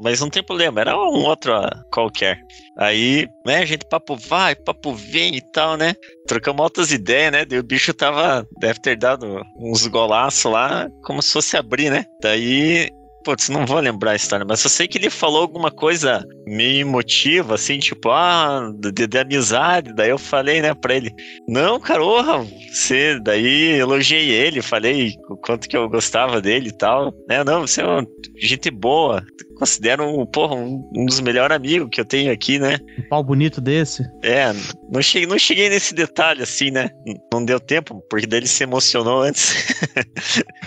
Mas 0.00 0.20
não 0.20 0.28
tem 0.28 0.42
problema, 0.42 0.80
era 0.80 0.96
um 0.96 1.24
outro 1.24 1.52
qualquer. 1.90 2.38
Aí, 2.78 3.26
né, 3.46 3.58
a 3.58 3.64
gente 3.64 3.86
papo 3.88 4.16
vai, 4.16 4.54
papo 4.54 4.92
vem 4.92 5.36
e 5.36 5.40
tal, 5.52 5.76
né? 5.76 5.94
Trocamos 6.26 6.60
altas 6.60 6.92
ideias, 6.92 7.32
né? 7.32 7.44
Daí 7.44 7.58
o 7.58 7.62
bicho 7.62 7.94
tava. 7.94 8.46
Deve 8.60 8.80
ter 8.80 8.96
dado 8.96 9.40
uns 9.58 9.86
golaços 9.86 10.50
lá, 10.50 10.88
como 11.02 11.22
se 11.22 11.32
fosse 11.32 11.56
abrir, 11.56 11.90
né? 11.90 12.04
Daí. 12.22 12.90
Putz, 13.24 13.48
não 13.48 13.66
vou 13.66 13.80
lembrar 13.80 14.12
a 14.12 14.14
história, 14.14 14.46
mas 14.48 14.62
eu 14.62 14.70
sei 14.70 14.86
que 14.86 14.98
ele 14.98 15.10
falou 15.10 15.42
alguma 15.42 15.68
coisa 15.68 16.24
meio 16.46 16.82
emotiva, 16.82 17.56
assim, 17.56 17.76
tipo, 17.80 18.08
ah, 18.08 18.70
de, 18.78 19.04
de 19.04 19.18
amizade. 19.18 19.92
Daí 19.92 20.10
eu 20.10 20.18
falei, 20.18 20.62
né, 20.62 20.72
pra 20.74 20.94
ele, 20.94 21.12
não, 21.48 21.80
cara, 21.80 22.04
orra, 22.04 22.46
você. 22.72 23.18
Daí 23.18 23.80
elogiei 23.80 24.30
ele, 24.30 24.62
falei 24.62 25.14
o 25.28 25.36
quanto 25.38 25.68
que 25.68 25.76
eu 25.76 25.88
gostava 25.88 26.40
dele 26.40 26.68
e 26.68 26.78
tal. 26.78 27.12
Né, 27.28 27.42
não, 27.42 27.66
você 27.66 27.80
é 27.80 27.84
uma 27.84 28.06
gente 28.38 28.70
boa. 28.70 29.24
Considero 29.58 30.04
um, 30.04 30.26
porra, 30.26 30.54
um, 30.54 30.88
um 30.94 31.06
dos 31.06 31.20
melhores 31.20 31.56
amigos 31.56 31.88
que 31.90 32.00
eu 32.00 32.04
tenho 32.04 32.30
aqui, 32.30 32.58
né? 32.58 32.78
Um 32.98 33.08
pau 33.08 33.24
bonito 33.24 33.60
desse. 33.60 34.02
É, 34.22 34.52
não 34.90 35.00
cheguei, 35.00 35.26
não 35.26 35.38
cheguei 35.38 35.68
nesse 35.70 35.94
detalhe 35.94 36.42
assim, 36.42 36.70
né? 36.70 36.90
Não 37.32 37.44
deu 37.44 37.58
tempo, 37.58 38.02
porque 38.10 38.26
daí 38.26 38.40
ele 38.40 38.46
se 38.46 38.62
emocionou 38.62 39.22
antes. 39.22 39.54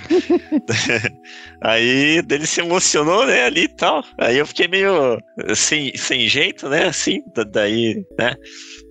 Aí 1.62 2.22
dele 2.22 2.46
se 2.46 2.62
emocionou, 2.62 3.26
né, 3.26 3.46
ali 3.46 3.64
e 3.64 3.68
tal. 3.68 4.04
Aí 4.20 4.38
eu 4.38 4.46
fiquei 4.48 4.68
meio 4.68 5.20
sem, 5.56 5.96
sem 5.96 6.28
jeito, 6.28 6.70
né, 6.70 6.86
assim, 6.86 7.22
da- 7.36 7.44
daí, 7.44 8.04
né. 8.18 8.36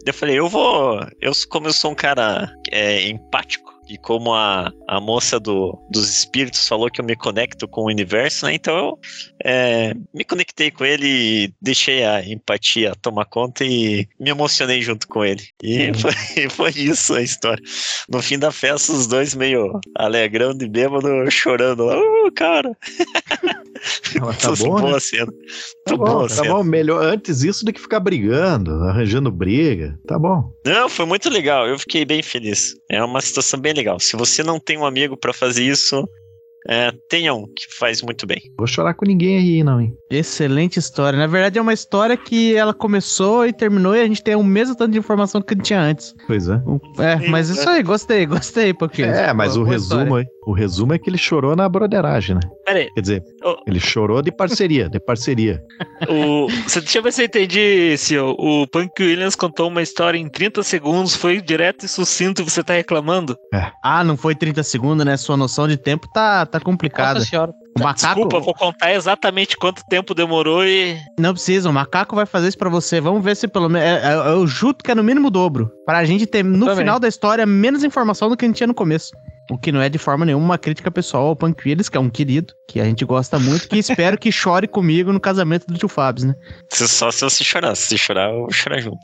Eu 0.07 0.15
falei, 0.15 0.39
eu 0.39 0.49
vou. 0.49 1.01
Eu, 1.21 1.33
como 1.49 1.67
eu 1.67 1.73
sou 1.73 1.91
um 1.93 1.95
cara 1.95 2.51
é, 2.71 3.09
empático, 3.09 3.78
e 3.89 3.97
como 3.99 4.35
a, 4.35 4.71
a 4.87 5.01
moça 5.01 5.41
do, 5.41 5.79
dos 5.91 6.09
espíritos 6.11 6.67
falou 6.69 6.91
que 6.91 7.01
eu 7.01 7.05
me 7.05 7.17
conecto 7.17 7.67
com 7.67 7.83
o 7.83 7.87
universo, 7.87 8.47
né? 8.47 8.55
Então 8.55 8.77
eu 8.77 8.99
é, 9.45 9.95
me 10.15 10.25
conectei 10.25 10.71
com 10.71 10.85
ele 10.85 11.07
e 11.07 11.55
deixei 11.61 12.05
a 12.05 12.25
empatia 12.25 12.95
tomar 13.01 13.25
conta 13.25 13.65
e 13.65 14.07
me 14.21 14.31
emocionei 14.31 14.83
junto 14.83 15.09
com 15.09 15.25
ele. 15.25 15.43
E 15.63 15.93
foi, 15.99 16.49
foi 16.51 16.71
isso 16.71 17.15
a 17.15 17.23
história. 17.23 17.63
No 18.09 18.21
fim 18.21 18.39
da 18.39 18.53
festa, 18.53 18.93
os 18.93 19.07
dois 19.07 19.35
meio 19.35 19.81
alegrão 19.97 20.55
de 20.55 20.69
bêbado, 20.69 21.09
chorando 21.31 21.85
lá. 21.85 21.99
Uh, 21.99 22.33
cara! 22.33 22.77
Tá 24.41 24.49
Muito 24.49 24.65
bom, 24.65 24.81
boa 24.81 24.93
né? 24.95 25.01
cena. 25.01 25.33
Tá 25.87 25.97
bom, 25.97 26.23
tá 26.27 26.29
cena. 26.29 26.55
bom. 26.55 26.65
Melhor 26.65 27.03
antes 27.03 27.43
isso 27.43 27.65
do 27.65 27.73
que 27.73 27.81
ficar 27.81 28.01
brigando, 28.01 28.73
arranjando 28.85 29.31
briga. 29.31 29.99
Tá 30.07 30.19
bom. 30.19 30.51
Não, 30.67 30.89
foi 30.89 31.07
muito 31.07 31.29
legal. 31.31 31.67
Eu 31.67 31.79
fiquei 31.79 32.05
bem 32.05 32.23
feliz. 32.23 32.75
É 32.91 33.03
uma 33.03 33.21
situação 33.21 33.61
bem 33.61 33.73
legal. 33.79 33.99
Se 33.99 34.17
você 34.17 34.43
não 34.43 34.61
tem 34.61 34.77
um 34.77 34.85
amigo 34.87 35.17
pra 35.17 35.33
fazer 35.33 35.63
isso, 35.65 36.07
é, 36.69 36.93
tenha 37.09 37.33
um 37.33 37.47
que 37.47 37.67
faz 37.75 38.03
muito 38.03 38.27
bem. 38.27 38.41
Vou 38.59 38.67
chorar 38.67 38.93
com 38.95 39.07
ninguém 39.07 39.39
aí, 39.39 39.65
não, 39.65 39.81
hein? 39.81 39.97
Excelente 40.11 40.79
história. 40.79 41.19
Na 41.19 41.27
verdade, 41.27 41.59
é 41.59 41.63
uma 41.63 41.73
história 41.73 42.17
que 42.17 42.55
ela 42.55 42.75
começou 42.75 43.47
e 43.47 43.53
terminou 43.53 43.95
e 43.97 44.01
a 44.03 44.07
gente 44.07 44.23
tem 44.23 44.35
o 44.35 44.43
mesmo 44.45 44.75
tanto 44.77 44.93
de 44.93 44.99
informação 44.99 45.41
que 45.41 45.55
tinha 45.57 45.81
antes. 45.81 46.15
Pois 46.27 46.49
é. 46.49 46.61
É, 46.99 47.29
mas 47.29 47.49
isso 47.49 47.69
aí, 47.69 47.83
gostei, 47.83 48.27
gostei, 48.27 48.75
porque. 48.75 49.03
É, 49.03 49.33
mas 49.33 49.57
o 49.57 49.63
resumo, 49.63 50.17
aí- 50.17 50.27
o 50.49 50.53
resumo 50.53 50.95
é 50.95 50.99
que 50.99 51.11
ele 51.11 51.19
chorou 51.19 51.55
na 51.55 51.69
broderagem, 51.69 52.35
né? 52.35 52.41
Pera 52.65 52.79
aí, 52.79 52.91
Quer 52.95 53.01
dizer, 53.03 53.25
ele 53.67 53.79
chorou 53.79 54.23
de 54.23 54.33
parceria, 54.33 54.89
de 54.89 54.99
parceria. 54.99 55.63
o... 56.09 56.49
Você, 56.67 56.81
deixa 56.81 56.99
eu 56.99 57.03
ver 57.03 57.13
se 57.13 57.21
eu 57.21 57.27
entendi, 57.27 57.95
Sil. 58.01 58.33
O 58.39 58.67
Punk 58.67 58.93
Williams 58.99 59.37
contou 59.37 59.69
uma 59.69 59.83
história 59.83 60.17
em 60.17 60.27
30 60.27 60.63
segundos, 60.63 61.15
foi 61.15 61.43
direto 61.43 61.85
e 61.85 61.89
sucinto 61.89 62.41
e 62.41 62.45
você 62.45 62.65
tá 62.65 62.73
reclamando? 62.73 63.37
Ah, 63.85 64.03
não 64.03 64.17
foi 64.17 64.35
30 64.35 64.63
segundos, 64.63 65.05
né? 65.05 65.19
Sua 65.19 65.37
noção 65.37 65.69
de 65.69 65.77
tempo 65.77 66.09
tá, 66.15 66.47
tá 66.47 66.59
complicada. 66.59 67.19
Nossa 67.19 67.27
senhora. 67.27 67.53
O 67.77 67.81
macaco. 67.83 68.15
Desculpa, 68.23 68.41
vou 68.41 68.55
contar 68.55 68.93
exatamente 68.93 69.57
quanto 69.57 69.83
tempo 69.89 70.15
demorou 70.15 70.65
e. 70.65 70.97
Não 71.19 71.33
precisa, 71.33 71.69
o 71.69 71.73
macaco 71.73 72.17
vai 72.17 72.27
fazer 72.27 72.49
isso 72.49 72.59
pra 72.59 72.69
você. 72.69 73.01
Vamos 73.01 73.23
ver 73.23 73.37
se 73.37 73.47
pelo 73.47 73.69
menos. 73.69 73.87
é- 73.89 74.13
é- 74.15 74.33
Eu 74.33 74.47
juto 74.47 74.83
que 74.85 74.91
é 74.91 74.95
no 74.95 75.03
mínimo 75.05 75.29
o 75.29 75.31
dobro. 75.31 75.71
Pra 75.87 76.05
gente 76.05 76.27
ter, 76.27 76.43
no 76.45 76.61
Também. 76.67 76.79
final 76.85 76.99
da 76.99 77.07
história, 77.09 77.47
menos 77.47 77.85
informação 77.85 78.29
do 78.29 78.37
que 78.37 78.45
a 78.45 78.49
gente 78.49 78.57
tinha 78.57 78.67
no 78.67 78.75
começo. 78.75 79.11
O 79.51 79.57
que 79.57 79.73
não 79.73 79.81
é 79.81 79.89
de 79.89 79.97
forma 79.97 80.27
nenhuma 80.27 80.45
uma 80.45 80.59
crítica 80.59 80.91
pessoal 80.91 81.27
ao 81.29 81.37
Punk 81.37 81.67
Willis, 81.67 81.89
que 81.89 81.97
é 81.97 82.01
um 82.01 82.11
querido, 82.11 82.53
que 82.69 82.81
a 82.81 82.85
gente 82.85 83.03
gosta 83.05 83.39
muito, 83.39 83.67
que 83.69 83.79
espero 83.79 84.19
que 84.19 84.31
chore 84.33 84.69
comigo 84.69 85.11
no 85.13 85.19
casamento 85.21 85.67
do 85.67 85.79
tio 85.79 85.89
Fábio, 85.89 86.27
né? 86.27 86.35
Se- 86.71 86.87
Só 86.87 87.11
se 87.11 87.23
você 87.23 87.43
chorar. 87.45 87.75
Se 87.75 87.97
chorar, 87.97 88.31
eu 88.31 88.41
vou 88.41 88.53
chorar 88.53 88.79
junto. 88.81 88.99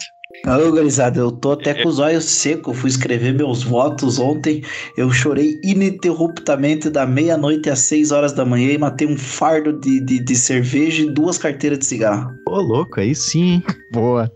Ô, 0.46 0.70
gurizada, 0.70 1.18
eu 1.20 1.32
tô 1.32 1.52
até 1.52 1.82
com 1.82 1.88
os 1.88 1.98
olhos 1.98 2.24
secos. 2.24 2.76
Fui 2.76 2.90
escrever 2.90 3.32
meus 3.32 3.62
votos 3.62 4.18
ontem. 4.18 4.62
Eu 4.96 5.10
chorei 5.10 5.58
ininterruptamente 5.64 6.90
da 6.90 7.06
meia-noite 7.06 7.70
às 7.70 7.78
seis 7.78 8.12
horas 8.12 8.32
da 8.32 8.44
manhã 8.44 8.72
e 8.72 8.78
matei 8.78 9.06
um 9.06 9.16
fardo 9.16 9.72
de, 9.72 10.00
de, 10.04 10.22
de 10.22 10.36
cerveja 10.36 11.02
e 11.02 11.10
duas 11.10 11.38
carteiras 11.38 11.78
de 11.78 11.86
cigarro. 11.86 12.30
Ô, 12.46 12.60
louco, 12.60 13.00
aí 13.00 13.14
sim, 13.14 13.54
hein? 13.54 13.64
Boa. 13.92 14.30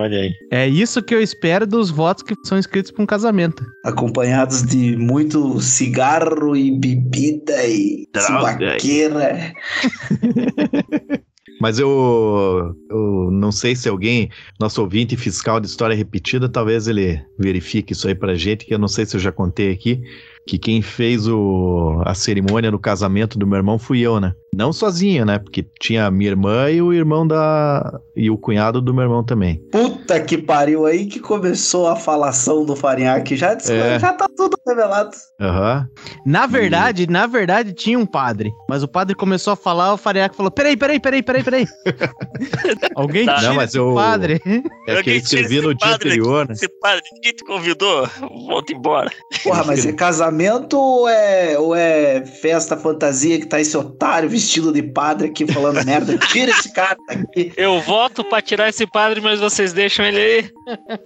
Olha 0.00 0.18
aí. 0.18 0.32
É 0.52 0.68
isso 0.68 1.02
que 1.02 1.14
eu 1.14 1.22
espero 1.22 1.66
dos 1.66 1.90
votos 1.90 2.22
que 2.22 2.34
são 2.44 2.58
inscritos 2.58 2.90
pra 2.90 3.02
um 3.02 3.06
casamento. 3.06 3.64
Acompanhados 3.84 4.62
de 4.62 4.96
muito 4.96 5.60
cigarro 5.60 6.56
e 6.56 6.70
bebida 6.70 7.64
e 7.66 8.06
Droga. 8.12 8.26
subaqueira. 8.26 9.54
Mas 11.66 11.80
eu, 11.80 12.76
eu 12.88 13.28
não 13.32 13.50
sei 13.50 13.74
se 13.74 13.88
alguém, 13.88 14.30
nosso 14.56 14.80
ouvinte 14.80 15.16
fiscal 15.16 15.58
de 15.58 15.66
história 15.66 15.96
repetida, 15.96 16.48
talvez 16.48 16.86
ele 16.86 17.20
verifique 17.36 17.92
isso 17.92 18.06
aí 18.06 18.14
pra 18.14 18.36
gente, 18.36 18.64
que 18.64 18.72
eu 18.72 18.78
não 18.78 18.86
sei 18.86 19.04
se 19.04 19.16
eu 19.16 19.20
já 19.20 19.32
contei 19.32 19.72
aqui, 19.72 20.00
que 20.46 20.58
quem 20.58 20.80
fez 20.80 21.26
o, 21.26 22.00
a 22.04 22.14
cerimônia 22.14 22.70
do 22.70 22.78
casamento 22.78 23.36
do 23.36 23.48
meu 23.48 23.56
irmão 23.56 23.80
fui 23.80 23.98
eu, 23.98 24.20
né? 24.20 24.32
Não 24.54 24.72
sozinho, 24.72 25.24
né? 25.26 25.38
Porque 25.38 25.66
tinha 25.78 26.06
a 26.06 26.10
minha 26.10 26.30
irmã 26.30 26.70
e 26.70 26.80
o 26.80 26.92
irmão 26.92 27.26
da. 27.26 28.00
e 28.14 28.30
o 28.30 28.38
cunhado 28.38 28.80
do 28.80 28.94
meu 28.94 29.02
irmão 29.04 29.22
também. 29.22 29.56
Puta 29.70 30.18
que 30.18 30.38
pariu 30.38 30.86
aí 30.86 31.04
que 31.04 31.20
começou 31.20 31.86
a 31.86 31.94
falação 31.96 32.64
do 32.64 32.74
Farinhaque. 32.74 33.36
Já, 33.36 33.52
disse- 33.52 33.72
É. 33.74 33.98
já 33.98 34.14
tá 34.14 34.26
tudo 34.34 34.56
revelado. 34.66 35.10
Aham. 35.38 35.86
Na 36.24 36.46
verdade, 36.46 37.06
na 37.06 37.26
verdade, 37.26 37.74
tinha 37.74 37.98
um 37.98 38.06
padre. 38.06 38.50
Mas 38.66 38.82
o 38.82 38.88
padre 38.88 39.14
começou 39.14 39.52
a 39.52 39.56
falar, 39.56 39.92
o 39.92 39.98
Fariac 39.98 40.34
falou: 40.34 40.50
peraí, 40.50 40.74
peraí, 40.74 40.98
peraí, 40.98 41.22
peraí, 41.22 41.44
peraí. 41.44 41.66
Alguém 42.96 43.26
Tá. 43.26 43.34
tira 43.36 43.48
Não, 43.48 43.56
mas 43.56 43.68
esse 43.70 43.78
eu- 43.78 43.94
padre. 43.94 44.40
É 44.88 45.02
que 45.02 45.10
eu 45.10 45.16
escrevi 45.16 45.60
no 45.60 45.74
dia 45.74 45.90
padre 45.90 46.08
anterior, 46.08 46.48
né? 46.48 46.54
Esse 46.54 46.68
padre, 46.80 47.02
ninguém 47.12 47.32
te 47.34 47.44
convidou. 47.44 48.08
Volta 48.48 48.72
embora. 48.72 49.10
Porra, 49.44 49.64
mas 49.64 49.84
é 49.84 49.92
casamento 49.92 50.78
ou 50.78 51.06
é, 51.06 51.58
ou 51.58 51.74
é 51.74 52.24
festa 52.24 52.74
fantasia 52.74 53.38
que 53.38 53.46
tá 53.46 53.60
esse 53.60 53.76
otário 53.76 54.30
vestido 54.30 54.45
de 54.72 54.82
padre 54.82 55.28
aqui 55.28 55.46
falando 55.46 55.84
merda? 55.84 56.16
Tira 56.18 56.50
esse 56.50 56.72
cara 56.72 56.96
daqui. 57.08 57.52
Eu 57.56 57.80
voto 57.80 58.24
pra 58.24 58.40
tirar 58.40 58.68
esse 58.68 58.86
padre, 58.86 59.20
mas 59.20 59.40
vocês 59.40 59.72
deixam 59.72 60.04
ele 60.04 60.18
aí. 60.18 60.50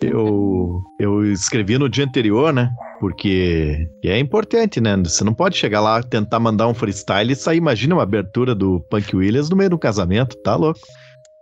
Eu, 0.02 0.82
eu 0.98 1.24
escrevi 1.32 1.78
no 1.78 1.88
dia 1.88 2.04
anterior, 2.04 2.52
né? 2.52 2.70
Porque 2.98 3.88
é 4.04 4.18
importante, 4.18 4.80
né? 4.80 4.96
Você 4.96 5.24
não 5.24 5.34
pode 5.34 5.56
chegar 5.56 5.80
lá, 5.80 6.02
tentar 6.02 6.38
mandar 6.38 6.68
um 6.68 6.74
freestyle 6.74 7.32
e 7.32 7.36
sair. 7.36 7.58
Imagina 7.58 7.94
uma 7.94 8.02
abertura 8.02 8.54
do 8.54 8.80
Punk 8.90 9.16
Williams 9.16 9.48
no 9.50 9.56
meio 9.56 9.70
do 9.70 9.78
casamento, 9.78 10.36
tá 10.42 10.56
louco? 10.56 10.80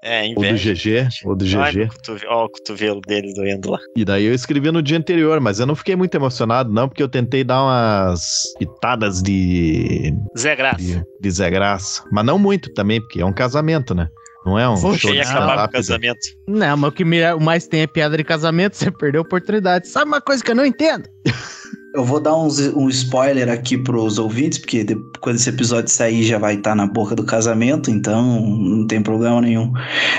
É, 0.02 0.28
Ou 0.28 0.34
do 0.36 0.44
inveja. 0.46 0.74
GG, 0.74 1.08
ou 1.24 1.34
do 1.34 1.44
Ai, 1.58 1.72
GG. 1.72 1.88
cotovelo, 1.88 2.32
ó, 2.32 2.44
o 2.44 2.48
cotovelo 2.48 3.00
dele 3.00 3.32
doendo 3.34 3.70
lá. 3.70 3.78
E 3.96 4.04
daí 4.04 4.24
eu 4.26 4.34
escrevi 4.34 4.70
no 4.70 4.80
dia 4.80 4.96
anterior, 4.96 5.40
mas 5.40 5.58
eu 5.58 5.66
não 5.66 5.74
fiquei 5.74 5.96
muito 5.96 6.14
emocionado, 6.14 6.72
não, 6.72 6.88
porque 6.88 7.02
eu 7.02 7.08
tentei 7.08 7.42
dar 7.42 7.62
umas 7.64 8.42
pitadas 8.58 9.20
de, 9.20 10.14
Zé 10.38 10.54
Graça. 10.54 10.78
de, 10.78 11.02
de 11.20 11.30
Zé 11.30 11.50
Graça. 11.50 12.04
Mas 12.12 12.24
não 12.24 12.38
muito 12.38 12.72
também, 12.74 13.00
porque 13.00 13.20
é 13.20 13.24
um 13.26 13.32
casamento, 13.32 13.92
né? 13.94 14.08
Não 14.46 14.58
é 14.58 14.68
um 14.68 14.80
Poxa, 14.80 14.98
show 14.98 15.14
ia 15.14 15.22
de 15.22 15.28
acabar 15.28 15.66
com 15.66 15.72
casamento. 15.72 16.20
Não, 16.46 16.76
mas 16.76 16.90
o 16.90 16.92
que 16.92 17.04
mais 17.04 17.66
tem 17.66 17.82
é 17.82 17.86
piada 17.86 18.16
de 18.16 18.24
casamento, 18.24 18.76
você 18.76 18.90
perdeu 18.90 19.20
a 19.20 19.24
oportunidade. 19.24 19.88
Sabe 19.88 20.06
uma 20.06 20.20
coisa 20.20 20.42
que 20.42 20.50
eu 20.50 20.54
não 20.54 20.64
entendo? 20.64 21.08
Eu 21.94 22.04
vou 22.04 22.20
dar 22.20 22.36
uns, 22.36 22.60
um 22.76 22.88
spoiler 22.90 23.48
aqui 23.48 23.76
pros 23.78 24.18
ouvintes, 24.18 24.58
porque 24.58 24.84
de- 24.84 24.96
quando 25.20 25.36
esse 25.36 25.48
episódio 25.48 25.90
sair 25.90 26.22
já 26.22 26.38
vai 26.38 26.54
estar 26.54 26.74
na 26.74 26.86
boca 26.86 27.14
do 27.14 27.24
casamento, 27.24 27.90
então 27.90 28.40
não 28.46 28.86
tem 28.86 29.00
problema 29.02 29.40
nenhum. 29.40 29.72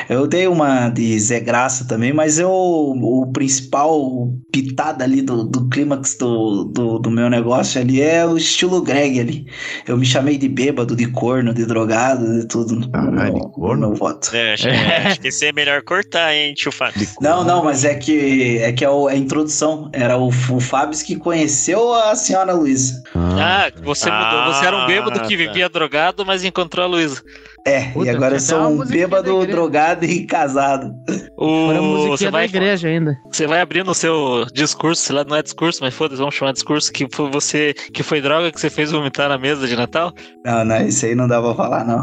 Eu 0.09 0.25
dei 0.25 0.47
uma 0.47 0.89
de 0.89 1.17
Zé 1.19 1.39
Graça 1.39 1.85
também, 1.87 2.11
mas 2.11 2.39
eu, 2.39 2.49
o 2.51 3.29
principal 3.31 4.33
pitada 4.51 5.03
ali 5.03 5.21
do, 5.21 5.43
do 5.43 5.69
clímax 5.69 6.17
do, 6.17 6.63
do, 6.65 6.97
do 6.99 7.11
meu 7.11 7.29
negócio 7.29 7.79
ali 7.79 8.01
é 8.01 8.25
o 8.25 8.35
estilo 8.35 8.81
Greg 8.81 9.19
ali. 9.19 9.45
Eu 9.87 9.95
me 9.95 10.05
chamei 10.07 10.37
de 10.39 10.49
bêbado, 10.49 10.95
de 10.95 11.05
corno, 11.11 11.53
de 11.53 11.65
drogado, 11.65 12.39
de 12.41 12.47
tudo. 12.47 12.89
Caralho, 12.89 13.33
no- 13.33 13.39
de 13.41 13.51
corno? 13.53 13.81
no 13.81 13.87
meu 13.89 13.95
voto. 13.95 14.35
É, 14.35 14.53
acho, 14.53 14.67
é, 14.67 14.97
acho 15.07 15.21
que 15.21 15.27
esse 15.27 15.45
é 15.45 15.53
melhor 15.53 15.83
cortar, 15.83 16.33
hein, 16.33 16.53
tio 16.55 16.71
Fábio. 16.71 17.07
Não, 17.21 17.43
não, 17.43 17.63
mas 17.63 17.85
é 17.85 17.93
que 17.93 18.57
é 18.57 18.71
que 18.71 18.83
é 18.83 18.89
o- 18.89 19.07
a 19.07 19.15
introdução. 19.15 19.87
Era 19.93 20.17
o, 20.17 20.27
o 20.29 20.59
Fábio 20.59 20.99
que 21.05 21.15
conheceu 21.59 21.93
a 21.93 22.15
senhora 22.15 22.53
Luísa. 22.53 23.03
Ah, 23.13 23.65
Ah, 23.67 23.71
você 23.83 24.09
mudou. 24.09 24.53
Você 24.53 24.65
era 24.65 24.77
um 24.77 24.85
bêbado 24.85 25.11
que 25.11 25.19
Ah, 25.19 25.21
tá. 25.21 25.27
vivia 25.27 25.69
drogado, 25.69 26.25
mas 26.25 26.43
encontrou 26.43 26.85
a 26.85 26.87
Luísa. 26.87 27.21
É, 27.65 27.91
Puta, 27.91 28.05
e 28.05 28.09
agora 28.09 28.35
eu 28.35 28.39
sou 28.39 28.57
um 28.69 28.85
bêbado, 28.85 29.45
drogado 29.45 30.05
e 30.05 30.25
casado. 30.25 30.93
O, 31.37 31.67
você, 31.67 31.79
musiquinha 31.79 32.31
da 32.31 32.37
vai, 32.37 32.45
igreja 32.45 32.87
ainda. 32.87 33.17
você 33.29 33.45
vai 33.45 33.59
abrir 33.59 33.83
no 33.83 33.93
seu 33.93 34.45
discurso, 34.53 35.01
sei 35.01 35.15
lá, 35.15 35.25
não 35.25 35.35
é 35.35 35.43
discurso, 35.43 35.79
mas 35.81 35.93
foda-se, 35.93 36.19
vamos 36.19 36.35
chamar 36.35 36.51
de 36.51 36.55
discurso, 36.55 36.91
que 36.91 37.05
foi 37.11 37.29
você 37.29 37.73
que 37.93 38.01
foi 38.01 38.21
droga 38.21 38.49
que 38.51 38.59
você 38.59 38.69
fez 38.69 38.91
vomitar 38.91 39.27
na 39.27 39.37
mesa 39.37 39.67
de 39.67 39.75
Natal. 39.75 40.13
Não, 40.45 40.63
não, 40.63 40.87
isso 40.87 41.05
aí 41.05 41.13
não 41.15 41.27
dá 41.27 41.41
pra 41.41 41.53
falar, 41.53 41.85
não. 41.85 42.01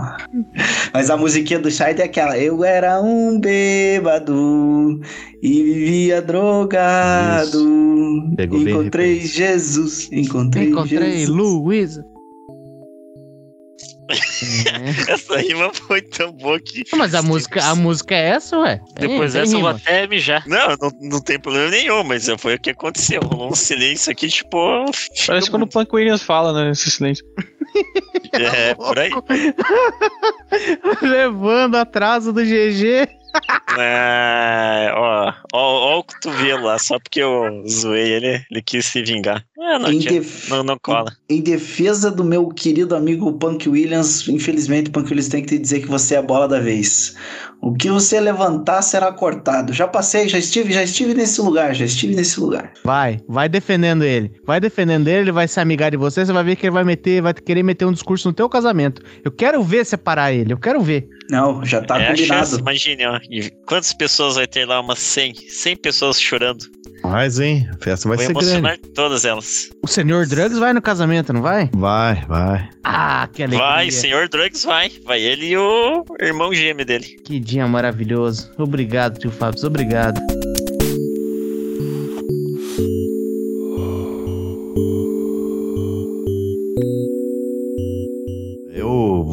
Mas 0.92 1.08
a 1.08 1.16
musiquinha 1.16 1.58
do 1.58 1.70
Shide 1.70 2.02
é 2.02 2.04
aquela. 2.04 2.36
Eu 2.38 2.62
era 2.62 3.00
um 3.00 3.40
bêbado 3.40 5.00
e 5.42 5.62
vivia 5.62 6.20
drogado. 6.20 7.58
Pegou 8.36 8.60
bem 8.62 8.74
Encontrei 8.74 9.14
referência. 9.14 9.45
Jesus. 9.52 10.08
Encontrei, 10.12 10.68
Encontrei 10.68 11.18
Jesus. 11.18 11.36
Luísa. 11.36 12.04
É. 14.42 15.12
Essa 15.12 15.36
rima 15.38 15.72
foi 15.72 16.02
tão 16.02 16.32
boa 16.32 16.58
que. 16.60 16.84
Mas 16.96 17.14
a 17.14 17.22
música, 17.22 17.64
a 17.64 17.74
música 17.74 18.14
é 18.14 18.28
essa, 18.30 18.58
ué? 18.58 18.80
Depois 18.98 19.32
dessa 19.32 19.54
eu 19.54 19.60
vou 19.60 19.70
até 19.70 20.06
mijar. 20.06 20.42
Não, 20.46 20.68
não, 20.80 20.90
não 21.00 21.20
tem 21.20 21.38
problema 21.38 21.70
nenhum, 21.70 22.02
mas 22.04 22.28
foi 22.38 22.54
o 22.54 22.58
que 22.58 22.70
aconteceu. 22.70 23.20
Rolou 23.22 23.50
um 23.52 23.54
silêncio 23.54 24.10
aqui, 24.12 24.28
tipo. 24.28 24.58
Parece 25.26 25.50
quando 25.50 25.62
o 25.62 25.66
Punk 25.68 25.94
Williams 25.94 26.22
fala, 26.22 26.52
né? 26.52 26.70
Esse 26.70 26.90
silêncio. 26.90 27.24
É, 28.32 28.74
por 28.74 28.98
aí. 28.98 29.10
Levando 31.02 31.76
atraso 31.76 32.32
do 32.32 32.42
GG. 32.42 33.08
É, 33.78 34.90
ó, 34.94 35.32
ó, 35.52 35.58
ó 35.94 35.98
o 35.98 36.04
cotovelo 36.04 36.64
lá, 36.64 36.78
só 36.78 36.98
porque 36.98 37.20
eu 37.22 37.64
zoei 37.68 38.10
ele, 38.12 38.42
ele 38.50 38.62
quis 38.62 38.86
se 38.86 39.02
vingar. 39.02 39.44
É, 39.58 39.78
não, 39.78 39.92
Em, 39.92 39.98
tinha- 39.98 40.20
def- 40.20 40.48
não, 40.48 40.62
não 40.62 40.78
cola. 40.78 41.14
em 41.28 41.40
defesa 41.42 42.10
do 42.10 42.24
meu 42.24 42.48
querido 42.48 42.94
amigo 42.96 43.30
Punk 43.34 43.68
Williams, 43.68 44.25
infelizmente, 44.28 44.90
Punk 44.90 45.08
Williams 45.08 45.28
tem 45.28 45.42
que 45.42 45.48
te 45.48 45.58
dizer 45.58 45.80
que 45.80 45.88
você 45.88 46.14
é 46.14 46.18
a 46.18 46.22
bola 46.22 46.48
da 46.48 46.60
vez. 46.60 47.14
O 47.60 47.72
que 47.72 47.90
você 47.90 48.20
levantar 48.20 48.82
será 48.82 49.12
cortado. 49.12 49.72
Já 49.72 49.88
passei, 49.88 50.28
já 50.28 50.38
estive, 50.38 50.72
já 50.72 50.82
estive 50.82 51.14
nesse 51.14 51.40
lugar, 51.40 51.74
já 51.74 51.84
estive 51.84 52.14
nesse 52.14 52.38
lugar. 52.38 52.72
Vai, 52.84 53.18
vai 53.28 53.48
defendendo 53.48 54.04
ele. 54.04 54.32
Vai 54.44 54.60
defendendo 54.60 55.08
ele, 55.08 55.20
ele 55.20 55.32
vai 55.32 55.48
se 55.48 55.58
amigar 55.58 55.90
de 55.90 55.96
você, 55.96 56.24
você 56.24 56.32
vai 56.32 56.44
ver 56.44 56.56
que 56.56 56.66
ele 56.66 56.74
vai 56.74 56.84
meter, 56.84 57.22
vai 57.22 57.34
querer 57.34 57.62
meter 57.62 57.84
um 57.84 57.92
discurso 57.92 58.28
no 58.28 58.34
teu 58.34 58.48
casamento. 58.48 59.02
Eu 59.24 59.32
quero 59.32 59.62
ver 59.62 59.84
separar 59.84 60.32
ele, 60.32 60.52
eu 60.52 60.58
quero 60.58 60.80
ver. 60.80 61.08
Não, 61.30 61.64
já 61.64 61.80
tá 61.82 62.00
é 62.00 62.14
chance, 62.16 62.28
combinado. 62.56 62.60
imagine, 62.60 63.06
ó. 63.06 63.18
Quantas 63.66 63.92
pessoas 63.92 64.36
vai 64.36 64.46
ter 64.46 64.64
lá? 64.64 64.80
Umas 64.80 64.98
100, 64.98 65.34
100 65.34 65.76
pessoas 65.76 66.20
chorando. 66.20 66.64
mas, 67.02 67.40
hein? 67.40 67.68
A 67.72 67.82
festa 67.84 68.08
vai 68.08 68.16
Vou 68.16 68.26
ser 68.26 68.32
grande. 68.32 68.48
emocionar 68.50 68.78
todas 68.94 69.24
elas. 69.24 69.70
O 69.82 69.88
senhor 69.88 70.26
Drugs 70.26 70.58
vai 70.58 70.72
no 70.72 70.80
casamento, 70.82 71.32
não 71.32 71.42
vai? 71.42 71.68
Vai, 71.74 72.24
vai. 72.26 72.68
Ah, 72.84 73.28
que 73.32 73.42
alegria. 73.42 73.66
Vai, 73.66 73.90
senhor 73.90 74.28
Drugs 74.28 74.64
vai. 74.64 74.90
Vai 75.04 75.20
ele 75.20 75.46
e 75.46 75.56
o 75.58 76.04
irmão 76.20 76.52
gêmeo 76.54 76.84
dele. 76.86 77.16
Que 77.24 77.40
dia 77.40 77.66
maravilhoso. 77.66 78.50
Obrigado, 78.58 79.18
tio 79.18 79.30
Fábio, 79.30 79.64
obrigado. 79.66 80.20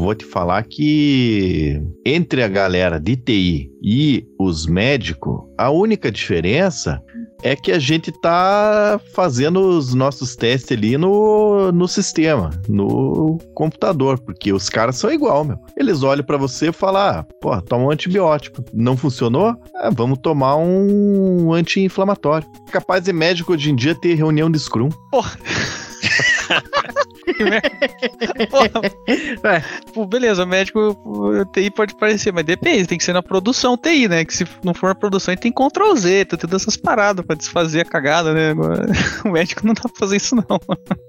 Vou 0.04 0.14
te 0.14 0.26
falar 0.26 0.64
que 0.64 1.82
entre 2.06 2.44
a 2.44 2.48
galera 2.50 3.00
de 3.00 3.16
TI 3.16 3.72
e 3.82 4.28
os 4.38 4.66
médicos, 4.66 5.42
a 5.58 5.70
única 5.70 6.12
diferença 6.12 7.02
é 7.42 7.56
que 7.56 7.72
a 7.72 7.80
gente 7.80 8.12
tá 8.22 9.00
fazendo 9.14 9.62
os 9.62 9.94
nossos 9.94 10.36
testes 10.36 10.78
ali 10.78 10.98
no, 10.98 11.72
no 11.72 11.88
sistema, 11.88 12.50
no 12.68 13.38
computador, 13.54 14.20
porque 14.20 14.52
os 14.52 14.70
caras 14.70 14.98
são 14.98 15.12
igual, 15.12 15.46
meu. 15.46 15.58
Eles 15.78 16.04
olham 16.04 16.24
pra 16.24 16.38
você 16.38 16.70
e 16.70 16.74
falam, 16.74 17.02
ah, 17.02 17.26
pô, 17.42 17.62
toma 17.62 17.86
um 17.86 17.92
antibiótico. 17.92 18.64
Não 18.74 18.98
funcionou? 18.98 19.56
Ah, 19.76 19.90
vamos 19.90 20.20
tomar 20.20 20.58
um 20.58 21.54
anti-inflamatório. 21.54 22.48
Capaz 22.72 23.04
de 23.04 23.14
médico 23.14 23.54
hoje 23.54 23.72
em 23.72 23.76
dia 23.76 23.96
ter 23.96 24.16
reunião 24.16 24.52
de 24.52 24.60
Scrum. 24.60 24.90
Porra. 25.12 25.38
Pô, 29.94 30.06
beleza, 30.06 30.46
médico 30.46 31.46
TI 31.54 31.72
pode 31.72 31.96
parecer, 31.96 32.32
mas 32.34 32.46
depende, 32.46 32.88
tem 32.88 32.98
que 32.98 33.04
ser 33.04 33.14
na 33.14 33.22
produção 33.24 33.78
TI, 33.78 34.08
né? 34.08 34.26
Que 34.26 34.34
se 34.36 34.46
não 34.64 34.74
for 34.74 34.88
na 34.88 34.96
produção, 34.96 35.34
ele 35.34 35.42
tem 35.42 35.52
Ctrl 35.52 35.96
Z, 35.96 36.26
tem 36.26 36.40
todas 36.40 36.62
essas 36.62 36.78
paradas 36.78 37.26
pra 37.26 37.36
desfazer 37.36 37.82
a 37.82 37.86
cagada, 37.86 38.34
né? 38.34 38.54
O 39.26 39.30
médico 39.30 39.66
não 39.66 39.74
dá 39.74 39.82
pra 39.84 39.92
fazer 39.98 40.18
isso, 40.18 40.36
não. 40.36 40.46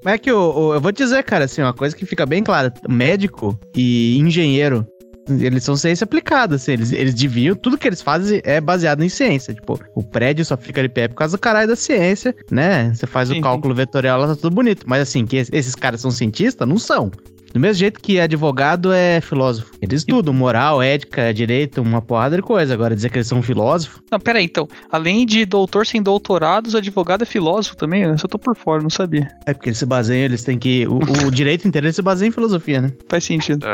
Mas 0.04 0.14
é 0.14 0.18
que 0.18 0.30
o- 0.32 0.74
eu 0.74 0.80
vou 0.80 0.92
dizer, 0.92 1.22
cara, 1.24 1.44
assim, 1.46 1.62
uma 1.62 1.74
coisa 1.74 1.94
que 1.96 2.06
fica 2.06 2.24
bem 2.26 2.42
clara: 2.42 2.72
médico 2.88 3.58
e 3.76 4.18
engenheiro. 4.18 4.86
Eles 5.28 5.64
são 5.64 5.76
ciência 5.76 6.04
aplicada, 6.04 6.56
assim, 6.56 6.72
eles, 6.72 6.92
eles 6.92 7.14
deviam, 7.14 7.54
tudo 7.56 7.78
que 7.78 7.88
eles 7.88 8.02
fazem 8.02 8.40
é 8.44 8.60
baseado 8.60 9.02
em 9.02 9.08
ciência. 9.08 9.54
Tipo, 9.54 9.80
o 9.94 10.02
prédio 10.02 10.44
só 10.44 10.56
fica 10.56 10.82
de 10.82 10.88
pé 10.88 11.08
por 11.08 11.14
causa 11.14 11.36
do 11.36 11.40
caralho 11.40 11.68
da 11.68 11.76
ciência, 11.76 12.34
né? 12.50 12.92
Você 12.94 13.06
faz 13.06 13.28
Sim, 13.30 13.38
o 13.38 13.42
cálculo 13.42 13.74
vetorial, 13.74 14.20
lá 14.20 14.26
tá 14.28 14.36
tudo 14.36 14.54
bonito. 14.54 14.84
Mas 14.86 15.00
assim, 15.02 15.24
que 15.24 15.36
es- 15.38 15.48
esses 15.52 15.74
caras 15.74 16.00
são 16.00 16.10
cientistas? 16.10 16.68
Não 16.68 16.78
são. 16.78 17.10
Do 17.54 17.60
mesmo 17.60 17.78
jeito 17.78 18.00
que 18.00 18.18
advogado 18.18 18.92
é 18.92 19.20
filósofo. 19.20 19.70
Eles 19.80 20.00
estudam 20.00 20.34
moral, 20.34 20.82
ética, 20.82 21.32
direito, 21.32 21.80
uma 21.80 22.02
porrada 22.02 22.34
de 22.36 22.42
coisa. 22.42 22.74
Agora, 22.74 22.94
dizer 22.96 23.10
que 23.10 23.18
eles 23.18 23.28
são 23.28 23.40
filósofos, 23.42 24.00
Não, 24.10 24.18
pera 24.18 24.40
aí, 24.40 24.44
então. 24.44 24.66
Além 24.90 25.24
de 25.24 25.44
doutor 25.46 25.86
sem 25.86 26.02
doutorados, 26.02 26.74
advogado 26.74 27.22
é 27.22 27.24
filósofo 27.24 27.76
também, 27.76 28.06
né? 28.06 28.16
Só 28.18 28.26
tô 28.26 28.38
por 28.38 28.56
fora, 28.56 28.82
não 28.82 28.90
sabia. 28.90 29.28
é 29.46 29.54
porque 29.54 29.68
eles 29.68 29.78
se 29.78 29.86
baseiam, 29.86 30.24
eles 30.24 30.42
têm 30.42 30.58
que. 30.58 30.86
O, 30.88 30.98
o 31.26 31.30
direito 31.32 31.66
inteiro 31.68 31.92
se 31.92 32.02
baseia 32.02 32.28
em 32.28 32.32
filosofia, 32.32 32.80
né? 32.80 32.90
Faz 33.08 33.22
sentido. 33.24 33.64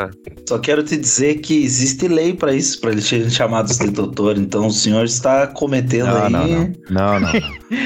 Só 0.48 0.58
quero 0.58 0.82
te 0.82 0.96
dizer 0.98 1.36
que 1.36 1.62
existe 1.64 2.06
lei 2.06 2.34
pra 2.34 2.52
isso, 2.54 2.78
pra 2.80 2.92
eles 2.92 3.04
serem 3.06 3.30
chamados 3.30 3.78
de 3.78 3.90
doutor. 3.90 4.36
Então 4.36 4.66
o 4.66 4.70
senhor 4.72 5.04
está 5.06 5.46
cometendo 5.46 6.06
Não, 6.06 6.24
aí. 6.24 6.30
não, 6.32 6.46
não. 6.48 6.72
Não, 6.90 7.20
não. 7.20 7.30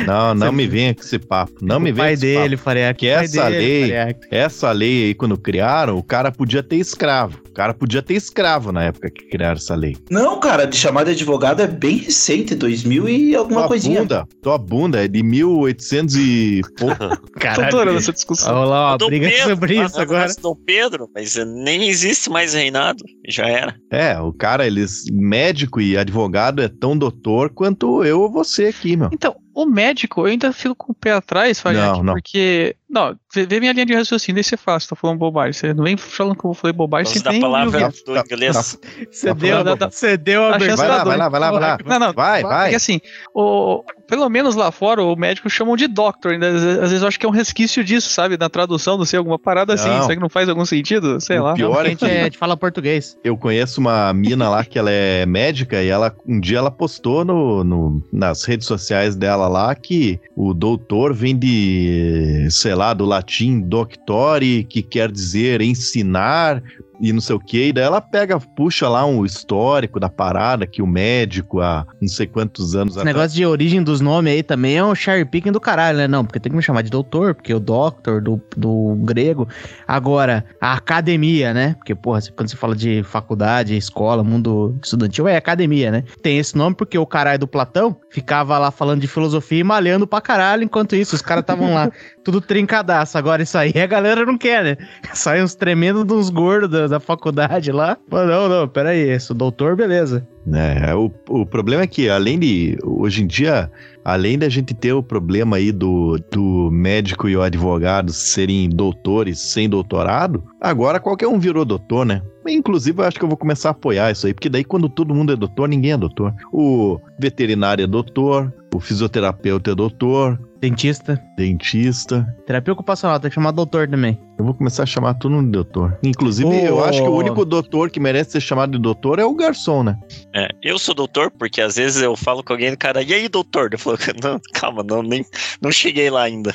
Não, 0.06 0.34
não 0.34 0.52
me 0.52 0.66
venha 0.66 0.94
com 0.94 1.02
esse 1.02 1.18
papo. 1.18 1.52
Não 1.62 1.78
me 1.78 1.92
venha 1.92 2.06
pai 2.08 2.16
com 2.16 2.24
esse 2.24 2.34
dele, 2.34 2.56
Faria. 2.56 2.92
Que 2.94 3.06
essa 3.06 3.46
lei- 3.48 3.92
Essa 4.30 4.72
lei 4.72 5.04
aí, 5.06 5.14
quando 5.14 5.36
criaram, 5.84 5.98
o 5.98 6.02
cara 6.02 6.32
podia 6.32 6.62
ter 6.62 6.76
escravo. 6.76 7.38
O 7.48 7.52
cara 7.52 7.74
podia 7.74 8.02
ter 8.02 8.14
escravo 8.14 8.72
na 8.72 8.84
época 8.84 9.10
que 9.10 9.28
criaram 9.28 9.56
essa 9.56 9.74
lei. 9.74 9.96
Não, 10.10 10.40
cara, 10.40 10.66
de 10.66 10.76
chamar 10.76 11.04
de 11.04 11.12
advogado 11.12 11.60
é 11.60 11.66
bem 11.66 11.98
recente, 11.98 12.54
2000 12.54 13.08
e 13.08 13.36
alguma 13.36 13.62
tua 13.62 13.68
coisinha. 13.68 14.00
bunda, 14.00 14.26
tua 14.42 14.58
bunda 14.58 15.04
é 15.04 15.08
de 15.08 15.22
1800 15.22 16.16
e 16.16 16.60
pouco. 16.78 16.96
Tô 17.54 17.62
adorando 17.62 17.98
essa 17.98 18.12
discussão. 18.12 18.52
Vai 18.52 18.62
rolar 18.62 18.90
uma 18.90 18.98
Dom 18.98 19.06
briga 19.06 19.28
Pedro, 19.28 19.48
sobre 19.48 19.74
lá 19.74 19.84
isso 19.84 20.00
agora. 20.00 20.34
Dom 20.40 20.56
Pedro, 20.66 21.08
mas 21.14 21.36
nem 21.36 21.88
existe 21.88 22.30
mais 22.30 22.54
reinado. 22.54 23.04
Já 23.28 23.46
era. 23.46 23.74
É, 23.90 24.18
o 24.18 24.32
cara, 24.32 24.66
eles, 24.66 25.04
médico 25.12 25.80
e 25.80 25.96
advogado 25.96 26.62
é 26.62 26.68
tão 26.68 26.96
doutor 26.96 27.50
quanto 27.50 28.04
eu 28.04 28.20
ou 28.20 28.30
você 28.30 28.66
aqui, 28.66 28.96
meu. 28.96 29.10
Então, 29.12 29.36
o 29.54 29.66
médico, 29.66 30.22
eu 30.22 30.26
ainda 30.26 30.52
fico 30.52 30.74
com 30.74 30.92
o 30.92 30.94
pé 30.94 31.12
atrás, 31.12 31.62
não. 31.64 32.14
porque. 32.14 32.74
Não, 32.94 33.16
vê, 33.34 33.44
vê 33.44 33.58
minha 33.58 33.72
linha 33.72 33.84
de 33.84 33.92
raciocínio, 33.94 34.36
daí 34.36 34.44
você 34.44 34.56
fala, 34.56 34.78
você 34.78 34.88
tá 34.88 34.94
falando 34.94 35.18
bobagem. 35.18 35.52
Você 35.52 35.74
não 35.74 35.82
vem 35.82 35.96
falando 35.96 36.36
que 36.38 36.44
eu 36.44 36.54
falei 36.54 36.72
bobagem, 36.72 37.06
Gosto 37.12 37.18
você 37.18 37.24
da 37.24 37.30
tem. 37.32 37.40
palavra 37.40 37.90
viu? 37.90 38.04
do 38.14 38.18
inglês. 38.20 38.78
Você 39.10 39.26
Tá 39.26 39.32
deu, 39.34 39.56
falando- 39.64 39.90
você 39.92 40.16
deu 40.16 40.44
a 40.44 40.56
A 40.56 40.60
chance. 40.60 40.76
Vai 40.76 40.88
lá, 40.88 40.98
da 40.98 41.04
vai 41.04 41.16
lá, 41.18 41.28
vai 41.28 41.40
lá, 41.40 41.50
vai 41.50 41.60
lá. 41.60 41.78
Não, 41.84 41.98
não. 42.06 42.12
Vai, 42.12 42.42
vai. 42.42 42.60
Porque 42.64 42.76
assim, 42.76 43.00
o, 43.34 43.82
pelo 44.06 44.28
menos 44.28 44.54
lá 44.54 44.70
fora, 44.70 45.02
o 45.02 45.16
médico 45.16 45.50
chamam 45.50 45.76
de 45.76 45.86
doctor. 45.88 46.32
Ainda, 46.32 46.46
às 46.48 46.52
vezes 46.62 46.78
às 46.78 46.90
vezes 46.90 47.02
eu 47.02 47.08
acho 47.08 47.18
que 47.18 47.26
é 47.26 47.28
um 47.28 47.32
resquício 47.32 47.82
disso, 47.82 48.08
sabe? 48.10 48.36
Na 48.38 48.48
tradução, 48.48 48.96
não 48.96 49.04
sei, 49.04 49.18
alguma 49.18 49.38
parada 49.38 49.74
assim. 49.74 49.88
Não. 49.88 50.02
Será 50.02 50.14
que 50.14 50.20
não 50.22 50.28
faz 50.28 50.48
algum 50.48 50.64
sentido? 50.64 51.20
Sei 51.20 51.38
O 51.38 51.42
lá. 51.42 51.54
pior 51.54 51.84
a 51.84 51.88
é 51.90 51.94
que 51.96 52.04
é, 52.04 52.20
a 52.20 52.24
gente 52.24 52.38
fala 52.38 52.56
português. 52.56 53.16
eu 53.24 53.36
conheço 53.36 53.80
uma 53.80 54.12
mina 54.12 54.48
lá 54.48 54.64
que 54.64 54.78
ela 54.78 54.90
é 54.90 55.26
médica 55.26 55.82
e 55.82 55.88
ela 55.88 56.14
um 56.26 56.38
dia 56.38 56.58
ela 56.58 56.70
postou 56.70 57.24
no, 57.24 57.64
no- 57.64 58.02
nas 58.12 58.44
redes 58.44 58.66
sociais 58.66 59.16
dela 59.16 59.48
lá 59.48 59.74
que 59.74 60.20
o 60.36 60.52
doutor 60.54 61.12
vem 61.14 61.36
de, 61.36 62.46
sei 62.50 62.74
lá, 62.74 62.83
do 62.92 63.04
latim 63.04 63.60
doctore, 63.60 64.64
que 64.64 64.82
quer 64.82 65.10
dizer 65.10 65.62
ensinar, 65.62 66.62
e 67.00 67.12
não 67.12 67.20
sei 67.20 67.36
o 67.36 67.40
que. 67.40 67.68
E 67.68 67.72
daí 67.72 67.84
ela 67.84 68.00
pega, 68.00 68.38
puxa 68.38 68.88
lá 68.88 69.04
um 69.04 69.24
histórico 69.24 69.98
da 69.98 70.08
parada 70.08 70.66
que 70.66 70.82
o 70.82 70.86
médico 70.86 71.60
há 71.60 71.86
não 72.00 72.08
sei 72.08 72.26
quantos 72.26 72.74
anos 72.74 72.96
Esse 72.96 73.04
negócio 73.04 73.36
de 73.36 73.44
origem 73.44 73.82
dos 73.82 74.00
nomes 74.00 74.32
aí 74.32 74.42
também 74.42 74.76
é 74.76 74.84
um 74.84 74.94
cherry 74.94 75.24
picking 75.24 75.52
do 75.52 75.60
caralho, 75.60 75.98
né? 75.98 76.08
Não, 76.08 76.24
porque 76.24 76.40
tem 76.40 76.50
que 76.50 76.56
me 76.56 76.62
chamar 76.62 76.82
de 76.82 76.90
doutor, 76.90 77.34
porque 77.34 77.52
o 77.52 77.60
doctor 77.60 78.20
do, 78.20 78.40
do 78.56 78.96
grego. 79.02 79.48
Agora, 79.86 80.44
a 80.60 80.74
academia, 80.74 81.52
né? 81.52 81.74
Porque, 81.74 81.94
porra, 81.94 82.20
quando 82.34 82.48
você 82.48 82.56
fala 82.56 82.74
de 82.74 83.02
faculdade, 83.02 83.76
escola, 83.76 84.22
mundo 84.22 84.76
estudantil, 84.82 85.28
é 85.28 85.36
academia, 85.36 85.90
né? 85.90 86.04
Tem 86.22 86.38
esse 86.38 86.56
nome 86.56 86.76
porque 86.76 86.98
o 86.98 87.06
caralho 87.06 87.38
do 87.38 87.46
Platão 87.46 87.96
ficava 88.10 88.58
lá 88.58 88.70
falando 88.70 89.00
de 89.00 89.06
filosofia 89.06 89.60
e 89.60 89.64
malhando 89.64 90.06
pra 90.06 90.20
caralho, 90.20 90.62
enquanto 90.62 90.96
isso 90.96 91.14
os 91.14 91.22
caras 91.22 91.42
estavam 91.42 91.74
lá 91.74 91.90
tudo 92.24 92.40
trincadaço. 92.40 93.18
Agora 93.18 93.42
isso 93.42 93.56
aí 93.58 93.72
a 93.76 93.86
galera 93.86 94.24
não 94.24 94.38
quer, 94.38 94.64
né? 94.64 94.76
Sai 95.12 95.42
uns 95.42 95.54
tremendos 95.54 96.04
uns 96.10 96.30
gordos 96.30 96.70
da, 96.70 96.86
da 96.86 97.00
faculdade 97.00 97.70
lá. 97.70 97.96
Mas 98.10 98.26
não, 98.26 98.48
não, 98.48 98.68
peraí, 98.68 99.00
esse 99.10 99.32
doutor, 99.34 99.76
beleza. 99.76 100.26
É, 100.52 100.94
o, 100.94 101.10
o 101.28 101.46
problema 101.46 101.82
é 101.82 101.86
que, 101.86 102.08
além 102.08 102.38
de. 102.38 102.76
Hoje 102.84 103.22
em 103.22 103.26
dia, 103.26 103.70
além 104.04 104.38
da 104.38 104.48
gente 104.48 104.74
ter 104.74 104.92
o 104.92 105.02
problema 105.02 105.56
aí 105.56 105.72
do, 105.72 106.18
do 106.30 106.70
médico 106.70 107.28
e 107.28 107.36
o 107.36 107.42
advogado 107.42 108.12
serem 108.12 108.68
doutores 108.68 109.38
sem 109.38 109.68
doutorado, 109.68 110.44
agora 110.60 111.00
qualquer 111.00 111.28
um 111.28 111.38
virou 111.38 111.64
doutor, 111.64 112.04
né? 112.04 112.22
Inclusive, 112.46 113.00
eu 113.00 113.06
acho 113.06 113.18
que 113.18 113.24
eu 113.24 113.28
vou 113.28 113.36
começar 113.38 113.70
a 113.70 113.72
apoiar 113.72 114.10
isso 114.10 114.26
aí, 114.26 114.34
porque 114.34 114.48
daí 114.48 114.64
quando 114.64 114.88
todo 114.88 115.14
mundo 115.14 115.32
é 115.32 115.36
doutor, 115.36 115.68
ninguém 115.68 115.92
é 115.92 115.96
doutor. 115.96 116.34
O 116.52 116.98
veterinário 117.18 117.84
é 117.84 117.86
doutor, 117.86 118.52
o 118.74 118.80
fisioterapeuta 118.80 119.70
é 119.70 119.74
doutor, 119.74 120.38
Dentista, 120.60 121.20
dentista. 121.36 122.26
terapia 122.46 122.72
ocupacional, 122.72 123.20
tem 123.20 123.28
que 123.28 123.34
chamar 123.34 123.50
doutor 123.50 123.86
também. 123.86 124.18
Eu 124.38 124.46
vou 124.46 124.54
começar 124.54 124.84
a 124.84 124.86
chamar 124.86 125.12
todo 125.14 125.32
mundo 125.32 125.44
de 125.46 125.52
doutor. 125.52 125.98
Inclusive, 126.02 126.48
Ô. 126.48 126.52
eu 126.54 126.84
acho 126.84 127.02
que 127.02 127.08
o 127.08 127.14
único 127.14 127.44
doutor 127.44 127.90
que 127.90 128.00
merece 128.00 128.32
ser 128.32 128.40
chamado 128.40 128.72
de 128.72 128.78
doutor 128.78 129.18
é 129.18 129.24
o 129.26 129.34
garçom, 129.34 129.82
né? 129.82 129.98
É, 130.34 130.48
eu 130.62 130.78
sou 130.78 130.94
doutor, 130.94 131.30
porque 131.30 131.60
às 131.60 131.76
vezes 131.76 132.00
eu 132.02 132.16
falo 132.16 132.42
com 132.42 132.54
alguém, 132.54 132.74
cara, 132.76 133.02
e 133.02 133.12
aí, 133.12 133.28
doutor? 133.28 133.68
Eu 133.72 133.78
falo, 133.78 133.98
não, 134.22 134.40
calma, 134.54 134.82
não, 134.82 135.02
nem, 135.02 135.24
não 135.60 135.70
cheguei 135.70 136.08
lá 136.08 136.22
ainda. 136.22 136.54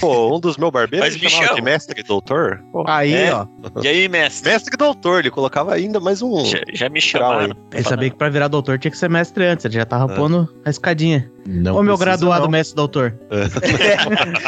Pô, 0.00 0.36
um 0.36 0.40
dos 0.40 0.56
meus 0.56 0.70
barbeiros 0.70 1.08
Mas 1.14 1.20
me 1.20 1.28
chamava 1.28 1.56
de 1.56 1.62
mestre 1.62 2.02
doutor. 2.04 2.62
Pô, 2.72 2.84
Aí, 2.86 3.12
É. 3.12 3.34
ó, 3.34 3.46
E 3.82 3.88
aí, 3.88 4.08
mestre? 4.08 4.50
mestre 4.52 4.76
doutor, 4.76 5.22
ele 5.28 5.34
colocava 5.34 5.74
ainda 5.74 6.00
mais 6.00 6.22
um. 6.22 6.44
Já, 6.44 6.58
já 6.72 6.88
me 6.88 7.00
chamaram. 7.00 7.54
ele 7.72 7.82
sabia 7.82 8.10
que 8.10 8.16
pra 8.16 8.28
virar 8.28 8.48
doutor 8.48 8.78
tinha 8.78 8.90
que 8.90 8.98
ser 8.98 9.08
mestre 9.10 9.44
antes, 9.46 9.64
ele 9.64 9.74
já 9.74 9.84
tava 9.84 10.12
É. 10.12 10.16
pondo 10.16 10.48
a 10.64 10.70
escadinha. 10.70 11.30
Não 11.46 11.76
Ô, 11.76 11.82
meu 11.82 11.96
graduado 11.96 12.44
não. 12.44 12.50
mestre 12.50 12.74
doutor. 12.76 13.14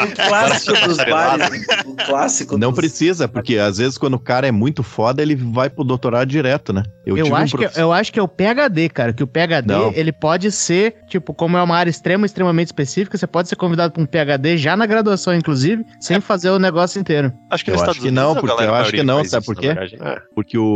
O 0.01 0.27
clássico 0.27 0.87
dos 0.87 0.97
bares. 0.97 1.65
O 1.85 1.95
clássico 1.95 2.57
Não 2.57 2.69
dos... 2.71 2.79
precisa, 2.79 3.27
porque 3.27 3.57
às 3.57 3.77
vezes 3.77 3.97
quando 3.97 4.15
o 4.15 4.19
cara 4.19 4.47
é 4.47 4.51
muito 4.51 4.83
foda, 4.83 5.21
ele 5.21 5.35
vai 5.35 5.69
pro 5.69 5.83
doutorado 5.83 6.27
direto, 6.27 6.71
né? 6.73 6.83
Eu, 7.05 7.15
tive 7.15 7.31
um 7.31 7.35
acho 7.35 7.57
que, 7.57 7.67
eu 7.79 7.91
acho 7.91 8.11
que 8.13 8.19
é 8.19 8.23
o 8.23 8.27
PHD, 8.27 8.89
cara. 8.89 9.13
Que 9.13 9.23
o 9.23 9.27
PHD, 9.27 9.67
Não. 9.67 9.91
ele 9.93 10.11
pode 10.11 10.51
ser, 10.51 10.95
tipo, 11.07 11.33
como 11.33 11.57
é 11.57 11.63
uma 11.63 11.75
área 11.75 11.89
extrema, 11.89 12.25
extremamente 12.25 12.67
específica, 12.67 13.17
você 13.17 13.25
pode 13.27 13.49
ser 13.49 13.55
convidado 13.55 13.93
pra 13.93 14.01
um 14.01 14.05
PHD 14.05 14.57
já 14.57 14.75
na 14.77 14.85
graduação, 14.85 15.33
inclusive, 15.33 15.83
sem 15.99 16.19
fazer 16.21 16.49
o 16.51 16.59
negócio 16.59 16.99
inteiro. 16.99 17.31
Acho 17.49 17.65
que 17.65 17.71
Eu 17.71 17.81
acho 17.81 17.99
que 17.99 18.11
não, 18.11 18.35
porque 18.35 18.63
eu 18.63 18.75
acho 18.75 18.91
que 18.91 19.03
não, 19.03 19.23
sabe 19.25 19.45
por 19.45 19.55
quê? 19.55 19.69
É. 19.69 20.21
Porque 20.35 20.57
o 20.57 20.70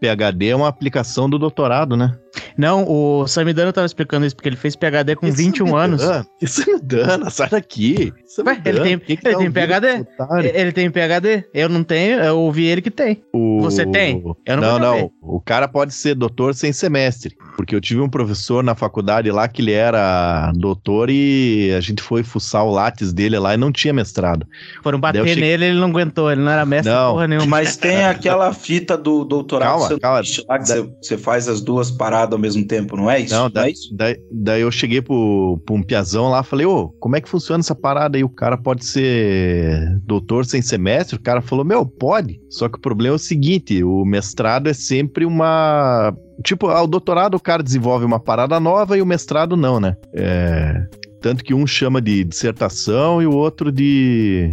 PHD 0.00 0.48
é 0.48 0.56
uma 0.56 0.68
aplicação 0.68 1.28
do 1.28 1.38
doutorado, 1.38 1.96
né? 1.96 2.12
Não, 2.56 2.84
o 2.88 3.26
Samidano 3.26 3.72
tava 3.72 3.86
explicando 3.86 4.24
isso, 4.24 4.36
porque 4.36 4.48
ele 4.48 4.56
fez 4.56 4.76
PHD 4.76 5.16
com 5.16 5.26
Isso 5.26 5.36
21 5.36 5.64
me 5.66 5.72
anos. 5.74 6.00
dana, 6.00 6.26
Isso 6.40 6.64
me 6.70 6.78
dana, 6.80 7.28
sai 7.30 7.48
daqui. 7.48 8.12
Isso 8.24 8.42
Ué, 8.46 8.60
ele 8.64 8.80
tem- 8.80 8.98
Quem 8.98 9.16
que 9.16 9.26
ele 9.26 9.34
tá 9.34 9.38
tem 9.40 9.50
PhD? 9.50 10.06
Ele 10.54 10.72
tem 10.72 10.90
PHD? 10.90 11.44
Eu 11.52 11.68
não 11.68 11.82
tenho, 11.82 12.20
eu 12.20 12.38
ouvi 12.38 12.66
ele 12.66 12.80
que 12.82 12.90
tem. 12.90 13.22
O- 13.34 13.60
Você 13.62 13.84
tem? 13.84 14.22
Eu 14.46 14.56
não 14.56 14.62
não, 14.62 14.70
vou 14.70 14.80
não. 14.80 15.10
O 15.22 15.40
cara 15.40 15.66
pode 15.66 15.92
ser 15.92 16.14
doutor 16.14 16.54
sem 16.54 16.72
semestre. 16.72 17.34
Porque 17.56 17.74
eu 17.74 17.80
tive 17.80 18.00
um 18.00 18.08
professor 18.08 18.62
na 18.62 18.74
faculdade 18.74 19.30
lá 19.30 19.48
que 19.48 19.60
ele 19.60 19.72
era 19.72 20.52
doutor 20.54 21.10
e 21.10 21.72
a 21.76 21.80
gente 21.80 22.00
foi 22.02 22.22
fuçar 22.22 22.64
o 22.64 22.70
látis 22.70 23.12
dele 23.12 23.38
lá 23.38 23.54
e 23.54 23.56
não 23.56 23.72
tinha 23.72 23.92
mestrado. 23.92 24.46
Foram 24.82 25.00
bater 25.00 25.26
cheguei- 25.26 25.42
nele, 25.42 25.64
ele 25.66 25.78
não 25.80 25.88
aguentou, 25.88 26.30
ele 26.30 26.40
não 26.40 26.50
era 26.52 26.64
mestre 26.64 26.92
Não. 26.92 27.12
porra 27.14 27.26
nenhuma. 27.28 27.46
Mas 27.48 27.76
tem 27.76 28.04
aquela 28.06 28.52
fita 28.54 28.96
do 28.96 29.24
doutorado 29.42 29.98
Calma, 29.98 30.16
sanduíche 30.22 30.44
lá 30.48 30.58
que 30.58 30.68
Da- 30.68 30.74
você, 30.82 30.90
você 31.02 31.18
faz 31.18 31.48
as 31.48 31.60
duas 31.60 31.90
paradas 31.90 32.32
ao 32.32 32.38
mesmo 32.38 32.66
tempo, 32.66 32.96
não 32.96 33.10
é 33.10 33.20
isso? 33.20 33.34
Não, 33.34 33.44
Não, 33.44 33.50
da- 33.50 33.66
é 33.66 33.70
isso? 33.72 33.94
Daí, 33.94 34.16
daí 34.30 34.60
eu 34.62 34.70
cheguei 34.70 35.00
pro, 35.02 35.60
pro 35.64 35.74
um 35.74 35.82
piazão 35.82 36.28
lá, 36.28 36.42
falei, 36.42 36.66
ô, 36.66 36.88
como 37.00 37.16
é 37.16 37.20
que 37.20 37.28
funciona 37.28 37.60
essa 37.60 37.74
parada 37.74 38.16
aí? 38.16 38.24
O 38.24 38.28
cara 38.28 38.56
pode 38.56 38.84
ser 38.84 39.98
doutor 40.04 40.44
sem 40.44 40.62
semestre? 40.62 41.16
O 41.16 41.20
cara 41.20 41.40
falou, 41.40 41.64
meu, 41.64 41.84
pode. 41.86 42.40
Só 42.48 42.68
que 42.68 42.78
o 42.78 42.80
problema 42.80 43.14
é 43.14 43.16
o 43.16 43.18
seguinte, 43.18 43.82
o 43.82 44.04
mestrado 44.04 44.68
é 44.68 44.72
sempre 44.74 45.24
uma... 45.24 46.14
Tipo, 46.44 46.68
ah, 46.68 46.82
o 46.82 46.86
doutorado 46.86 47.34
o 47.34 47.40
cara 47.40 47.62
desenvolve 47.62 48.04
uma 48.04 48.18
parada 48.18 48.58
nova 48.58 48.96
e 48.96 49.02
o 49.02 49.06
mestrado 49.06 49.56
não, 49.56 49.78
né? 49.78 49.94
É... 50.14 50.86
Tanto 51.20 51.44
que 51.44 51.52
um 51.52 51.66
chama 51.66 52.00
de 52.00 52.24
dissertação 52.24 53.20
e 53.20 53.26
o 53.26 53.34
outro 53.34 53.70
de... 53.70 54.50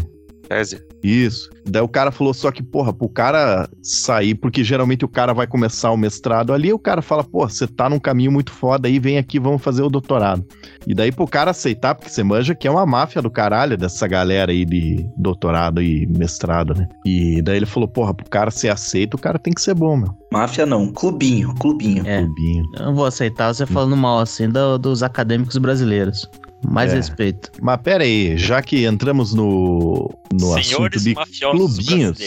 Tese. 0.50 0.82
Isso. 1.04 1.50
Daí 1.66 1.82
o 1.82 1.88
cara 1.88 2.12
falou 2.12 2.34
só 2.34 2.52
que, 2.52 2.64
porra, 2.64 2.91
pro 2.93 3.08
cara 3.10 3.70
sair, 3.84 4.34
porque 4.36 4.64
geralmente 4.64 5.06
o 5.06 5.08
cara 5.08 5.34
vai 5.34 5.45
começar 5.45 5.91
o 5.91 5.98
mestrado 5.98 6.54
ali, 6.54 6.74
o 6.74 6.80
cara 6.80 7.02
fala, 7.02 7.24
pô, 7.24 7.48
você 7.48 7.68
tá 7.68 7.89
num 7.89 8.00
caminho 8.00 8.32
muito 8.32 8.52
foda 8.52 8.88
aí, 8.88 8.98
vem 9.00 9.18
aqui, 9.18 9.39
vamos 9.39 9.62
fazer 9.62 9.84
o 9.84 9.89
doutorado. 9.89 10.43
E 10.88 10.93
daí 10.95 11.12
pro 11.12 11.28
cara 11.28 11.52
aceitar, 11.52 11.93
porque 11.95 12.10
você 12.10 12.24
manja 12.24 12.56
que 12.56 12.68
é 12.68 12.72
uma 12.72 12.86
máfia 12.86 13.22
do 13.22 13.30
caralho 13.30 13.78
dessa 13.78 14.08
galera 14.08 14.52
aí 14.52 14.66
de 14.66 15.06
doutorado 15.18 15.82
e 15.82 16.08
mestrado, 16.08 16.74
né? 16.74 16.88
E 17.06 17.41
daí 17.41 17.58
ele 17.58 17.66
falou, 17.66 17.88
porra, 17.88 18.14
pro 18.14 18.30
cara 18.30 18.50
ser 18.52 18.70
aceito, 18.70 19.16
o 19.16 19.20
cara 19.20 19.38
tem 19.38 19.54
que 19.54 19.62
ser 19.62 19.74
bom, 19.76 19.98
meu. 19.98 20.10
Máfia 20.32 20.66
não, 20.66 20.88
clubinho, 20.91 21.54
clubinho. 21.56 22.06
É, 22.08 22.22
Clubinho. 22.24 22.64
eu 22.80 22.86
não 22.88 22.95
vou 22.95 23.06
aceitar 23.06 23.54
você 23.54 23.66
falando 23.66 23.95
mal 23.95 24.20
assim 24.20 24.50
do- 24.50 24.78
dos 24.78 25.04
acadêmicos 25.04 25.58
brasileiros. 25.58 26.30
Mais 26.66 26.91
É. 26.91 26.95
respeito. 26.95 27.51
Mas 27.62 27.80
pera 27.82 28.03
aí, 28.03 28.38
já 28.38 28.62
que 28.62 28.86
entramos 28.86 29.34
no, 29.34 30.10
no 30.34 30.55
assunto 30.55 30.99
de 30.99 31.14
clubinhos, 31.51 32.18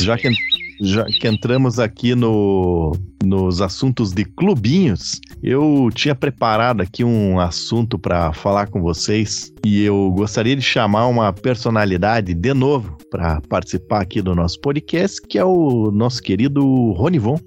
já 0.00 0.16
que, 0.18 0.30
já 0.80 1.04
que 1.04 1.26
entramos 1.26 1.78
aqui 1.78 2.14
no, 2.14 2.92
nos 3.24 3.60
assuntos 3.62 4.12
de 4.12 4.24
clubinhos, 4.24 5.20
eu 5.42 5.88
tinha 5.94 6.14
preparado 6.14 6.82
aqui 6.82 7.02
um 7.02 7.40
assunto 7.40 7.98
para 7.98 8.32
falar 8.32 8.66
com 8.68 8.80
vocês 8.82 9.52
e 9.64 9.82
eu 9.82 10.12
gostaria 10.14 10.54
de 10.54 10.62
chamar 10.62 11.06
uma 11.06 11.32
personalidade 11.32 12.34
de 12.34 12.54
novo 12.54 12.96
para 13.10 13.40
participar 13.48 14.02
aqui 14.02 14.20
do 14.20 14.34
nosso 14.34 14.60
podcast, 14.60 15.20
que 15.22 15.38
é 15.38 15.44
o 15.44 15.90
nosso 15.90 16.22
querido 16.22 16.92
Ronivon. 16.92 17.38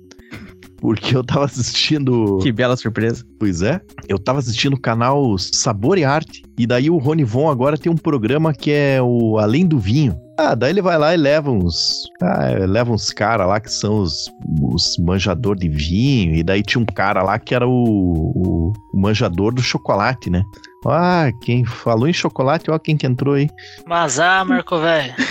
Porque 0.80 1.16
eu 1.16 1.24
tava 1.24 1.46
assistindo. 1.46 2.40
Que 2.42 2.52
bela 2.52 2.76
surpresa. 2.76 3.26
Pois 3.40 3.62
é. 3.62 3.82
Eu 4.08 4.18
tava 4.18 4.40
assistindo 4.40 4.74
o 4.74 4.80
canal 4.80 5.38
Sabor 5.38 5.98
e 5.98 6.04
Arte. 6.04 6.44
E 6.58 6.66
daí 6.66 6.90
o 6.90 6.98
Ronivon 6.98 7.50
agora 7.50 7.78
tem 7.78 7.92
um 7.92 7.98
programa 7.98 8.54
que 8.54 8.72
é 8.72 9.02
o 9.02 9.38
Além 9.38 9.66
do 9.66 9.80
Vinho. 9.80 10.20
Ah, 10.40 10.56
daí 10.56 10.70
ele 10.70 10.82
vai 10.82 10.98
lá 10.98 11.14
e 11.14 11.18
leva 11.18 11.52
uns. 11.52 12.10
Ah, 12.22 12.48
leva 12.66 12.94
uns 12.94 13.12
caras 13.12 13.46
lá 13.46 13.60
que 13.60 13.70
são 13.70 14.00
os, 14.00 14.32
os 14.62 14.98
manjador 14.98 15.58
de 15.58 15.68
vinho. 15.68 16.34
E 16.34 16.42
daí 16.42 16.64
tinha 16.64 16.82
um 16.82 16.86
cara 16.86 17.22
lá 17.22 17.38
que 17.38 17.54
era 17.54 17.68
o, 17.68 17.72
o, 17.74 18.74
o 18.94 19.02
manjador 19.02 19.54
do 19.54 19.62
chocolate, 19.62 20.30
né? 20.30 20.42
Ah, 20.86 21.30
quem 21.42 21.66
falou 21.66 22.08
em 22.08 22.14
chocolate, 22.14 22.72
ó, 22.72 22.80
quem 22.80 22.96
que 22.96 23.06
entrou 23.06 23.36
aí. 23.36 23.50
Mas 23.86 24.18
ah, 24.18 24.46
Marco, 24.46 24.80
velho. 24.80 25.14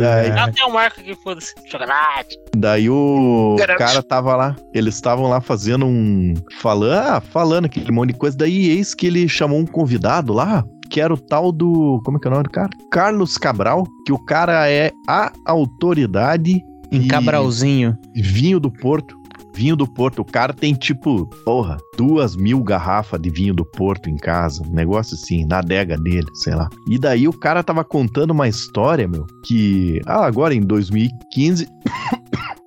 Daí, 0.00 0.28
Já 0.28 0.50
tem 0.50 0.64
um 0.64 0.72
Marco 0.72 1.00
aqui, 1.00 1.14
foda-se. 1.16 1.52
Chocolate. 1.68 2.36
daí 2.56 2.88
o 2.88 3.56
cara 3.76 4.00
tava 4.00 4.36
lá, 4.36 4.56
eles 4.72 4.94
estavam 4.94 5.28
lá 5.28 5.40
fazendo 5.40 5.84
um. 5.84 6.34
Falando, 6.60 6.94
ah, 6.94 7.20
falando 7.20 7.64
aquele 7.66 7.90
monte 7.90 8.12
de 8.12 8.18
coisa. 8.18 8.38
Daí 8.38 8.70
eis 8.70 8.94
que 8.94 9.08
ele 9.08 9.28
chamou 9.28 9.58
um 9.58 9.66
convidado 9.66 10.32
lá, 10.32 10.64
que 10.90 11.00
era 11.00 11.12
o 11.12 11.16
tal 11.18 11.52
do. 11.52 12.00
Como 12.04 12.16
é 12.16 12.20
que 12.20 12.26
é 12.26 12.30
o 12.30 12.32
nome 12.32 12.44
do 12.44 12.50
cara? 12.50 12.70
Carlos 12.90 13.36
Cabral, 13.38 13.84
que 14.04 14.12
o 14.12 14.18
cara 14.18 14.68
é 14.70 14.92
a 15.08 15.30
autoridade 15.44 16.62
Em 16.92 17.06
Cabralzinho. 17.08 17.96
vinho 18.14 18.58
do 18.60 18.70
Porto. 18.70 19.16
Vinho 19.54 19.74
do 19.74 19.86
Porto. 19.86 20.20
O 20.20 20.24
cara 20.24 20.52
tem 20.52 20.74
tipo, 20.74 21.24
porra, 21.42 21.78
duas 21.96 22.36
mil 22.36 22.62
garrafas 22.62 23.18
de 23.20 23.30
vinho 23.30 23.54
do 23.54 23.64
Porto 23.64 24.10
em 24.10 24.16
casa. 24.16 24.62
Um 24.62 24.74
negócio 24.74 25.14
assim, 25.14 25.46
na 25.46 25.58
adega 25.60 25.96
dele, 25.96 26.26
sei 26.34 26.54
lá. 26.54 26.68
E 26.90 26.98
daí 26.98 27.26
o 27.26 27.32
cara 27.32 27.62
tava 27.62 27.82
contando 27.82 28.32
uma 28.32 28.46
história, 28.48 29.08
meu, 29.08 29.24
que. 29.44 30.00
Ah, 30.04 30.26
agora 30.26 30.54
em 30.54 30.60
2015. 30.60 31.66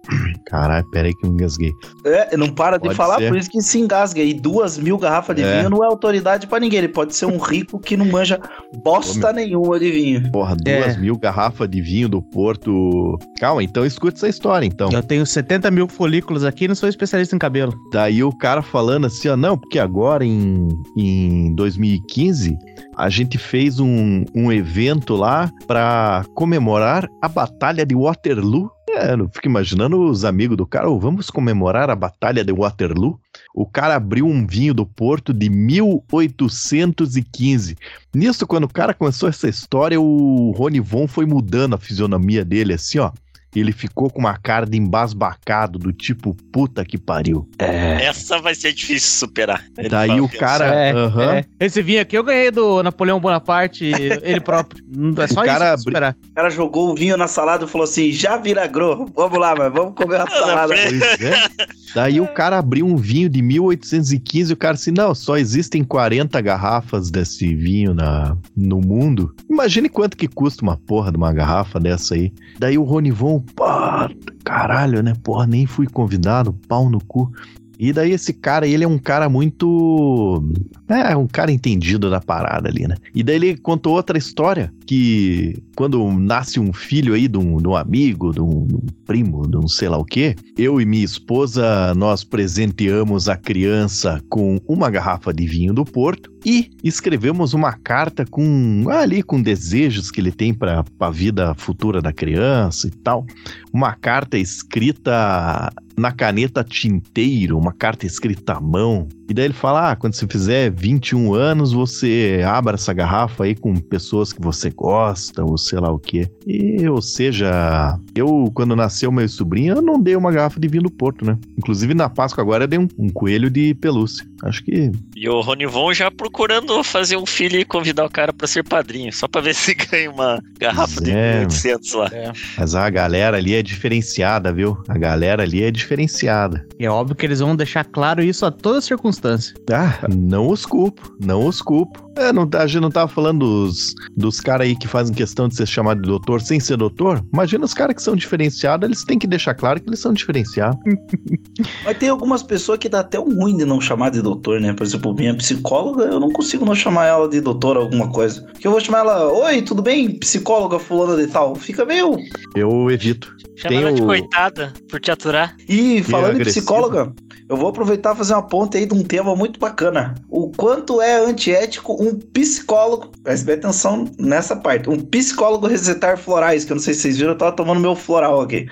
Caralho, 0.48 0.86
pera 0.92 1.08
aí 1.08 1.14
que 1.16 1.26
eu 1.26 1.32
engasguei. 1.32 1.72
É, 2.06 2.36
não 2.38 2.50
para 2.50 2.78
de 2.78 2.84
Pode 2.84 2.96
falar, 2.96 3.18
ser. 3.20 3.30
por 3.30 3.38
isso 3.38 3.50
que 3.50 3.62
se 3.62 3.80
engasga. 3.80 4.22
E 4.22 4.34
duas 4.34 4.78
mil 4.78 4.98
garrafas 4.98 5.36
de 5.36 5.44
É. 5.44 5.58
vinho 5.60 5.70
não 5.70 5.84
é 5.84 5.88
autoridade 5.88 6.48
pra 6.48 6.60
ninguém. 6.60 6.80
Ele 6.80 6.88
pode 6.88 7.16
ser 7.16 7.26
um 7.26 7.38
rico 7.38 7.80
que 7.80 7.96
não 7.96 8.06
manja 8.06 8.40
bosta 8.84 9.32
nenhuma 9.34 9.80
de 9.80 9.92
vinho. 9.92 10.32
Porra, 10.32 10.56
duas 10.56 10.96
É. 10.96 10.98
mil 10.98 11.18
garrafas 11.18 11.70
de 11.70 11.82
vinho 11.82 12.10
do 12.10 12.22
Porto. 12.22 13.18
Calma, 13.40 13.64
então 13.64 13.86
escuta 13.86 14.18
essa 14.18 14.28
história, 14.28 14.66
então. 14.66 14.90
Eu 14.92 15.04
tenho 15.04 15.26
70 15.26 15.70
mil 15.72 15.88
folículos 15.88 16.44
aqui 16.44 16.66
e 16.66 16.68
não 16.68 16.76
sou 16.76 16.90
especialista 16.90 17.36
em 17.36 17.40
cabelo. 17.40 17.74
Daí 17.92 18.24
o 18.24 18.32
cara 18.32 18.62
falando 18.62 19.06
assim, 19.08 19.28
ó, 19.30 19.38
não, 19.38 19.58
porque 19.58 19.80
agora 19.80 20.26
em, 20.26 20.68
em 20.98 21.54
2015 21.56 22.58
a 23.00 23.08
gente 23.08 23.38
fez 23.38 23.80
um, 23.80 24.26
um 24.36 24.52
evento 24.52 25.16
lá 25.16 25.50
pra 25.66 26.26
comemorar 26.36 27.08
a 27.22 27.30
Batalha 27.30 27.86
de 27.86 27.96
Waterloo. 27.96 28.70
É, 28.90 29.14
eu 29.14 29.30
fico 29.34 29.48
imaginando 29.48 30.02
os 30.02 30.26
amigos 30.26 30.58
do 30.58 30.66
cara, 30.66 30.90
"Ô, 30.90 31.00
vamos 31.00 31.30
comemorar 31.30 31.90
a 31.90 31.96
Batalha 31.96 32.44
de 32.44 32.52
Waterloo. 32.52 33.18
O 33.56 33.66
cara 33.66 33.96
abriu 33.96 34.28
um 34.28 34.46
vinho 34.46 34.74
do 34.74 34.86
Porto 34.86 35.34
de 35.34 35.50
1815. 35.50 37.78
Nisso, 38.14 38.46
quando 38.46 38.66
o 38.66 38.74
cara 38.74 38.94
começou 38.94 39.30
essa 39.30 39.48
história, 39.48 40.02
o 40.02 40.52
Rony 40.52 40.82
Von 40.82 41.08
foi 41.08 41.26
mudando 41.26 41.76
a 41.76 41.78
fisionomia 41.78 42.44
dele, 42.44 42.74
assim, 42.74 43.00
ó. 43.00 43.14
Ele 43.56 43.72
ficou 43.72 44.10
com 44.10 44.20
uma 44.20 44.38
cara 44.38 44.66
de 44.66 44.78
embasbacado, 44.78 45.80
do 45.80 45.92
tipo, 45.92 46.36
puta 46.52 46.86
que 46.86 46.98
pariu. 46.98 47.48
É. 47.58 48.06
Essa 48.06 48.40
vai 48.40 48.54
ser 48.54 48.74
difícil 48.74 49.10
de 49.10 49.18
superar. 49.20 49.66
Ele 49.78 49.90
Daí 49.90 50.22
o 50.22 50.30
cara. 50.30 50.66
É, 50.74 50.92
aham. 50.92 51.34
é. 51.34 51.46
Esse 51.60 51.82
vinho 51.82 52.02
aqui 52.02 52.18
eu 52.18 52.24
ganhei 52.24 52.52
do 52.52 52.84
Napoleão 52.84 53.20
Bonaparte, 53.20 53.86
ele 53.86 54.40
próprio. 54.40 54.84
É 55.18 55.28
só 55.28 55.42
O 55.42 55.46
cara 55.46 55.74
isso 55.74 55.84
superar. 55.84 56.16
O 56.32 56.36
cara 56.36 56.50
jogou 56.50 56.92
o 56.92 56.96
vinho 56.96 57.18
na 57.18 57.28
salada 57.28 57.66
e 57.66 57.68
falou 57.68 57.86
assim: 57.86 58.12
já 58.12 58.38
viragrou. 58.38 59.10
Vamos 59.16 59.40
lá, 59.40 59.56
mas 59.56 59.72
vamos 59.74 59.96
comer 59.96 60.18
uma 60.18 60.30
salada. 60.30 60.76
é. 60.76 61.70
Daí 61.94 62.22
o 62.22 62.28
cara 62.28 62.58
abriu 62.60 62.86
um 62.86 62.96
vinho 62.96 63.30
de 63.30 63.42
1815 63.42 64.52
e 64.52 64.54
o 64.54 64.58
cara 64.58 64.76
assim, 64.76 64.92
não, 64.92 65.16
só 65.16 65.38
existem 65.38 65.84
40 65.84 66.40
garrafas 66.42 67.10
desse 67.10 67.56
vinho 67.56 67.94
na, 67.94 68.38
no 68.56 68.80
mundo. 68.80 69.34
Imagine 69.50 69.90
quanto 69.90 70.16
que 70.16 70.28
custa 70.28 70.62
uma 70.62 70.78
porra 70.78 71.12
de 71.12 71.18
uma 71.18 71.34
garrafa 71.34 71.80
dessa 71.80 72.16
aí. 72.16 72.32
Daí 72.58 72.78
o 72.78 72.84
Ronivon, 72.84 73.39
pá, 73.40 74.10
caralho, 74.44 75.02
né? 75.02 75.14
Porra, 75.24 75.48
nem 75.48 75.66
fui 75.66 75.88
convidado, 75.88 76.54
pau 76.68 76.90
no 76.90 77.04
cu. 77.04 77.32
E 77.80 77.94
daí 77.94 78.12
esse 78.12 78.34
cara, 78.34 78.68
ele 78.68 78.84
é 78.84 78.88
um 78.88 78.98
cara 78.98 79.30
muito... 79.30 80.44
É, 80.90 81.16
um 81.16 81.28
cara 81.28 81.50
entendido 81.50 82.10
da 82.10 82.20
parada 82.20 82.68
ali, 82.68 82.86
né? 82.86 82.98
E 83.16 83.24
daí 83.24 83.36
ele 83.38 83.58
contou 83.58 83.94
outra 83.94 84.18
história, 84.18 84.74
que 84.86 85.58
quando 85.76 86.12
nasce 86.12 86.60
um 86.60 86.74
filho 86.74 87.14
aí 87.14 87.28
de 87.28 87.38
um, 87.38 87.58
de 87.58 87.68
um 87.68 87.76
amigo, 87.76 88.34
de 88.34 88.42
um, 88.42 88.66
de 88.66 88.76
um 88.76 88.82
primo, 89.06 89.48
de 89.48 89.58
um 89.58 89.68
sei 89.68 89.88
lá 89.88 89.98
o 89.98 90.04
quê, 90.04 90.36
eu 90.58 90.82
e 90.82 90.86
minha 90.86 91.06
esposa, 91.06 91.94
nós 91.96 92.24
presenteamos 92.24 93.30
a 93.30 93.38
criança 93.38 94.22
com 94.28 94.60
uma 94.68 94.90
garrafa 94.90 95.32
de 95.32 95.46
vinho 95.46 95.74
do 95.74 95.86
Porto 95.86 96.30
e 96.46 96.72
escrevemos 96.84 97.54
uma 97.54 97.74
carta 97.74 98.26
com 98.26 98.86
ali 98.90 99.22
com 99.22 99.42
desejos 99.42 100.10
que 100.10 100.20
ele 100.20 100.32
tem 100.32 100.54
para 100.54 100.84
a 101.00 101.10
vida 101.10 101.54
futura 101.56 102.02
da 102.02 102.12
criança 102.12 102.88
e 102.88 102.92
tal. 102.92 103.26
Uma 103.72 103.94
carta 103.94 104.38
escrita 104.38 105.72
na 106.00 106.12
caneta 106.12 106.64
tinteiro, 106.64 107.58
uma 107.58 107.74
carta 107.74 108.06
escrita 108.06 108.54
à 108.54 108.62
mão. 108.62 109.08
E 109.30 109.34
daí 109.34 109.46
ele 109.46 109.54
fala: 109.54 109.92
ah, 109.92 109.96
quando 109.96 110.14
você 110.14 110.26
fizer 110.26 110.72
21 110.72 111.34
anos, 111.34 111.74
você 111.74 112.42
abra 112.46 112.76
essa 112.76 112.94
garrafa 112.94 113.44
aí 113.44 113.54
com 113.54 113.76
pessoas 113.76 114.34
que 114.34 114.42
você 114.42 114.70
gosta, 114.70 115.44
ou 115.44 115.58
sei 115.58 115.80
lá 115.80 115.92
o 115.92 116.00
quê. 116.00 116.30
E, 116.48 116.88
ou 116.88 117.02
seja, 117.02 118.00
eu, 118.16 118.50
quando 118.54 118.76
nasceu 118.76 119.12
meu 119.12 119.28
sobrinho, 119.28 119.76
eu 119.76 119.82
não 119.82 120.00
dei 120.00 120.16
uma 120.16 120.32
garrafa 120.32 120.60
de 120.60 120.68
vinho 120.68 120.84
do 120.84 120.92
Porto, 120.92 121.26
né? 121.26 121.38
Inclusive 121.58 121.94
na 121.94 122.10
Páscoa 122.10 122.42
agora 122.42 122.64
eu 122.64 122.68
dei 122.68 122.80
um, 122.80 122.88
um 122.98 123.10
coelho 123.10 123.50
de 123.50 123.74
pelúcia. 123.76 124.26
Acho 124.44 124.64
que. 124.64 124.92
E 125.16 125.28
o 125.30 125.42
Ronivon 125.42 125.94
já 125.94 126.10
procurando 126.10 126.84
fazer 126.84 127.18
um 127.18 127.26
filho 127.26 127.60
e 127.60 127.66
convidar 127.66 128.06
o 128.06 128.10
cara 128.10 128.32
pra 128.32 128.48
ser 128.48 128.64
padrinho, 128.64 129.12
só 129.12 129.28
pra 129.28 129.42
ver 129.42 129.54
se 129.56 129.74
ganha 129.74 130.10
uma 130.12 130.42
garrafa 130.60 131.02
de 131.02 131.12
É, 131.12 131.40
1800 131.40 131.94
lá. 131.94 132.10
Mas 132.58 132.76
a 132.76 132.90
galera 132.90 133.38
ali 133.38 133.54
é 133.54 133.62
diferenciada, 133.62 134.52
viu? 134.52 134.78
A 134.88 134.98
galera 134.98 135.44
ali 135.44 135.64
é 135.64 135.72
diferenciada. 135.72 136.66
E 136.80 136.86
é 136.86 136.90
óbvio 136.90 137.16
que 137.16 137.26
eles 137.26 137.40
vão 137.40 137.56
deixar 137.56 137.84
claro 137.86 138.24
isso 138.24 138.46
a 138.46 138.52
toda 138.52 138.82
circunstância. 138.82 139.56
Ah, 139.72 140.08
não 140.10 140.48
os 140.50 140.66
culpo, 140.66 141.16
não 141.20 141.46
os 141.46 141.62
culpo. 141.62 142.10
É, 142.16 142.34
não, 142.34 142.50
a 142.54 142.68
gente 142.68 142.82
não 142.82 142.92
tava 142.92 143.08
falando 143.08 143.40
dos, 143.40 143.96
dos 144.16 144.42
caras 144.42 144.68
aí 144.68 144.76
que 144.76 144.88
fazem 144.88 145.16
questão 145.16 145.48
de 145.48 145.56
ser 145.56 145.66
chamado 145.66 146.02
de 146.02 146.08
doutor 146.08 146.42
sem 146.42 146.60
ser 146.60 146.76
doutor? 146.76 147.24
Imagina 147.34 147.64
os 147.64 147.74
caras 147.74 147.96
que 147.96 148.04
são 148.04 148.14
diferenciados, 148.14 148.86
eles 148.86 149.06
têm 149.06 149.18
que 149.18 149.26
deixar 149.26 149.54
claro 149.54 149.80
que 149.80 149.90
eles 149.90 150.00
são 150.00 150.12
diferenciados. 150.12 150.78
Mas 151.86 151.98
tem 151.98 152.10
algumas 152.10 152.44
pessoas 152.44 152.78
que 152.78 152.90
dá 152.90 153.00
até 153.00 153.18
um 153.20 153.34
ruim 153.36 153.56
de 153.56 153.64
não 153.64 153.80
chamar 153.80 154.10
de 154.10 154.22
doutor, 154.22 154.29
né? 154.60 154.74
Por 154.74 154.84
exemplo, 154.84 155.14
minha 155.14 155.34
psicóloga, 155.36 156.06
eu 156.06 156.20
não 156.20 156.30
consigo 156.32 156.66
não 156.66 156.76
chamar 156.76 157.06
ela 157.08 157.28
de 157.28 157.40
doutor 157.42 157.78
alguma 157.78 158.10
coisa. 158.12 158.42
Porque 158.44 158.66
eu 158.68 158.72
vou 158.72 158.80
chamar 158.80 159.00
ela, 159.00 159.32
oi, 159.32 159.62
tudo 159.62 159.82
bem? 159.82 160.12
Psicóloga 160.18 160.80
fulana 160.80 161.16
de 161.22 161.32
tal. 161.32 161.56
Fica 161.56 161.86
meio. 161.86 162.18
Eu 162.56 162.90
evito. 162.92 163.34
Chama 163.56 163.70
Tem 163.76 163.82
ela 163.82 163.94
de 163.94 164.02
o- 164.02 164.06
coitada 164.06 164.74
por 164.90 165.00
te 165.00 165.12
aturar. 165.12 165.56
E 165.68 166.02
falando 166.04 166.40
em 166.42 166.44
psicóloga, 166.46 167.12
eu 167.50 167.58
vou 167.58 167.68
aproveitar 167.70 168.14
e 168.14 168.18
fazer 168.18 168.34
uma 168.34 168.48
ponta 168.48 168.78
aí 168.78 168.86
de 168.86 168.94
um 168.94 169.04
tema 169.04 169.36
muito 169.36 169.60
bacana. 169.60 170.16
O 170.30 170.50
quanto 170.52 171.02
é 171.02 171.20
antiético 171.20 172.02
um 172.02 172.16
psicólogo, 172.16 173.12
preste 173.24 173.44
bem 173.46 173.56
atenção 173.56 174.06
nessa 174.18 174.56
parte, 174.56 174.90
um 174.90 175.00
psicólogo 175.00 175.68
recetar 175.68 176.18
florais, 176.18 176.64
que 176.64 176.72
eu 176.72 176.76
não 176.76 176.82
sei 176.82 176.94
se 176.94 177.02
vocês 177.02 177.18
viram, 177.18 177.32
eu 177.32 177.38
tava 177.38 177.52
tomando 177.52 177.82
meu 177.82 177.96
floral 177.96 178.40
aqui. 178.42 178.68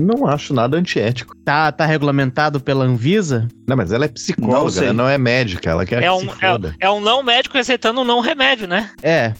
Não 0.00 0.26
acho 0.26 0.52
nada 0.54 0.76
antiético. 0.76 1.34
Tá, 1.44 1.70
tá 1.70 1.84
regulamentado 1.86 2.60
pela 2.60 2.84
Anvisa? 2.84 3.46
Não, 3.68 3.76
mas 3.76 3.92
ela 3.92 4.04
é 4.04 4.08
Não 4.08 4.14
psicóloga, 4.14 4.70
sei. 4.70 4.84
ela 4.84 4.92
não 4.92 5.08
é 5.08 5.18
médica, 5.18 5.70
ela 5.70 5.84
quer 5.86 5.98
É 6.02 6.06
que 6.06 6.10
um, 6.10 6.20
se 6.20 6.28
foda. 6.40 6.74
é, 6.80 6.86
é 6.86 6.90
um 6.90 7.00
não 7.00 7.22
médico 7.22 7.56
receitando 7.56 8.00
um 8.00 8.04
não 8.04 8.20
remédio, 8.20 8.66
né? 8.66 8.90
É. 9.02 9.34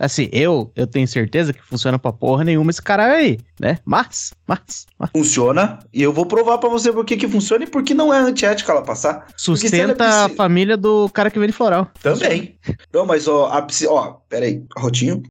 Assim, 0.00 0.28
eu, 0.32 0.72
eu 0.74 0.86
tenho 0.88 1.06
certeza 1.06 1.52
que 1.52 1.62
funciona 1.62 1.98
pra 1.98 2.12
porra 2.12 2.42
nenhuma 2.42 2.70
esse 2.70 2.82
cara 2.82 3.04
aí, 3.12 3.38
né? 3.60 3.78
Mas, 3.84 4.32
mas, 4.46 4.86
mas 4.98 5.10
Funciona, 5.10 5.78
e 5.92 6.02
eu 6.02 6.12
vou 6.12 6.26
provar 6.26 6.58
pra 6.58 6.68
você 6.68 6.92
por 6.92 7.04
que 7.04 7.16
que 7.16 7.28
funciona 7.28 7.64
e 7.64 7.66
por 7.66 7.82
que 7.82 7.94
não 7.94 8.12
é 8.12 8.18
antiético 8.18 8.70
ela 8.70 8.82
passar. 8.82 9.26
se 9.36 9.50
ela 9.50 9.56
é 9.56 9.58
sustenta 9.60 10.24
a 10.24 10.28
família 10.28 10.76
do 10.76 11.08
cara 11.10 11.30
que 11.30 11.38
vende 11.38 11.52
floral. 11.52 11.88
Também. 12.02 12.58
Não, 12.92 13.04
mas 13.06 13.28
ó, 13.28 13.46
a 13.52 13.62
psi... 13.62 13.86
ó, 13.86 14.14
peraí, 14.28 14.62
arrotinho. 14.76 15.22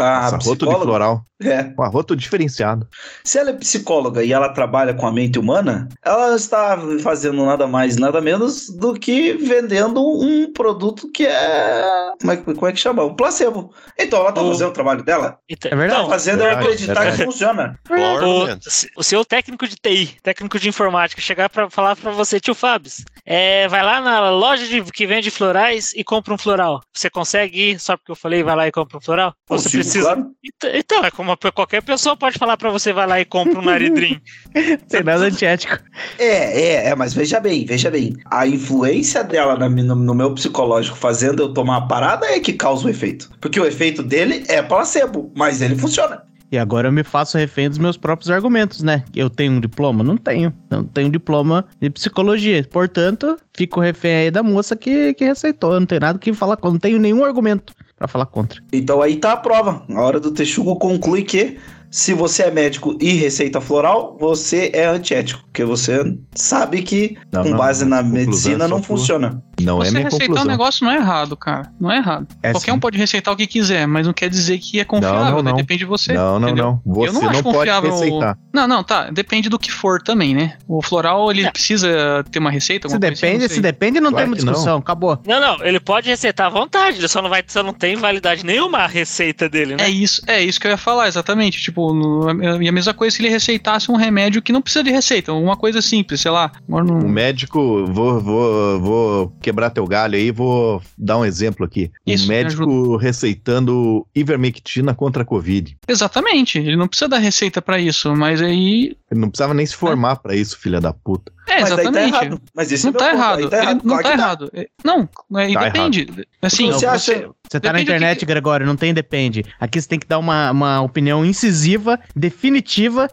A 0.00 0.20
Nossa, 0.22 0.36
arroto 0.36 0.38
de 0.38 0.56
psicóloga, 0.58 0.84
floral. 0.84 1.22
é, 1.42 1.72
Um 1.78 1.82
arroto 1.82 2.14
diferenciado. 2.16 2.86
Se 3.24 3.38
ela 3.38 3.50
é 3.50 3.52
psicóloga 3.54 4.22
e 4.22 4.32
ela 4.32 4.48
trabalha 4.50 4.94
com 4.94 5.06
a 5.06 5.12
mente 5.12 5.38
humana, 5.38 5.88
ela 6.04 6.36
está 6.36 6.78
fazendo 7.02 7.44
nada 7.44 7.66
mais, 7.66 7.96
nada 7.96 8.20
menos 8.20 8.68
do 8.70 8.94
que 8.94 9.32
vendendo 9.34 10.00
um 10.00 10.52
produto 10.52 11.10
que 11.10 11.26
é. 11.26 12.12
Como 12.20 12.32
é, 12.32 12.36
que- 12.36 12.54
como 12.54 12.66
é 12.66 12.72
que 12.72 12.78
chama? 12.80 13.02
O 13.02 13.14
placebo. 13.14 13.72
Então 13.98 14.20
ela 14.20 14.28
está 14.30 14.42
O- 14.42 14.48
fazendo 14.52 14.68
o 14.68 14.72
trabalho 14.72 15.02
dela. 15.02 15.38
Então, 15.48 15.70
É 15.72 15.76
verdade. 15.76 16.00
Está 16.02 16.12
fazendo 16.12 16.38
eu 16.40 16.44
verdade, 16.46 16.66
acreditar 16.66 17.07
funciona. 17.12 17.78
O, 17.90 19.00
o 19.00 19.02
seu 19.02 19.24
técnico 19.24 19.66
de 19.66 19.76
TI, 19.76 20.16
técnico 20.22 20.58
de 20.58 20.68
informática, 20.68 21.20
chegar 21.20 21.48
pra 21.48 21.68
falar 21.70 21.96
pra 21.96 22.10
você, 22.12 22.40
tio 22.40 22.54
Fábio, 22.54 22.90
é, 23.24 23.66
vai 23.68 23.82
lá 23.82 24.00
na 24.00 24.30
loja 24.30 24.66
de- 24.66 24.82
que 24.92 25.06
vende 25.06 25.30
florais 25.30 25.92
e 25.94 26.02
compra 26.04 26.32
um 26.34 26.38
floral. 26.38 26.80
Você 26.94 27.10
consegue 27.10 27.70
ir 27.72 27.78
só 27.80 27.96
porque 27.96 28.12
eu 28.12 28.16
falei, 28.16 28.42
vai 28.42 28.56
lá 28.56 28.66
e 28.68 28.72
compra 28.72 28.98
um 28.98 29.00
floral? 29.00 29.34
Ou 29.48 29.58
você 29.58 29.64
Consigo, 29.64 29.82
precisa. 29.82 30.04
claro. 30.04 30.30
Então, 30.74 31.04
é 31.04 31.10
como 31.10 31.36
qualquer 31.54 31.82
pessoa 31.82 32.16
pode 32.16 32.38
falar 32.38 32.56
pra 32.56 32.70
você, 32.70 32.92
vai 32.92 33.06
lá 33.06 33.20
e 33.20 33.24
compra 33.24 33.58
um 33.58 33.62
naridrim. 33.64 34.20
Tem 34.88 35.02
nada 35.02 35.24
antiético. 35.24 35.78
É, 36.18 36.60
é, 36.60 36.86
é, 36.88 36.94
mas 36.94 37.14
veja 37.14 37.38
bem, 37.40 37.64
veja 37.64 37.90
bem. 37.90 38.16
A 38.30 38.46
influência 38.46 39.22
dela 39.22 39.56
no, 39.56 39.94
no 39.94 40.14
meu 40.14 40.34
psicológico 40.34 40.96
fazendo 40.96 41.42
eu 41.42 41.52
tomar 41.52 41.76
a 41.78 41.80
parada 41.86 42.26
é 42.26 42.40
que 42.40 42.52
causa 42.52 42.86
o 42.86 42.90
efeito. 42.90 43.30
Porque 43.40 43.60
o 43.60 43.66
efeito 43.66 44.02
dele 44.02 44.44
é 44.48 44.62
placebo, 44.62 45.32
mas 45.36 45.60
ele 45.62 45.76
funciona. 45.76 46.22
E 46.50 46.58
agora 46.58 46.88
eu 46.88 46.92
me 46.92 47.04
faço 47.04 47.36
refém 47.36 47.68
dos 47.68 47.78
meus 47.78 47.96
próprios 47.96 48.30
argumentos, 48.30 48.82
né? 48.82 49.04
Eu 49.14 49.28
tenho 49.28 49.52
um 49.52 49.60
diploma? 49.60 50.02
Não 50.02 50.16
tenho. 50.16 50.52
Não 50.70 50.82
tenho 50.82 51.10
diploma 51.10 51.64
de 51.80 51.90
psicologia. 51.90 52.66
Portanto, 52.70 53.36
fico 53.54 53.80
refém 53.80 54.14
aí 54.14 54.30
da 54.30 54.42
moça 54.42 54.74
que, 54.74 55.12
que 55.14 55.24
receitou. 55.24 55.74
Eu 55.74 55.80
não 55.80 55.86
tenho 55.86 56.00
nada 56.00 56.18
que 56.18 56.32
falar. 56.32 56.58
Não 56.62 56.78
tenho 56.78 56.98
nenhum 56.98 57.24
argumento 57.24 57.74
pra 57.96 58.08
falar 58.08 58.26
contra. 58.26 58.62
Então 58.72 59.02
aí 59.02 59.16
tá 59.16 59.32
a 59.32 59.36
prova. 59.36 59.82
A 59.90 60.00
hora 60.00 60.18
do 60.18 60.30
Texugo 60.30 60.76
conclui 60.76 61.22
que 61.22 61.58
se 61.90 62.14
você 62.14 62.42
é 62.44 62.50
médico 62.50 62.96
e 63.00 63.12
receita 63.14 63.60
floral, 63.60 64.16
você 64.20 64.70
é 64.74 64.86
antiético. 64.86 65.42
Porque 65.44 65.64
você 65.64 66.16
sabe 66.34 66.82
que 66.82 67.16
Não, 67.32 67.42
com 67.42 67.50
não, 67.50 67.58
base 67.58 67.84
não, 67.84 67.96
na 67.96 68.02
medicina 68.02 68.64
é 68.64 68.68
só 68.68 68.74
não 68.74 68.82
funciona. 68.82 69.42
Não 69.60 69.82
é 69.82 69.86
Você 69.86 69.90
minha 69.90 70.04
receitar 70.04 70.26
conclusão. 70.28 70.44
um 70.44 70.50
negócio 70.50 70.84
não 70.84 70.92
é 70.92 70.96
errado, 70.96 71.36
cara. 71.36 71.72
Não 71.80 71.90
é 71.90 71.96
errado. 71.96 72.28
É 72.44 72.52
Qualquer 72.52 72.70
sim. 72.70 72.76
um 72.76 72.78
pode 72.80 72.96
receitar 72.96 73.34
o 73.34 73.36
que 73.36 73.44
quiser, 73.46 73.88
mas 73.88 74.06
não 74.06 74.12
quer 74.14 74.30
dizer 74.30 74.56
que 74.58 74.78
é 74.78 74.84
confiável. 74.84 75.18
Não, 75.20 75.30
não, 75.32 75.42
né? 75.42 75.50
não. 75.50 75.56
Depende 75.56 75.80
de 75.80 75.84
você. 75.84 76.12
Não, 76.12 76.38
não, 76.38 76.48
entendeu? 76.48 76.80
não. 76.86 76.94
Você 76.94 77.08
Eu 77.08 77.12
não 77.14 77.22
não, 77.22 77.30
acho 77.30 77.42
pode 77.42 77.56
confiável 77.58 77.90
o- 77.90 77.94
receitar. 77.98 78.38
Não, 78.54 78.68
não, 78.68 78.84
tá. 78.84 79.10
Depende 79.10 79.48
do 79.48 79.58
que 79.58 79.72
for 79.72 80.00
também, 80.00 80.32
né? 80.34 80.56
O 80.68 80.80
floral, 80.80 81.28
ele 81.32 81.44
É. 81.44 81.50
precisa 81.50 82.24
ter 82.30 82.38
uma 82.38 82.50
receita? 82.52 82.88
Se 82.88 82.94
assim? 82.94 83.00
Depende, 83.00 83.38
não 83.40 83.48
se 83.48 83.60
depende, 83.60 84.00
não 84.00 84.10
Claro 84.12 84.26
tem 84.26 84.34
discussão. 84.36 84.78
Acabou. 84.78 85.18
Não, 85.26 85.40
não, 85.40 85.64
ele 85.66 85.80
pode 85.80 86.08
receitar 86.08 86.46
à 86.46 86.50
vontade, 86.50 86.98
ele 86.98 87.08
só 87.08 87.20
não 87.20 87.28
vai, 87.28 87.42
só 87.46 87.62
não 87.62 87.72
tem 87.72 87.96
validade 87.96 88.46
nenhuma 88.46 88.78
a 88.78 88.86
receita 88.86 89.48
dele, 89.48 89.74
né? 89.74 89.84
É 89.84 89.88
isso, 89.90 90.22
é 90.28 90.40
isso 90.40 90.60
que 90.60 90.68
eu 90.68 90.70
ia 90.70 90.76
falar, 90.76 91.08
exatamente. 91.08 91.60
Tipo, 91.60 91.77
no- 91.94 92.62
e 92.62 92.68
a 92.68 92.72
mesma 92.72 92.92
coisa 92.94 93.16
se 93.16 93.22
ele 93.22 93.28
receitasse 93.30 93.90
um 93.90 93.96
remédio 93.96 94.42
que 94.42 94.52
não 94.52 94.60
precisa 94.62 94.82
de 94.84 94.90
receita, 94.90 95.32
uma 95.32 95.56
coisa 95.56 95.80
simples, 95.80 96.20
sei 96.20 96.30
lá. 96.30 96.50
não- 96.68 96.98
O 97.00 97.08
médico, 97.08 97.86
vou, 97.86 98.20
vou, 98.20 98.80
vou 98.80 99.28
quebrar 99.40 99.70
teu 99.70 99.86
galho 99.86 100.14
aí, 100.16 100.30
vou 100.30 100.82
dar 100.96 101.18
um 101.18 101.24
exemplo 101.24 101.64
aqui. 101.64 101.90
Isso, 102.06 102.24
um 102.24 102.28
me 102.28 102.34
médico 102.34 102.96
receitando 102.96 104.06
ivermectina 104.14 104.94
contra 104.94 105.22
a 105.22 105.26
Covid. 105.26 105.76
Exatamente, 105.86 106.58
ele 106.58 106.76
não 106.76 106.88
precisa 106.88 107.08
dar 107.08 107.18
receita 107.18 107.60
pra 107.62 107.78
isso, 107.78 108.14
mas 108.16 108.40
aí. 108.42 108.96
Ele 109.10 109.20
não 109.20 109.28
precisava 109.28 109.54
nem 109.54 109.64
se 109.66 109.74
formar 109.74 110.16
pra 110.16 110.34
isso, 110.34 110.58
filha 110.58 110.80
da 110.80 110.92
puta. 110.92 111.32
É, 111.48 111.60
Mas 111.60 111.68
daí 111.70 111.76
tá 111.76 111.82
exatamente. 111.82 112.14
errado. 112.14 112.42
Mas 112.54 112.72
esse 112.72 112.84
Não 112.84 112.90
é 112.90 112.92
meu 112.92 112.98
tá. 113.00 113.06
Aí 113.08 113.14
errado. 113.16 113.50
Tá 113.50 113.56
Ele 113.56 113.64
errado. 113.64 113.80
não 113.84 113.88
Claro 113.88 114.02
tá 114.02 114.08
tá. 114.10 114.14
errado. 114.14 114.50
É, 114.54 114.68
Não, 114.84 115.08
é, 115.40 115.52
Tá 115.52 115.64
depende. 115.64 116.06
Assim, 116.42 116.66
Porque 116.66 116.78
você 116.80 116.86
acha- 116.86 117.30
Você 117.50 117.58
tá 117.60 117.72
na 117.72 117.80
internet, 117.80 118.18
que- 118.20 118.26
Gregório, 118.26 118.66
não 118.66 118.76
tem 118.76 118.92
depende. 118.92 119.44
Aqui 119.58 119.80
você 119.80 119.88
tem 119.88 119.98
que 119.98 120.06
dar 120.06 120.18
uma, 120.18 120.50
uma 120.50 120.80
opinião 120.82 121.24
incisiva, 121.24 121.98
definitiva, 122.14 123.08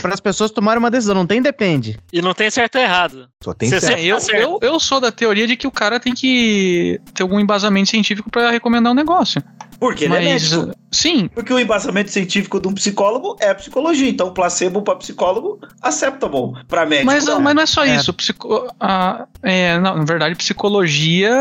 para 0.00 0.14
as 0.14 0.20
pessoas 0.20 0.50
tomarem 0.50 0.78
uma 0.78 0.90
decisão. 0.90 1.14
Não 1.14 1.26
tem 1.26 1.42
depende. 1.42 1.98
E 2.12 2.22
não 2.22 2.32
tem 2.34 2.50
certo 2.50 2.76
ou 2.76 2.82
errado. 2.82 3.28
Só 3.42 3.52
tem 3.52 3.68
Você 3.68 3.80
certo. 3.80 3.98
É, 3.98 4.04
eu, 4.04 4.14
tá 4.16 4.20
certo. 4.22 4.40
eu, 4.42 4.58
eu 4.62 4.80
sou 4.80 5.00
da 5.00 5.10
teoria 5.12 5.46
de 5.46 5.56
que 5.56 5.66
o 5.66 5.70
cara 5.72 5.98
tem 5.98 6.14
que 6.14 7.00
ter 7.14 7.22
algum 7.22 7.38
embasamento 7.40 7.90
científico 7.90 8.30
pra 8.30 8.50
recomendar 8.50 8.92
um 8.92 8.96
negócio. 8.96 9.42
Porque 9.80 10.04
ele 10.04 10.14
é 10.14 10.18
Mas, 10.34 10.52
médico. 10.52 10.78
Sim, 10.92 11.28
Porque 11.34 11.52
o 11.52 11.58
embasamento 11.58 12.10
científico 12.10 12.60
de 12.60 12.68
um 12.68 12.72
psicólogo 12.74 13.36
é 13.40 13.52
psicologia. 13.54 14.08
Então, 14.08 14.32
placebo 14.32 14.82
pra 14.82 14.94
psicólogo, 14.96 15.58
acceptable. 15.80 16.52
Pra 16.68 16.84
médico, 16.86 17.06
mas, 17.06 17.24
não. 17.24 17.40
mas 17.40 17.54
não 17.54 17.62
é 17.62 17.66
só 17.66 17.84
É. 17.84 17.96
isso. 17.96 18.12
Psico, 18.12 18.68
a- 18.78 19.26
é, 19.42 19.78
não, 19.78 19.96
na 19.96 20.04
verdade, 20.04 20.34
psicologia, 20.34 21.32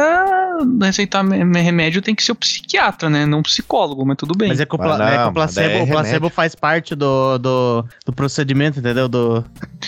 receitar 0.81 1.23
me- 1.23 1.61
remédio 1.61 2.01
tem 2.01 2.15
que 2.15 2.23
ser 2.23 2.31
o 2.31 2.35
psiquiatra, 2.35 3.09
né? 3.09 3.25
Não 3.25 3.39
o 3.39 3.43
psicólogo, 3.43 4.05
mas 4.05 4.17
tudo 4.17 4.35
bem. 4.37 4.49
Mas 4.49 4.59
é 4.59 4.65
que 4.65 4.75
o, 4.75 4.77
pla- 4.77 4.97
não, 4.97 5.05
é 5.07 5.11
que 5.11 5.17
o 5.23 5.25
mas 5.25 5.33
placebo, 5.33 5.75
é 5.77 5.83
o 5.83 5.87
placebo 5.87 6.29
faz 6.29 6.55
parte 6.55 6.95
do, 6.95 7.37
do, 7.37 7.85
do 8.05 8.13
procedimento, 8.13 8.79
entendeu? 8.79 9.07
Do, 9.07 9.43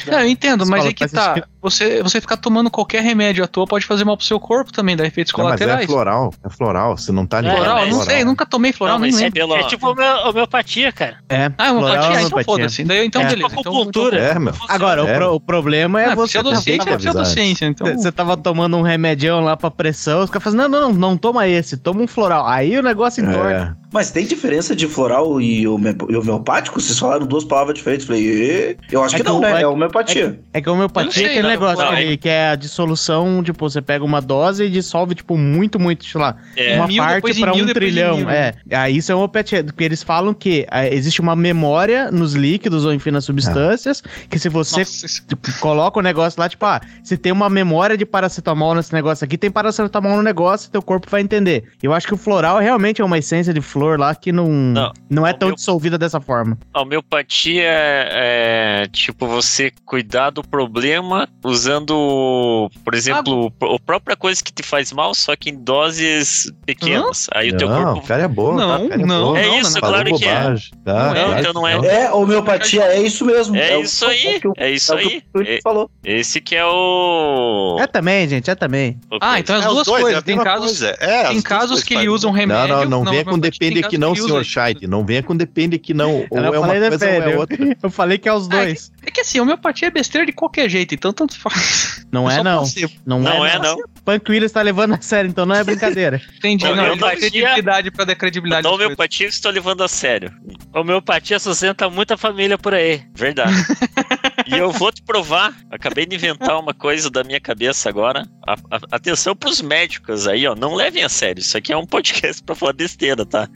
Não, 0.07 0.19
eu 0.19 0.27
entendo, 0.27 0.65
mas 0.65 0.85
é 0.85 0.93
que 0.93 1.07
tá. 1.07 1.33
sentido. 1.35 1.47
Você, 1.61 2.03
você 2.03 2.19
ficar 2.19 2.35
tomando 2.37 2.69
qualquer 2.69 3.01
remédio 3.01 3.43
à 3.43 3.47
toa 3.47 3.65
pode 3.65 3.85
fazer 3.85 4.03
mal 4.03 4.17
pro 4.17 4.25
seu 4.25 4.37
corpo 4.39 4.71
também, 4.73 4.95
dá 4.97 5.05
efeitos 5.05 5.31
Não, 5.33 5.45
mas 5.45 5.53
é 5.53 5.63
colaterais. 5.63 5.89
floral. 5.89 6.33
É 6.43 6.49
floral. 6.49 6.97
Você 6.97 7.11
não 7.11 7.25
tá 7.25 7.39
ligado. 7.39 7.55
Floral, 7.57 7.77
É, 7.85 7.89
não 7.89 8.01
sei, 8.03 8.23
nunca 8.25 8.45
tomei 8.45 8.73
floral, 8.73 8.99
Não, 8.99 9.05
nem 9.05 9.15
é 9.15 9.17
lembro. 9.17 9.39
É 9.59 9.63
tipo 9.63 9.87
homeo- 9.89 10.27
homeopatia, 10.29 10.91
cara. 10.91 11.17
é, 11.29 11.51
Ah, 11.57 11.71
uma 11.71 11.79
floral, 11.81 11.95
patia, 11.95 12.09
então 12.09 12.15
homeopatia. 12.17 12.43
foda-se. 12.45 12.83
Daí, 12.83 13.05
Então, 13.05 13.21
É 13.21 13.25
beleza. 13.25 13.47
tipo 13.49 13.59
Então, 13.61 13.73
acupuntura. 13.73 14.19
É, 14.19 14.39
meu. 14.39 14.53
Agora, 14.67 15.03
o, 15.03 15.07
É. 15.07 15.15
pro- 15.17 15.33
o 15.35 15.39
problema 15.39 16.01
é 16.01 16.05
Ah, 16.07 16.15
você. 16.15 16.39
pseudociência 16.39 16.89
é 16.89 16.97
pseudociência, 16.97 17.65
então. 17.65 17.87
Você 17.97 18.11
tava 18.11 18.35
tomando 18.37 18.77
um 18.77 18.81
remedião 18.81 19.41
lá 19.41 19.55
pra 19.57 19.69
pressão, 19.71 20.23
os 20.23 20.29
caras 20.29 20.43
falam, 20.43 20.69
não, 20.69 20.81
não, 20.81 20.89
não, 20.93 20.99
não 21.11 21.17
toma 21.17 21.47
esse, 21.47 21.77
toma 21.77 22.01
um 22.01 22.07
floral. 22.07 22.45
Aí 22.47 22.77
o 22.77 22.81
negócio 22.83 23.23
entorna. 23.23 23.77
É. 23.79 23.83
Mas 23.93 24.09
tem 24.09 24.25
diferença 24.25 24.75
de 24.75 24.87
floral 24.87 25.39
e 25.39 25.67
home- 25.67 25.95
homeopático? 26.17 26.81
Vocês 26.81 26.97
falaram 26.97 27.27
duas 27.27 27.43
palavras 27.43 27.75
diferentes. 27.75 28.07
Falei, 28.07 28.25
"Ê?" 28.25 28.77
eu 28.91 29.03
acho 29.03 29.13
É 29.15 29.17
que 29.19 29.23
que 29.23 29.29
não, 29.29 29.37
o- 29.37 29.41
né? 29.41 29.59
é- 29.59 29.61
É 29.63 29.67
homeopatia. 29.67 30.39
É 30.51 30.59
que 30.61 30.67
homeopatia 30.69 31.27
é 31.27 31.29
aquele 31.31 31.47
negócio 31.47 31.85
não, 31.85 32.17
que, 32.17 32.27
é 32.27 32.49
a 32.49 32.55
dissolução, 32.55 33.43
tipo, 33.43 33.69
você 33.69 33.81
pega 33.81 34.03
uma 34.03 34.19
dose 34.19 34.63
e 34.63 34.69
dissolve, 34.69 35.13
tipo, 35.13 35.37
muito, 35.37 35.79
muito, 35.79 36.05
sei 36.05 36.19
lá, 36.19 36.35
É, 36.57 36.75
uma 36.77 36.87
mil, 36.87 37.03
parte 37.03 37.39
pra 37.39 37.53
mil, 37.53 37.65
um 37.65 37.67
trilhão. 37.67 38.17
mil. 38.17 38.29
É, 38.29 38.53
aí 38.71 38.97
isso 38.97 39.11
é 39.11 39.15
homeopatia, 39.43 39.63
porque 39.63 39.83
eles 39.83 40.01
falam 40.01 40.33
que 40.33 40.65
ah, 40.69 40.87
existe 40.87 41.19
uma 41.21 41.35
memória 41.35 42.09
nos 42.11 42.33
líquidos 42.33 42.85
ou 42.85 42.93
enfim 42.93 43.11
nas 43.11 43.25
substâncias, 43.25 44.01
que 44.29 44.39
se 44.39 44.49
você 44.49 44.79
Nossa, 44.79 45.05
isso- 45.05 45.25
tipo, 45.27 45.51
coloca 45.59 45.99
o 45.99 46.01
negócio 46.01 46.39
lá, 46.39 46.47
tipo, 46.49 46.65
ah, 46.65 46.81
se 47.03 47.17
tem 47.17 47.31
uma 47.31 47.49
memória 47.49 47.97
de 47.97 48.05
paracetamol 48.05 48.73
nesse 48.75 48.93
negócio 48.93 49.25
aqui, 49.25 49.37
tem 49.37 49.51
paracetamol 49.51 50.15
no 50.17 50.23
negócio, 50.23 50.71
teu 50.71 50.81
corpo 50.81 51.07
vai 51.09 51.21
entender. 51.21 51.65
Eu 51.81 51.93
acho 51.93 52.07
que 52.07 52.13
o 52.13 52.17
floral 52.17 52.59
realmente 52.59 53.01
é 53.01 53.05
uma 53.05 53.17
essência 53.17 53.53
de 53.53 53.61
flor 53.61 53.99
lá 53.99 54.15
que 54.15 54.31
não, 54.31 54.47
não, 54.47 54.91
Não, 55.09 55.27
é 55.27 55.33
tão 55.33 55.49
meu- 55.49 55.55
dissolvida 55.55 55.97
dessa 55.97 56.19
forma. 56.21 56.57
A 56.73 56.81
homeopatia 56.81 57.63
é, 57.63 58.83
é, 58.83 58.87
tipo 58.91 59.27
você 59.27 59.71
cuidar 59.85 60.29
do 60.29 60.43
problema 60.43 61.27
usando, 61.43 62.69
por 62.83 62.93
exemplo, 62.93 63.51
a 63.61 63.79
própria 63.79 64.15
coisa 64.15 64.43
que 64.43 64.51
te 64.51 64.63
faz 64.63 64.91
mal, 64.91 65.13
só 65.13 65.35
que 65.35 65.49
em 65.49 65.55
doses 65.63 66.51
pequenas. 66.65 67.27
Aí 67.33 67.49
o 67.51 67.57
teu 67.57 67.69
Não, 67.69 67.93
corpo. 67.93 68.07
cara 68.07 68.23
é 68.23 68.27
bom. 68.27 68.53
Não, 68.55 68.85
o 68.85 68.89
cara 68.89 69.01
é 69.01 69.05
não, 69.05 69.32
bom. 69.33 69.39
É 69.39 69.47
não, 69.47 69.59
isso, 69.59 69.73
não, 69.73 69.79
Falou 69.81 69.95
claro 70.03 70.17
que 70.17 70.25
é. 70.25 70.33
Tá, 70.33 70.43
Não, 70.45 71.13
claro 71.13 71.39
então 71.39 71.43
que 71.43 71.53
não 71.53 71.67
é. 71.67 72.03
É, 72.03 72.11
homeopatia 72.11 72.83
é 72.83 73.01
isso 73.01 73.25
mesmo. 73.25 73.55
É 73.55 73.77
o- 73.77 73.81
isso 73.81 74.05
aí, 74.05 74.39
que 74.39 74.47
o- 74.47 74.53
é 74.57 74.71
isso 74.71 74.93
é 74.93 74.97
que 74.97 75.23
aí. 75.37 75.47
É- 75.47 75.59
falou. 75.63 75.89
Esse 76.03 76.39
que 76.41 76.55
é 76.55 76.65
o. 76.65 77.77
É 77.79 77.87
também, 77.87 78.27
gente, 78.27 78.49
é 78.49 78.55
também. 78.55 78.99
Ah, 79.21 79.39
então 79.39 79.55
as 79.55 79.65
É 79.65 79.67
duas 79.67 79.85
dois, 79.85 79.99
é 79.99 80.01
coisas. 80.03 80.23
Tem 80.23 80.37
casos, 80.37 80.65
coisa. 80.79 80.97
É, 80.99 81.27
tem 81.27 81.41
casos 81.41 81.83
que 81.83 81.93
ele 81.93 82.09
usa 82.09 82.27
um 82.27 82.31
Não, 82.31 82.37
remédio. 82.37 82.75
não, 82.89 83.03
não 83.03 83.11
venha 83.11 83.25
com 83.25 83.37
depende 83.39 83.79
aqui 83.83 83.97
não, 83.97 84.13
que 84.13 84.19
ele 84.19 84.27
senhor 84.27 84.43
Scheid. 84.43 84.87
Não 84.87 85.05
venha 85.05 85.23
com 85.23 85.35
depende 85.35 85.75
aqui 85.75 85.93
não. 85.93 86.25
Ou 86.29 86.37
Eu 86.39 86.43
é 86.45 86.59
uma 86.59 86.67
falei 86.67 86.89
coisa 86.89 87.05
ou 87.05 87.11
é 87.33 87.37
outra. 87.37 87.57
Eu 87.83 87.89
falei 87.89 88.17
que 88.17 88.29
é 88.29 88.33
os 88.33 88.47
dois. 88.47 88.91
É 89.05 89.11
que 89.11 89.21
assim, 89.21 89.39
homeopatia 89.39 89.87
é 89.89 89.91
besteira 89.91 90.25
de 90.25 90.31
qualquer 90.31 90.69
jeito, 90.69 90.95
então 90.95 91.11
tanto 91.11 91.37
faz. 91.39 92.05
Não 92.11 92.29
é, 92.31 92.35
só 92.35 92.43
não. 92.43 92.63
Não, 93.05 93.19
Não 93.19 93.45
é, 93.45 93.59
não. 93.59 93.77
não. 93.77 93.83
Punk 94.05 94.29
Willis 94.31 94.51
tá 94.51 94.61
levando 94.61 94.93
a 94.95 95.01
sério, 95.01 95.29
então 95.29 95.45
não 95.45 95.55
é 95.55 95.63
brincadeira. 95.63 96.21
Entendi. 96.37 96.65
Não, 96.65 96.75
Não, 96.75 96.83
homeopatia- 96.83 97.19
credibilidade 97.29 97.91
pra 97.91 98.05
dar 98.05 98.15
credibilidade. 98.15 98.61
Então, 98.67 98.73
homeopatia 98.75 99.25
eu 99.25 99.29
estou 99.29 99.51
levando 99.51 99.83
a 99.83 99.87
sério. 99.87 100.31
Homeopatia 100.73 101.39
sustenta 101.39 101.89
muita 101.89 102.17
família 102.17 102.57
por 102.57 102.73
aí. 102.73 103.03
Verdade. 103.15 103.53
e 104.47 104.57
eu 104.57 104.71
vou 104.71 104.91
te 104.91 105.01
provar. 105.01 105.53
Acabei 105.71 106.05
de 106.05 106.15
inventar 106.15 106.59
uma 106.59 106.73
coisa 106.73 107.09
da 107.09 107.23
minha 107.23 107.39
cabeça 107.39 107.89
agora. 107.89 108.27
A- 108.45 108.53
a- 108.71 108.79
atenção 108.91 109.35
pros 109.35 109.61
médicos 109.61 110.27
aí, 110.27 110.45
ó. 110.47 110.55
Não 110.55 110.75
levem 110.75 111.03
a 111.03 111.09
sério. 111.09 111.41
Isso 111.41 111.57
aqui 111.57 111.71
é 111.73 111.77
um 111.77 111.85
podcast 111.85 112.43
pra 112.43 112.55
falar 112.55 112.73
besteira, 112.73 113.25
tá? 113.25 113.47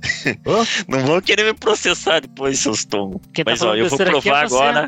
Não 0.88 1.04
vão 1.04 1.20
querer 1.20 1.44
me 1.44 1.54
processar 1.54 2.20
depois, 2.20 2.58
seus. 2.60 2.86
Quem 3.32 3.44
tá 3.44 3.50
Mas, 3.50 3.62
ó, 3.62 3.74
eu 3.74 3.88
vou 3.88 4.00
é 4.00 4.04
provar 4.04 4.48
você, 4.48 4.54
agora 4.54 4.86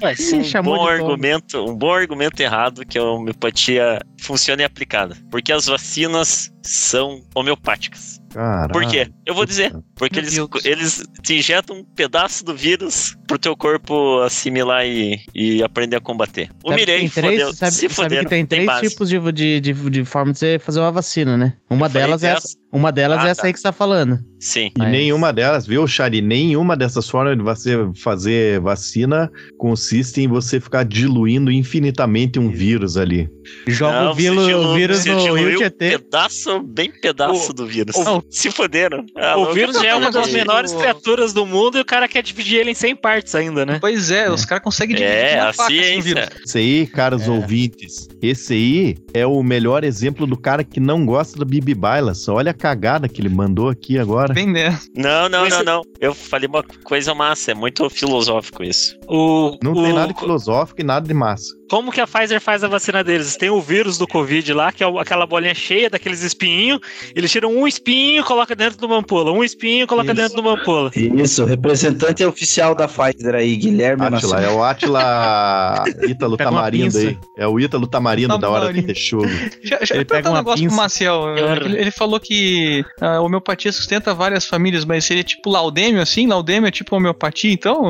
um 0.60 0.62
bom 0.62 0.86
argumento, 0.86 1.64
um 1.64 1.74
bom 1.74 1.92
argumento 1.92 2.40
errado 2.40 2.86
que 2.86 2.98
a 2.98 3.02
homeopatia 3.02 4.00
funciona 4.20 4.62
e 4.62 4.64
é 4.64 4.66
aplicada. 4.66 5.16
Porque 5.30 5.52
as 5.52 5.66
vacinas 5.66 6.52
são 6.62 7.22
homeopáticas. 7.34 8.20
Caralho. 8.38 8.70
Por 8.72 8.86
quê? 8.86 9.10
Eu 9.26 9.34
vou 9.34 9.44
dizer. 9.44 9.74
Porque 9.96 10.16
eles, 10.20 10.38
eles 10.64 11.04
te 11.22 11.34
injetam 11.38 11.78
um 11.78 11.84
pedaço 11.84 12.44
do 12.44 12.54
vírus 12.54 13.16
pro 13.26 13.36
teu 13.36 13.56
corpo 13.56 14.20
assimilar 14.20 14.86
e, 14.86 15.20
e 15.34 15.60
aprender 15.60 15.96
a 15.96 16.00
combater. 16.00 16.46
Sabe 16.46 16.60
que 16.62 16.68
Humilhei, 16.68 16.98
tem 17.00 17.08
três, 17.08 17.32
fodeu, 17.34 17.52
sabe, 17.52 17.72
se 17.72 17.80
sabe 17.80 17.94
foderam, 17.94 18.22
que 18.22 18.30
tem 18.30 18.46
três 18.46 18.64
base. 18.64 18.88
tipos 18.90 19.08
de, 19.08 19.18
de, 19.32 19.60
de, 19.60 19.72
de 19.90 20.04
forma 20.04 20.32
de 20.32 20.38
você 20.38 20.56
fazer 20.60 20.78
uma 20.78 20.92
vacina, 20.92 21.36
né? 21.36 21.54
Uma 21.68 21.86
Eu 21.86 21.90
delas 21.90 22.22
é 22.22 22.32
dessa. 22.32 22.46
essa, 22.46 22.56
uma 22.72 22.90
delas 22.92 23.20
Ah, 23.20 23.28
é 23.28 23.30
essa 23.30 23.42
tá. 23.42 23.46
aí 23.48 23.52
que 23.52 23.58
você 23.58 23.62
tá 23.64 23.72
falando. 23.72 24.18
Sim. 24.40 24.66
E 24.76 24.78
Mas- 24.78 24.90
nenhuma 24.92 25.32
delas, 25.32 25.66
viu, 25.66 25.86
Chari? 25.88 26.20
Nenhuma 26.20 26.76
dessas 26.76 27.08
formas 27.08 27.36
de 27.36 27.42
você 27.42 27.76
fazer 27.96 28.60
vacina 28.60 29.28
consiste 29.58 30.20
em 30.20 30.28
você 30.28 30.60
ficar 30.60 30.84
diluindo 30.84 31.50
infinitamente 31.50 32.38
um 32.38 32.48
vírus 32.50 32.96
ali. 32.96 33.28
Joga 33.66 34.04
Não, 34.04 34.10
o, 34.12 34.14
vírus, 34.14 34.36
você 34.44 34.54
o 34.54 34.58
dilu- 34.60 34.74
vírus 34.74 34.98
você 35.00 35.10
no 35.12 35.34
Rio 35.34 35.54
um 35.54 35.58
Tietê. 35.58 35.98
pedaço, 35.98 36.60
bem 36.62 36.90
pedaço 36.92 37.52
do 37.52 37.66
vírus. 37.66 37.96
o- 37.96 38.22
se 38.30 38.50
foderam. 38.50 39.04
Ah, 39.16 39.36
o 39.38 39.52
vírus 39.52 39.74
já 39.76 39.88
é 39.88 39.94
uma 39.96 40.10
das 40.12 40.30
menores 40.30 40.72
criaturas 40.72 41.32
do 41.32 41.44
mundo 41.46 41.78
e 41.78 41.80
o 41.80 41.84
cara 41.84 42.06
quer 42.06 42.22
dividir 42.22 42.60
ele 42.60 42.70
em 42.70 42.74
100 42.74 42.94
partes 42.94 43.34
ainda, 43.34 43.64
né? 43.66 43.78
Pois 43.80 44.10
é, 44.10 44.30
os 44.30 44.44
caras 44.44 44.62
conseguem 44.62 44.94
dividir 44.94 45.16
É, 45.16 45.40
a 45.40 45.52
faca 45.52 45.72
esse 45.72 45.82
ciência. 45.84 46.02
vírus. 46.02 46.28
Esse 46.44 46.58
aí, 46.58 46.86
caros 46.86 47.22
É. 47.26 47.30
ouvintes, 47.30 48.08
esse 48.22 48.52
aí 48.52 48.96
é 49.14 49.26
o 49.26 49.42
melhor 49.42 49.82
exemplo 49.82 50.26
do 50.26 50.36
cara 50.36 50.62
que 50.62 50.78
não 50.78 51.04
gosta 51.04 51.36
do 51.38 51.44
Bibi 51.44 51.74
Bailas. 51.74 52.28
Olha 52.28 52.50
a 52.52 52.54
cagada 52.58 53.08
que 53.08 53.20
ele 53.22 53.28
mandou 53.30 53.68
aqui 53.70 53.98
agora. 53.98 54.34
Né? 54.34 54.78
Não, 54.94 55.28
não, 55.28 55.48
não, 55.48 55.62
não. 55.64 55.82
Eu 56.00 56.14
falei 56.14 56.46
uma 56.48 56.62
coisa 56.84 57.14
massa, 57.14 57.52
é 57.52 57.54
muito 57.54 57.88
filosófico 57.88 58.62
isso. 58.62 58.94
O, 59.08 59.56
Não 59.62 59.72
o- 59.72 59.82
tem 59.82 59.92
nada 59.94 60.12
de 60.12 60.18
filosófico 60.20 60.80
e 60.80 60.84
nada 60.84 61.06
de 61.08 61.14
massa. 61.14 61.57
Como 61.68 61.92
que 61.92 62.00
a 62.00 62.06
Pfizer 62.06 62.40
faz 62.40 62.64
a 62.64 62.68
vacina 62.68 63.04
deles? 63.04 63.36
Tem 63.36 63.50
o 63.50 63.60
vírus 63.60 63.98
do 63.98 64.06
Covid 64.06 64.52
lá, 64.52 64.72
que 64.72 64.82
é 64.82 64.86
aquela 64.98 65.26
bolinha 65.26 65.54
cheia 65.54 65.90
daqueles 65.90 66.22
espinhos. 66.22 66.80
Eles 67.14 67.30
tiram 67.30 67.50
um 67.54 67.66
espinho 67.68 68.22
e 68.22 68.24
colocam 68.24 68.56
dentro 68.56 68.78
de 68.78 68.84
uma 68.86 68.96
ampola. 68.98 69.32
Um 69.32 69.44
espinho 69.44 69.84
e 69.84 69.86
colocam 69.86 70.14
dentro 70.14 70.34
de 70.34 70.40
uma 70.40 70.54
ampola. 70.54 70.90
Isso, 70.94 71.42
o 71.42 71.46
representante 71.46 72.24
oficial 72.24 72.74
da 72.74 72.88
Pfizer 72.88 73.34
aí, 73.34 73.56
Guilherme 73.56 74.02
Atila, 74.04 74.10
Nascimento. 74.36 74.44
é 74.44 74.50
o 74.50 74.62
Atila 74.64 75.84
Ítalo 76.08 76.36
Tamarindo 76.36 76.96
aí. 76.98 77.18
É 77.36 77.46
o 77.46 77.60
Ítalo 77.60 77.86
Tamarindo 77.86 78.38
da 78.38 78.48
hora 78.48 78.72
do. 78.72 78.82
Texugo. 78.82 79.28
Já, 79.62 79.78
já 79.82 79.94
Ele 79.96 80.04
pega 80.04 80.28
um 80.28 80.32
uma 80.32 80.38
negócio 80.38 80.60
pinça. 80.62 80.74
pro 80.74 80.82
Maciel. 80.82 81.36
Ele, 81.36 81.78
ele 81.78 81.90
falou 81.90 82.18
que 82.18 82.82
a 83.00 83.20
homeopatia 83.20 83.70
sustenta 83.72 84.14
várias 84.14 84.46
famílias, 84.46 84.84
mas 84.84 85.04
seria 85.04 85.22
tipo 85.24 85.50
laudêmio, 85.50 86.00
assim? 86.00 86.26
Laudêmio 86.26 86.68
é 86.68 86.70
tipo 86.70 86.96
homeopatia, 86.96 87.52
então? 87.52 87.82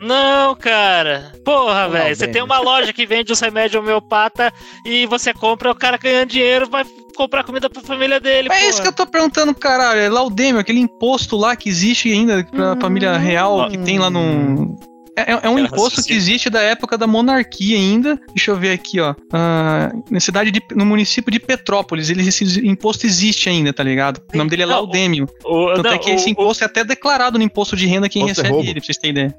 Não, 0.00 0.54
cara. 0.54 1.32
Porra, 1.44 1.88
velho. 1.88 2.16
Você 2.16 2.26
tem 2.28 2.42
uma 2.42 2.58
loja 2.60 2.93
que 2.94 3.06
vende 3.06 3.32
os 3.32 3.40
remédios 3.40 3.82
homeopata 3.82 4.52
e 4.84 5.06
você 5.06 5.34
compra, 5.34 5.70
o 5.70 5.74
cara 5.74 5.96
ganhando 5.96 6.30
dinheiro 6.30 6.68
vai 6.68 6.84
comprar 7.16 7.44
comida 7.44 7.70
pra 7.70 7.82
família 7.82 8.20
dele. 8.20 8.48
É 8.52 8.68
isso 8.68 8.82
que 8.82 8.88
eu 8.88 8.92
tô 8.92 9.06
perguntando, 9.06 9.54
caralho. 9.54 10.00
É 10.00 10.08
laudêmio, 10.08 10.60
aquele 10.60 10.80
imposto 10.80 11.36
lá 11.36 11.56
que 11.56 11.68
existe 11.68 12.10
ainda 12.10 12.44
pra 12.44 12.76
família 12.80 13.16
real, 13.16 13.68
que 13.70 13.78
tem 13.78 13.98
lá 13.98 14.10
no. 14.10 14.76
É, 15.16 15.32
é- 15.32 15.40
é 15.44 15.48
um 15.48 15.58
imposto 15.58 16.02
que 16.02 16.12
existe 16.12 16.50
da 16.50 16.60
época 16.60 16.98
da 16.98 17.06
monarquia 17.06 17.76
ainda. 17.76 18.18
Deixa 18.34 18.50
eu 18.50 18.56
ver 18.56 18.72
aqui, 18.72 18.98
ó. 19.00 19.14
Ah, 19.32 19.90
na 20.10 20.18
cidade 20.20 20.50
de, 20.50 20.60
no 20.74 20.84
município 20.84 21.30
de 21.30 21.38
Petrópolis, 21.38 22.10
ele, 22.10 22.26
esse 22.26 22.44
imposto 22.66 23.06
existe 23.06 23.48
ainda, 23.48 23.72
tá 23.72 23.82
ligado? 23.82 24.20
O 24.32 24.36
nome 24.36 24.50
dele 24.50 24.62
é 24.62 24.66
Não, 24.66 24.72
Laudêmio. 24.74 25.28
O, 25.44 25.66
Tanto 25.74 25.82
não, 25.84 25.92
é 25.92 25.98
que 25.98 26.10
esse 26.10 26.26
o- 26.26 26.30
imposto 26.30 26.64
é 26.64 26.66
até 26.66 26.82
declarado 26.84 27.38
no 27.38 27.44
imposto 27.44 27.76
de 27.76 27.86
renda 27.86 28.08
quem 28.08 28.22
é 28.22 28.26
recebe 28.26 28.48
roubo. 28.48 28.64
ele, 28.64 28.74
pra 28.80 28.84
vocês 28.86 28.96
terem 28.98 29.12
ideia. 29.12 29.36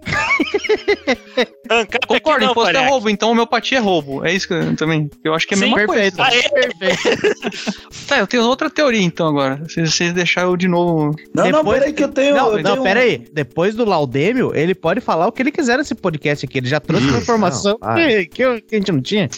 o 1.70 1.74
ANCAP 1.74 1.96
aqui 1.96 2.08
Concordo, 2.08 2.46
não, 2.46 2.52
imposto 2.52 2.70
é 2.70 2.74
Palhaque. 2.74 2.92
roubo, 2.92 3.10
então 3.10 3.32
homeopatia 3.32 3.78
é 3.78 3.82
roubo. 3.82 4.26
É 4.26 4.34
isso 4.34 4.48
que 4.48 4.54
eu 4.54 4.76
também. 4.76 5.10
Eu 5.24 5.34
acho 5.34 5.46
que 5.48 5.54
é 5.54 5.58
a 5.58 5.60
Sim, 5.60 5.66
mesma 5.76 5.78
Perfeito. 5.94 6.18
coisa. 6.18 6.50
Perfeito. 6.80 7.86
Tá, 8.08 8.20
eu 8.20 8.28
tenho 8.28 8.44
outra 8.44 8.70
teoria 8.70 9.02
então 9.02 9.28
agora. 9.28 9.64
Se 9.68 9.84
vocês 9.84 10.14
deixarem 10.14 10.48
eu 10.48 10.56
de 10.56 10.68
novo. 10.68 11.16
Não, 11.34 11.50
não, 11.50 11.60
Depois- 11.60 11.80
peraí 11.80 11.94
que 11.94 12.04
eu 12.04 12.08
tenho. 12.10 12.36
Não, 12.36 12.52
eu 12.56 12.62
não, 12.64 12.72
tenho- 12.74 12.84
pera 12.84 13.00
aí. 13.00 13.26
Depois 13.34 13.74
do 13.74 13.84
Laudêmio, 13.84 14.52
ele 14.56 14.76
pode 14.76 15.02
falar 15.02 15.26
o 15.28 15.32
que 15.32 15.42
ele 15.42 15.52
quiser. 15.52 15.65
Fizeram 15.66 15.82
esse 15.82 15.96
podcast 15.96 16.46
aqui. 16.46 16.58
Ele 16.60 16.68
já 16.68 16.80
trouxe 16.80 17.08
uma 17.08 17.18
informação 17.18 17.78
não, 17.82 17.96
que, 17.96 18.26
que 18.28 18.42
eu- 18.44 18.62
que 18.62 18.76
a 18.76 18.78
gente 18.80 18.92
não 18.92 19.02
tinha. 19.02 19.30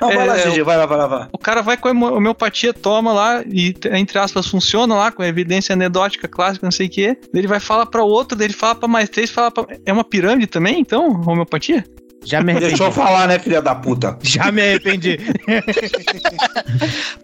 Não, 0.00 0.08
vai 0.08 0.26
lá, 0.26 0.38
É, 0.38 0.50
GG, 0.50 0.62
vai 0.62 0.76
lá, 0.76 0.86
vai 0.86 0.98
lá, 0.98 1.06
vai 1.06 1.18
lá. 1.20 1.28
O 1.32 1.38
cara 1.38 1.62
vai 1.62 1.76
com 1.76 1.88
a 1.88 1.92
homeopatia, 1.92 2.72
toma 2.74 3.12
lá 3.12 3.42
e, 3.46 3.74
entre 3.92 4.18
aspas, 4.18 4.46
funciona 4.46 4.94
lá, 4.94 5.10
com 5.12 5.22
a 5.22 5.28
evidência 5.28 5.72
anedótica 5.72 6.26
clássica, 6.28 6.66
não 6.66 6.72
sei 6.72 6.86
o 6.86 6.90
quê. 6.90 7.16
Ele 7.32 7.46
vai 7.46 7.60
falar 7.60 7.86
pra 7.86 8.02
outro, 8.02 8.42
ele 8.42 8.52
fala 8.52 8.74
pra 8.74 8.88
mais 8.88 9.08
três, 9.08 9.30
fala 9.30 9.50
pra... 9.50 9.64
É 9.86 9.92
uma 9.92 10.04
pirâmide 10.04 10.46
também, 10.48 10.80
então, 10.80 11.08
homeopatia? 11.26 11.84
Já 12.24 12.40
me 12.42 12.52
arrependi. 12.52 12.70
Deixa 12.70 12.84
eu 12.84 12.92
falar, 12.92 13.26
né, 13.28 13.38
filha 13.38 13.60
da 13.60 13.74
puta? 13.74 14.18
Já 14.22 14.50
me 14.52 14.62
arrependi. 14.62 15.18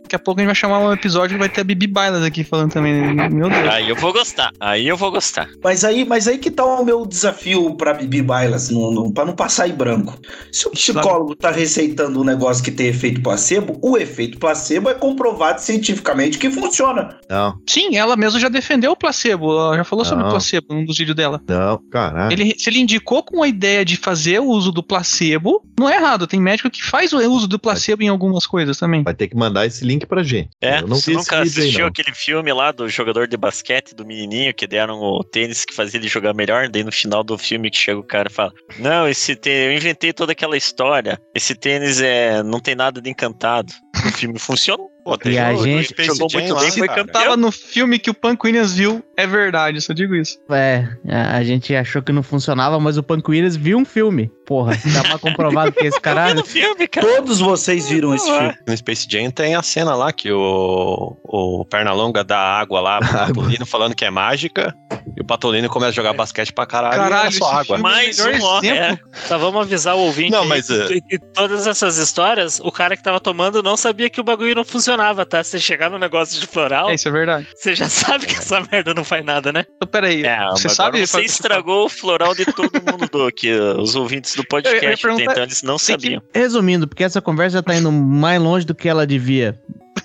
Daqui 0.02 0.16
a 0.16 0.18
pouco 0.18 0.40
a 0.40 0.42
gente 0.42 0.48
vai 0.48 0.54
chamar 0.54 0.78
um 0.80 0.92
episódio 0.92 1.36
que 1.36 1.38
vai 1.38 1.48
ter 1.48 1.60
a 1.60 1.64
Bibi 1.64 1.86
Bailas 1.86 2.22
aqui 2.22 2.42
falando 2.42 2.72
também. 2.72 3.14
Meu 3.30 3.50
Deus. 3.50 3.68
Aí 3.68 3.88
eu 3.88 3.96
vou 3.96 4.12
gostar. 4.12 4.50
Aí 4.58 4.88
eu 4.88 4.96
vou 4.96 5.10
gostar. 5.10 5.48
Mas 5.62 5.84
aí, 5.84 6.04
mas 6.04 6.26
aí 6.26 6.38
que 6.38 6.50
tá 6.50 6.64
o 6.64 6.84
meu 6.84 7.04
desafio 7.06 7.74
pra 7.76 7.94
Bibi 7.94 8.22
Bailas, 8.22 8.70
no, 8.70 8.90
no, 8.90 9.12
pra 9.12 9.24
não 9.24 9.34
passar 9.34 9.68
em 9.68 9.74
branco. 9.74 10.18
Se 10.50 10.66
o 10.66 10.70
psicólogo 10.70 11.34
tá 11.34 11.50
receitando 11.50 12.20
um 12.20 12.24
negócio 12.24 12.64
que 12.64 12.70
tem 12.70 12.86
efeito 12.86 13.20
placebo, 13.20 13.78
o 13.82 13.96
efeito 13.96 14.38
placebo 14.38 14.88
é 14.88 14.94
comprovado 14.94 15.60
cientificamente 15.60 16.38
que 16.38 16.50
funciona. 16.50 17.18
Não, 17.28 17.58
Sim, 17.66 17.96
ela 17.96 18.16
mesma 18.16 18.40
já 18.40 18.48
defendeu 18.48 18.92
o 18.92 18.96
placebo. 18.96 19.52
Ela 19.52 19.76
já 19.76 19.84
falou 19.84 20.04
sobre 20.04 20.22
o 20.22 20.26
Não. 20.26 20.32
placebo 20.32 20.74
num 20.74 20.84
dos 20.84 20.96
vídeos 20.96 21.16
dela. 21.16 21.40
não, 21.46 21.78
caralho. 21.90 22.32
Ele, 22.32 22.54
se 22.58 22.70
ele 22.70 22.80
indicou 22.80 23.22
com 23.22 23.42
a 23.42 23.48
ideia 23.48 23.84
de 23.84 23.96
fazer 23.96 24.40
o 24.40 24.46
uso 24.46 24.72
do 24.72 24.82
placebo, 24.88 25.62
não 25.78 25.88
é 25.88 25.96
errado. 25.96 26.26
Tem 26.26 26.40
médico 26.40 26.70
que 26.70 26.82
faz 26.82 27.12
o 27.12 27.18
uso 27.30 27.46
do 27.46 27.58
placebo 27.58 28.02
em 28.02 28.08
algumas 28.08 28.46
coisas 28.46 28.78
também. 28.78 29.02
Vai 29.02 29.14
ter 29.14 29.28
que 29.28 29.36
mandar 29.36 29.66
esse 29.66 29.84
link 29.84 30.06
pra 30.06 30.22
gente. 30.22 30.48
É, 30.60 30.78
eu 30.78 30.88
não 30.88 30.96
você 30.96 31.12
nunca 31.12 31.36
aí, 31.36 31.42
assistiu 31.42 31.80
não. 31.80 31.88
aquele 31.88 32.14
filme 32.14 32.52
lá 32.52 32.72
do 32.72 32.88
jogador 32.88 33.28
de 33.28 33.36
basquete, 33.36 33.94
do 33.94 34.06
menininho, 34.06 34.54
que 34.54 34.66
deram 34.66 34.98
o 34.98 35.22
tênis 35.22 35.64
que 35.64 35.74
fazia 35.74 36.00
ele 36.00 36.08
jogar 36.08 36.32
melhor, 36.34 36.68
daí 36.68 36.82
no 36.82 36.90
final 36.90 37.22
do 37.22 37.36
filme 37.36 37.70
que 37.70 37.76
chega 37.76 38.00
o 38.00 38.04
cara 38.04 38.28
e 38.30 38.32
fala, 38.32 38.52
não, 38.78 39.06
esse 39.06 39.36
tênis, 39.36 39.70
eu 39.70 39.76
inventei 39.76 40.12
toda 40.12 40.32
aquela 40.32 40.56
história, 40.56 41.20
esse 41.34 41.54
tênis 41.54 42.00
é, 42.00 42.42
não 42.42 42.60
tem 42.60 42.74
nada 42.74 43.00
de 43.00 43.10
encantado. 43.10 43.72
O 44.06 44.12
filme 44.12 44.38
funciona. 44.40 44.82
Pô, 45.08 45.16
tem 45.16 45.32
E 45.32 45.38
a 45.38 45.54
gente- 45.54 45.94
jogou 46.04 46.28
muito 46.34 46.52
lá, 46.54 46.60
bem, 46.60 46.70
foi 46.70 46.86
cara. 46.86 47.00
campeão. 47.04 47.22
Tava 47.22 47.36
no 47.36 47.50
filme 47.50 47.98
que 47.98 48.10
o 48.10 48.14
Williams 48.44 48.74
viu, 48.74 49.02
é 49.16 49.26
verdade, 49.26 49.80
só 49.80 49.94
digo 49.94 50.14
isso. 50.14 50.38
É, 50.50 50.86
a 51.08 51.42
gente 51.42 51.74
achou 51.74 52.02
que 52.02 52.12
não 52.12 52.22
funcionava, 52.22 52.78
mas 52.78 52.98
o 52.98 53.04
Williams 53.30 53.56
viu 53.56 53.78
um 53.78 53.84
filme. 53.86 54.30
Porra, 54.44 54.76
tá 54.76 55.08
mais 55.08 55.20
comprovado 55.20 55.72
que 55.72 55.80
esse 55.86 55.88
Eu 55.96 56.00
vi 56.00 56.00
caralho. 56.00 56.44
filme, 56.44 56.86
cara. 56.88 57.06
Todos 57.06 57.40
vocês 57.40 57.88
viram 57.88 58.14
esse 58.14 58.26
filme. 58.30 58.54
No 58.66 58.76
Space 58.76 59.06
Jam 59.10 59.30
tem 59.30 59.54
a 59.54 59.62
cena 59.62 59.94
lá 59.94 60.12
que 60.12 60.30
o, 60.30 61.16
o 61.24 61.64
Pernalonga 61.64 62.22
dá 62.24 62.38
água 62.38 62.80
lá 62.80 62.98
pro 62.98 63.08
Patolino 63.34 63.64
falando 63.66 63.94
que 63.94 64.04
é 64.04 64.10
mágica. 64.10 64.74
E 65.16 65.20
o 65.20 65.24
Patolino 65.24 65.68
começa 65.70 65.90
a 65.90 65.94
jogar 65.94 66.12
basquete 66.12 66.52
pra 66.52 66.66
caralho, 66.66 66.94
e 66.94 66.98
Caralho, 66.98 67.22
era 67.22 67.30
só 67.30 67.46
esse 67.62 67.72
água. 67.72 67.78
Mais 67.78 68.18
um, 68.20 68.42
ó, 68.42 68.62
é. 68.62 68.98
Só 69.26 69.38
vamos 69.38 69.62
avisar 69.62 69.96
o 69.96 70.00
ouvinte 70.00 70.30
Não, 70.30 70.44
mas, 70.46 70.66
que, 70.66 70.74
é- 70.74 71.00
que 71.00 71.18
todas 71.18 71.66
essas 71.66 71.96
histórias, 71.96 72.60
o 72.60 72.70
cara 72.70 72.96
que 72.96 73.02
tava 73.02 73.18
tomando 73.18 73.62
não 73.62 73.76
sabia 73.76 74.08
que 74.10 74.20
o 74.20 74.24
bagulho 74.24 74.54
não 74.54 74.64
funcionava, 74.64 74.97
tá? 75.26 75.42
Você 75.42 75.58
chegar 75.58 75.88
no 75.90 75.98
negócio 75.98 76.40
de 76.40 76.46
floral, 76.46 76.90
É, 76.90 76.94
isso 76.94 77.08
é 77.08 77.10
verdade. 77.12 77.46
você 77.54 77.74
já 77.74 77.88
sabe 77.88 78.26
que 78.26 78.34
essa 78.34 78.60
merda 78.70 78.92
não 78.94 79.04
faz 79.04 79.24
nada, 79.24 79.52
né? 79.52 79.64
Então, 79.76 79.88
peraí, 79.88 80.24
É, 80.24 80.38
você 80.50 80.68
sabe... 80.68 81.06
você 81.06 81.22
estragou 81.22 81.86
o 81.86 81.88
floral 81.88 82.34
de 82.34 82.44
todo 82.46 82.72
mundo 82.74 83.08
do, 83.10 83.30
que 83.32 83.52
uh, 83.52 83.80
os 83.80 83.94
ouvintes 83.94 84.34
do 84.34 84.42
Eu 84.42 84.46
podcast, 84.46 85.02
perguntar- 85.02 85.32
então 85.32 85.42
eles 85.44 85.62
não 85.62 85.76
tem 85.76 85.96
que- 85.96 86.02
sabiam. 86.02 86.22
Resumindo, 86.34 86.86
porque 86.88 87.04
essa 87.04 87.20
conversa 87.20 87.58
já 87.58 87.62
tá 87.62 87.74
indo 87.74 87.90
mais 87.92 88.40
longe 88.40 88.66
do 88.66 88.74
que 88.74 88.88
ela 88.88 89.06
devia. 89.06 89.58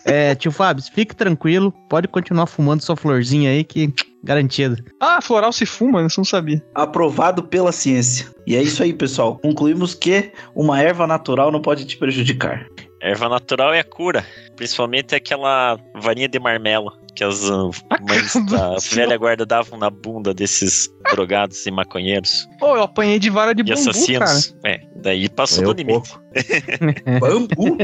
É, 0.05 0.33
tio 0.35 0.51
Fábio, 0.51 0.83
fique 0.93 1.15
tranquilo, 1.15 1.71
pode 1.89 2.07
continuar 2.07 2.47
fumando 2.47 2.81
sua 2.81 2.95
florzinha 2.95 3.51
aí 3.51 3.63
que 3.63 3.93
garantido. 4.23 4.83
Ah, 4.99 5.21
floral 5.21 5.51
se 5.53 5.65
fuma, 5.65 5.99
eu 6.01 6.07
não 6.17 6.23
sabia. 6.25 6.61
Aprovado 6.73 7.43
pela 7.43 7.71
ciência. 7.71 8.27
E 8.47 8.55
é 8.55 8.61
isso 8.61 8.81
aí, 8.81 8.91
pessoal. 8.93 9.37
Concluímos 9.37 9.93
que 9.93 10.31
uma 10.55 10.81
erva 10.81 11.05
natural 11.05 11.51
não 11.51 11.61
pode 11.61 11.85
te 11.85 11.95
prejudicar. 11.97 12.65
Erva 13.03 13.27
natural 13.27 13.73
é 13.73 13.81
a 13.81 13.83
cura, 13.83 14.25
principalmente 14.55 15.13
aquela 15.13 15.77
varinha 15.93 16.29
de 16.29 16.39
marmelo 16.39 16.89
que 17.13 17.23
as 17.23 17.49
uh, 17.49 17.69
mães 18.01 18.33
da 18.49 18.77
velha 18.91 19.17
guarda 19.17 19.45
davam 19.45 19.77
na 19.77 19.89
bunda 19.89 20.33
desses 20.33 20.89
drogados 21.11 21.65
e 21.65 21.71
maconheiros 21.71 22.47
Pô, 22.59 22.75
eu 22.75 22.83
apanhei 22.83 23.19
de 23.19 23.29
vara 23.29 23.53
de 23.53 23.61
e 23.61 23.63
bambu, 23.63 23.75
cara. 23.75 23.91
assassinos. 23.91 24.55
É, 24.65 24.81
daí 25.03 25.29
passou 25.29 25.63
Eu 25.63 25.73
do 25.73 25.77
limite. 25.77 26.09
pouco. 26.09 26.23
Bambu? 27.19 27.77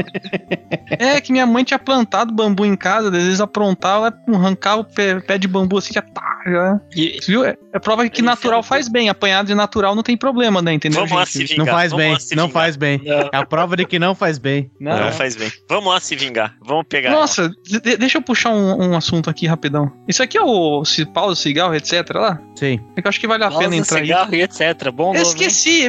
É 0.98 1.20
que 1.20 1.30
minha 1.32 1.46
mãe 1.46 1.62
tinha 1.62 1.78
plantado 1.78 2.32
bambu 2.34 2.64
em 2.64 2.74
casa, 2.76 3.08
às 3.08 3.12
vezes 3.22 3.40
aprontava, 3.40 4.12
arrancava 4.28 4.80
o 4.80 4.84
pé, 4.84 5.20
pé 5.20 5.38
de 5.38 5.46
bambu 5.46 5.78
assim, 5.78 5.92
já 5.94 6.02
tá, 6.02 6.40
já. 6.46 6.80
E 6.96 7.20
Viu? 7.26 7.44
É, 7.44 7.56
é 7.72 7.78
prova 7.78 8.08
que 8.08 8.22
natural 8.22 8.62
faz 8.62 8.88
bem, 8.88 9.08
apanhado 9.08 9.46
de 9.46 9.54
natural 9.54 9.94
não 9.94 10.02
tem 10.02 10.16
problema, 10.16 10.60
né? 10.60 10.72
Entendeu? 10.72 11.00
vamos 11.00 11.12
lá 11.16 11.24
gente? 11.24 11.48
se 11.48 11.56
Não 11.56 11.64
vingar. 11.64 11.74
faz 11.78 11.90
vamos 11.92 12.04
bem, 12.04 12.12
lá 12.14 12.20
se 12.20 12.34
não 12.34 12.48
faz 12.48 12.76
bem. 12.76 13.00
É 13.06 13.36
a 13.36 13.46
prova 13.46 13.76
de 13.76 13.84
que 13.84 13.98
não 13.98 14.14
faz 14.14 14.38
bem. 14.38 14.70
Não, 14.80 14.92
Não 14.98 15.06
é. 15.08 15.12
faz 15.12 15.36
bem. 15.36 15.50
Vamos 15.68 15.92
lá 15.92 16.00
se 16.00 16.16
vingar. 16.16 16.56
Vamos 16.64 16.86
pegar. 16.88 17.10
Nossa, 17.12 17.48
de- 17.64 17.96
deixa 17.96 18.18
eu 18.18 18.22
puxar 18.22 18.50
um, 18.50 18.90
um 18.90 18.96
assunto 18.96 19.30
aqui 19.30 19.46
rapidão. 19.46 19.92
Isso 20.08 20.22
aqui 20.22 20.36
é 20.38 20.42
o 20.42 20.82
pausa, 21.12 21.40
cigarro, 21.40 21.74
etc. 21.74 22.10
lá? 22.14 22.40
Sim. 22.56 22.80
É 22.96 23.00
que 23.02 23.06
eu 23.06 23.10
acho 23.10 23.20
que 23.20 23.26
vale 23.28 23.44
a 23.44 23.50
pena 23.50 23.76
entrar 23.76 23.98
aí. 23.98 24.04
cigarro 24.06 24.34
e 24.34 24.42
etc. 24.42 24.90
Bom 24.92 25.14
Eu 25.14 25.14
nome, 25.14 25.18
hein? 25.18 25.22
esqueci. 25.22 25.88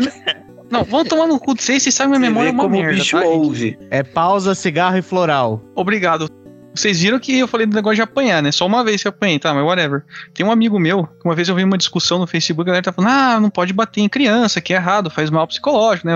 Não, 0.72 0.86
vamos 0.86 1.09
tomar 1.09 1.28
no 1.28 1.38
cu 1.38 1.53
de 1.53 1.61
vocês, 1.61 1.84
vocês 1.84 1.93
sabem 1.93 2.17
minha 2.17 2.30
memória 2.32 2.49
é 2.49 2.51
uma 2.53 2.63
como 2.63 2.78
merda, 2.78 2.93
o 2.93 2.95
bicho 2.95 3.19
tá, 3.19 3.26
ouve. 3.26 3.78
É 3.89 4.01
pausa, 4.01 4.55
cigarro 4.55 4.97
e 4.97 5.01
floral. 5.01 5.61
Obrigado. 5.76 6.30
Vocês 6.74 7.01
viram 7.01 7.19
que 7.19 7.38
eu 7.38 7.47
falei 7.47 7.67
do 7.67 7.76
negócio 7.76 7.97
de 7.97 8.01
apanhar, 8.01 8.41
né? 8.41 8.51
Só 8.51 8.65
uma 8.65 8.84
vez 8.84 9.01
que 9.01 9.07
eu 9.07 9.09
apanhei, 9.09 9.38
tá? 9.38 9.53
Mas 9.53 9.63
whatever. 9.63 10.03
Tem 10.34 10.45
um 10.45 10.51
amigo 10.51 10.80
meu, 10.80 11.05
que 11.05 11.26
uma 11.26 11.36
vez 11.36 11.49
eu 11.49 11.55
vi 11.55 11.63
uma 11.63 11.78
discussão 11.78 12.17
no 12.17 12.26
Facebook, 12.26 12.69
a 12.69 12.72
galera 12.72 12.84
tá 12.84 12.93
falando, 12.93 13.11
ah, 13.11 13.39
não 13.39 13.49
pode 13.49 13.74
bater 13.74 13.99
em 13.99 14.07
criança, 14.07 14.61
que 14.61 14.74
é 14.74 14.78
errado, 14.78 15.09
faz 15.09 15.30
mal 15.30 15.45
psicológico, 15.47 16.07
né? 16.07 16.13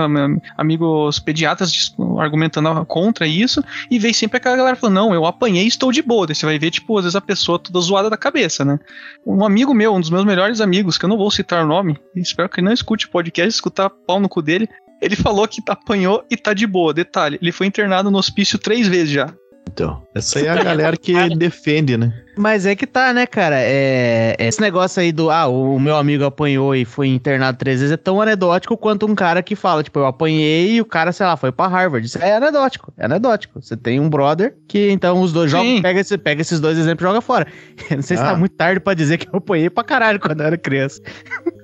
Amigos 0.56 1.18
pediatras 1.18 1.94
argumentando 2.18 2.86
contra 2.86 3.26
isso, 3.26 3.62
e 3.90 3.98
veio 3.98 4.14
sempre 4.14 4.38
aquela 4.38 4.56
galera 4.56 4.76
falando, 4.76 4.96
não, 4.96 5.14
eu 5.14 5.26
apanhei 5.26 5.64
e 5.64 5.68
estou 5.68 5.92
de 5.92 6.00
boa. 6.00 6.26
Daí 6.26 6.34
você 6.34 6.46
vai 6.46 6.58
ver, 6.58 6.70
tipo, 6.70 6.96
às 6.96 7.04
vezes 7.04 7.16
a 7.16 7.20
pessoa 7.20 7.58
toda 7.58 7.78
zoada 7.80 8.08
da 8.08 8.16
cabeça, 8.16 8.64
né? 8.64 8.78
Um 9.26 9.44
amigo 9.44 9.74
meu, 9.74 9.94
um 9.94 10.00
dos 10.00 10.10
meus 10.10 10.24
melhores 10.24 10.60
amigos, 10.62 10.96
que 10.96 11.04
eu 11.04 11.08
não 11.08 11.18
vou 11.18 11.30
citar 11.30 11.64
o 11.64 11.68
nome, 11.68 11.98
espero 12.14 12.48
que 12.48 12.60
ele 12.60 12.66
não 12.66 12.72
escute 12.72 13.06
o 13.06 13.10
podcast, 13.10 13.54
escutar 13.54 13.90
pau 13.90 14.18
no 14.18 14.28
cu 14.28 14.40
dele, 14.40 14.68
ele 15.02 15.14
falou 15.16 15.46
que 15.46 15.62
apanhou 15.68 16.24
e 16.30 16.36
tá 16.36 16.54
de 16.54 16.66
boa. 16.66 16.94
Detalhe, 16.94 17.38
ele 17.42 17.52
foi 17.52 17.66
internado 17.66 18.10
no 18.10 18.18
hospício 18.18 18.58
três 18.58 18.88
vezes 18.88 19.10
já. 19.10 19.32
Então, 19.76 20.02
essa 20.14 20.38
aí 20.38 20.46
é 20.46 20.48
a 20.48 20.64
galera 20.64 20.96
que 20.96 21.12
defende, 21.36 21.98
né? 21.98 22.24
Mas 22.36 22.66
é 22.66 22.74
que 22.76 22.86
tá, 22.86 23.12
né, 23.12 23.26
cara? 23.26 23.56
É, 23.58 24.36
esse 24.38 24.60
negócio 24.60 25.00
aí 25.00 25.10
do, 25.12 25.30
ah, 25.30 25.46
o 25.46 25.78
meu 25.78 25.96
amigo 25.96 26.24
apanhou 26.24 26.74
e 26.74 26.84
foi 26.84 27.08
internado 27.08 27.56
três 27.58 27.80
vezes 27.80 27.92
é 27.92 27.96
tão 27.96 28.20
anedótico 28.20 28.76
quanto 28.76 29.06
um 29.06 29.14
cara 29.14 29.42
que 29.42 29.56
fala, 29.56 29.82
tipo, 29.82 29.98
eu 29.98 30.06
apanhei 30.06 30.72
e 30.76 30.80
o 30.80 30.84
cara, 30.84 31.12
sei 31.12 31.24
lá, 31.26 31.36
foi 31.36 31.50
pra 31.50 31.66
Harvard. 31.66 32.06
Isso 32.06 32.18
é 32.18 32.34
anedótico, 32.36 32.92
é 32.98 33.06
anedótico. 33.06 33.60
Você 33.62 33.76
tem 33.76 33.98
um 34.00 34.08
brother 34.10 34.54
que, 34.68 34.90
então, 34.90 35.20
os 35.22 35.32
dois 35.32 35.50
jogam, 35.50 35.80
pega, 35.80 36.00
esse, 36.00 36.18
pega 36.18 36.40
esses 36.42 36.60
dois 36.60 36.76
exemplos 36.78 37.04
e 37.04 37.08
joga 37.08 37.20
fora. 37.20 37.46
Não 37.90 38.02
sei 38.02 38.16
se 38.16 38.22
Ah. 38.22 38.26
tá 38.32 38.36
muito 38.36 38.54
tarde 38.54 38.80
pra 38.80 38.94
dizer 38.94 39.16
que 39.18 39.26
eu 39.28 39.38
apanhei 39.38 39.70
pra 39.70 39.82
caralho 39.84 40.20
quando 40.20 40.40
eu 40.40 40.46
era 40.46 40.58
criança. 40.58 41.00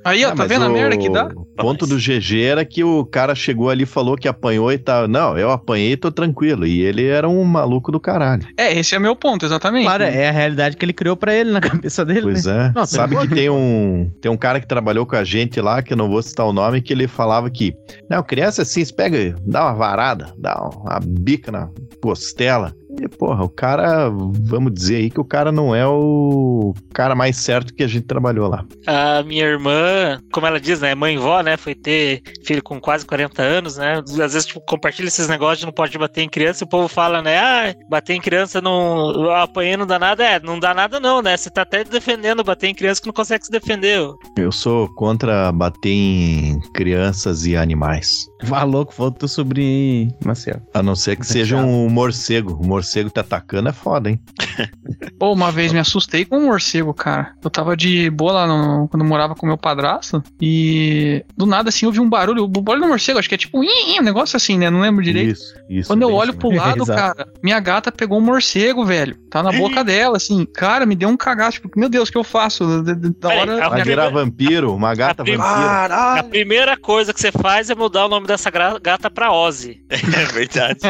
Aí, 0.04 0.24
ó, 0.24 0.30
Ah, 0.30 0.34
tá 0.34 0.44
vendo 0.46 0.64
a 0.64 0.68
o 0.68 0.72
merda 0.72 0.96
que 0.96 1.08
dá? 1.08 1.28
ponto 1.56 1.86
do 1.86 1.96
GG 1.96 2.42
era 2.42 2.64
que 2.64 2.82
o 2.82 3.04
cara 3.04 3.34
chegou 3.34 3.68
ali 3.70 3.82
e 3.84 3.86
falou 3.86 4.16
que 4.16 4.26
apanhou 4.26 4.72
e 4.72 4.78
tal. 4.78 5.06
Não, 5.06 5.36
eu 5.38 5.50
apanhei 5.50 5.92
e 5.92 5.96
tô 5.96 6.10
tranquilo. 6.10 6.66
E 6.66 6.80
ele 6.80 7.06
era 7.06 7.28
um 7.28 7.44
maluco 7.44 7.92
do 7.92 8.00
caralho. 8.00 8.42
É, 8.56 8.76
esse 8.76 8.94
é 8.94 8.98
meu 8.98 9.14
ponto, 9.14 9.44
exatamente. 9.44 9.84
Claro, 9.84 10.02
é 10.04 10.28
a 10.28 10.32
realidade 10.32 10.61
que 10.70 10.84
ele 10.84 10.92
criou 10.92 11.16
pra 11.16 11.34
ele 11.34 11.50
na 11.50 11.60
cabeça 11.62 12.04
dele, 12.04 12.22
Pois 12.22 12.44
né? 12.46 12.68
é. 12.68 12.78
Não, 12.78 12.86
Sabe 12.86 13.16
que 13.16 13.28
tem 13.28 13.50
um, 13.50 14.10
tem 14.20 14.30
um 14.30 14.36
cara 14.36 14.60
que 14.60 14.66
trabalhou 14.66 15.04
com 15.06 15.16
a 15.16 15.24
gente 15.24 15.60
lá, 15.60 15.82
que 15.82 15.92
eu 15.92 15.96
não 15.96 16.08
vou 16.08 16.22
citar 16.22 16.46
o 16.46 16.52
nome, 16.52 16.80
que 16.80 16.92
ele 16.92 17.06
falava 17.08 17.50
que, 17.50 17.74
não, 18.08 18.22
criança 18.22 18.62
assim, 18.62 18.84
você 18.84 18.92
pega, 18.92 19.34
dá 19.44 19.62
uma 19.64 19.74
varada, 19.74 20.32
dá 20.38 20.54
uma 20.76 21.00
bica 21.04 21.50
na 21.52 21.68
costela. 22.02 22.74
E, 23.00 23.08
porra, 23.08 23.44
o 23.44 23.48
cara, 23.48 24.08
vamos 24.10 24.72
dizer 24.72 24.96
aí 24.96 25.10
que 25.10 25.20
o 25.20 25.24
cara 25.24 25.50
não 25.50 25.74
é 25.74 25.86
o 25.86 26.74
cara 26.92 27.14
mais 27.14 27.36
certo 27.36 27.74
que 27.74 27.82
a 27.82 27.86
gente 27.86 28.06
trabalhou 28.06 28.48
lá. 28.48 28.64
A 28.86 29.22
minha 29.22 29.44
irmã, 29.44 30.20
como 30.32 30.46
ela 30.46 30.60
diz, 30.60 30.80
né? 30.80 30.94
Mãe 30.94 31.14
e 31.14 31.18
vó, 31.18 31.40
né? 31.42 31.56
Foi 31.56 31.74
ter 31.74 32.22
filho 32.44 32.62
com 32.62 32.80
quase 32.80 33.06
40 33.06 33.42
anos, 33.42 33.76
né? 33.76 34.02
Às 34.06 34.32
vezes, 34.32 34.46
tipo, 34.46 34.60
compartilha 34.60 35.08
esses 35.08 35.28
negócios 35.28 35.60
de 35.60 35.66
não 35.66 35.72
pode 35.72 35.96
bater 35.96 36.22
em 36.22 36.28
criança 36.28 36.64
e 36.64 36.66
o 36.66 36.68
povo 36.68 36.88
fala, 36.88 37.22
né? 37.22 37.38
Ah, 37.38 37.74
bater 37.88 38.14
em 38.14 38.20
criança 38.20 38.60
não. 38.60 39.10
eu 39.12 39.32
Apanhei 39.32 39.76
não 39.76 39.86
dá 39.86 39.98
nada. 39.98 40.24
É, 40.24 40.40
não 40.40 40.58
dá 40.58 40.74
nada, 40.74 41.00
não, 41.00 41.22
né? 41.22 41.36
Você 41.36 41.50
tá 41.50 41.62
até 41.62 41.84
defendendo 41.84 42.44
bater 42.44 42.68
em 42.68 42.74
criança 42.74 43.00
que 43.00 43.06
não 43.06 43.14
consegue 43.14 43.44
se 43.44 43.50
defender. 43.50 44.00
Eu 44.36 44.52
sou 44.52 44.88
contra 44.94 45.50
bater 45.52 45.90
em 45.90 46.60
crianças 46.74 47.46
e 47.46 47.56
animais. 47.56 48.26
Vá 48.42 48.62
louco, 48.64 48.92
falou 48.92 49.12
teu 49.12 49.28
sobrinho 49.28 50.08
Marcelo. 50.24 50.62
A 50.74 50.82
não 50.82 50.94
ser 50.94 51.16
que 51.16 51.26
seja 51.26 51.56
um 51.56 51.88
morcego. 51.88 52.58
Um 52.62 52.66
morcego 52.66 52.81
te 53.10 53.20
atacando 53.20 53.68
é 53.68 53.72
foda, 53.72 54.10
hein? 54.10 54.20
Pô, 55.18 55.32
uma 55.32 55.50
vez 55.52 55.72
me 55.72 55.78
assustei 55.78 56.24
com 56.24 56.38
um 56.38 56.46
morcego, 56.46 56.92
cara. 56.92 57.32
Eu 57.42 57.50
tava 57.50 57.76
de 57.76 58.10
boa 58.10 58.32
lá 58.32 58.46
no- 58.46 58.88
quando 58.88 59.02
eu 59.02 59.08
morava 59.08 59.34
com 59.34 59.46
meu 59.46 59.56
padrasto 59.58 60.22
e 60.40 61.24
do 61.36 61.46
nada 61.46 61.68
assim 61.68 61.86
eu 61.86 61.92
vi 61.92 62.00
um 62.00 62.08
barulho, 62.08 62.44
o 62.44 62.48
barulho 62.48 62.84
do 62.84 62.88
morcego, 62.88 63.18
acho 63.18 63.28
que 63.28 63.34
é 63.34 63.38
tipo 63.38 63.58
um, 63.60 64.02
negócio 64.02 64.36
assim, 64.36 64.58
né? 64.58 64.68
Não 64.70 64.80
lembro 64.80 65.02
direito. 65.02 65.32
Isso, 65.32 65.54
isso. 65.68 65.88
Quando 65.88 66.02
eu 66.02 66.12
olho 66.12 66.34
pro 66.34 66.50
lado, 66.50 66.84
cara, 66.86 67.26
minha 67.42 67.58
gata 67.60 67.90
pegou 67.92 68.18
um 68.18 68.22
morcego, 68.22 68.84
velho. 68.84 69.16
Tá 69.30 69.42
na 69.42 69.52
boca 69.52 69.82
dela, 69.84 70.16
assim. 70.16 70.44
Cara, 70.54 70.84
me 70.86 70.94
deu 70.94 71.08
um 71.08 71.16
cagaço. 71.16 71.60
Tipo, 71.60 71.78
meu 71.78 71.88
Deus, 71.88 72.08
o 72.08 72.12
que 72.12 72.18
eu 72.18 72.24
faço? 72.24 72.82
Da- 72.82 72.94
da- 72.94 73.28
hora. 73.28 73.66
a- 73.66 73.68
Vai 73.68 73.82
virar 73.82 74.10
vampiro, 74.10 74.74
uma 74.74 74.94
gata 74.94 75.22
A 75.22 75.24
prim- 75.24 75.36
vampira. 75.36 75.54
A 75.54 75.88
Caralho! 75.88 76.28
primeira 76.28 76.76
coisa 76.76 77.12
que 77.14 77.20
você 77.20 77.32
faz 77.32 77.70
é 77.70 77.74
mudar 77.74 78.06
o 78.06 78.08
nome 78.08 78.26
dessa 78.26 78.50
gata 78.50 79.10
pra 79.10 79.32
Ozzy. 79.32 79.82
É 79.88 80.24
verdade. 80.32 80.80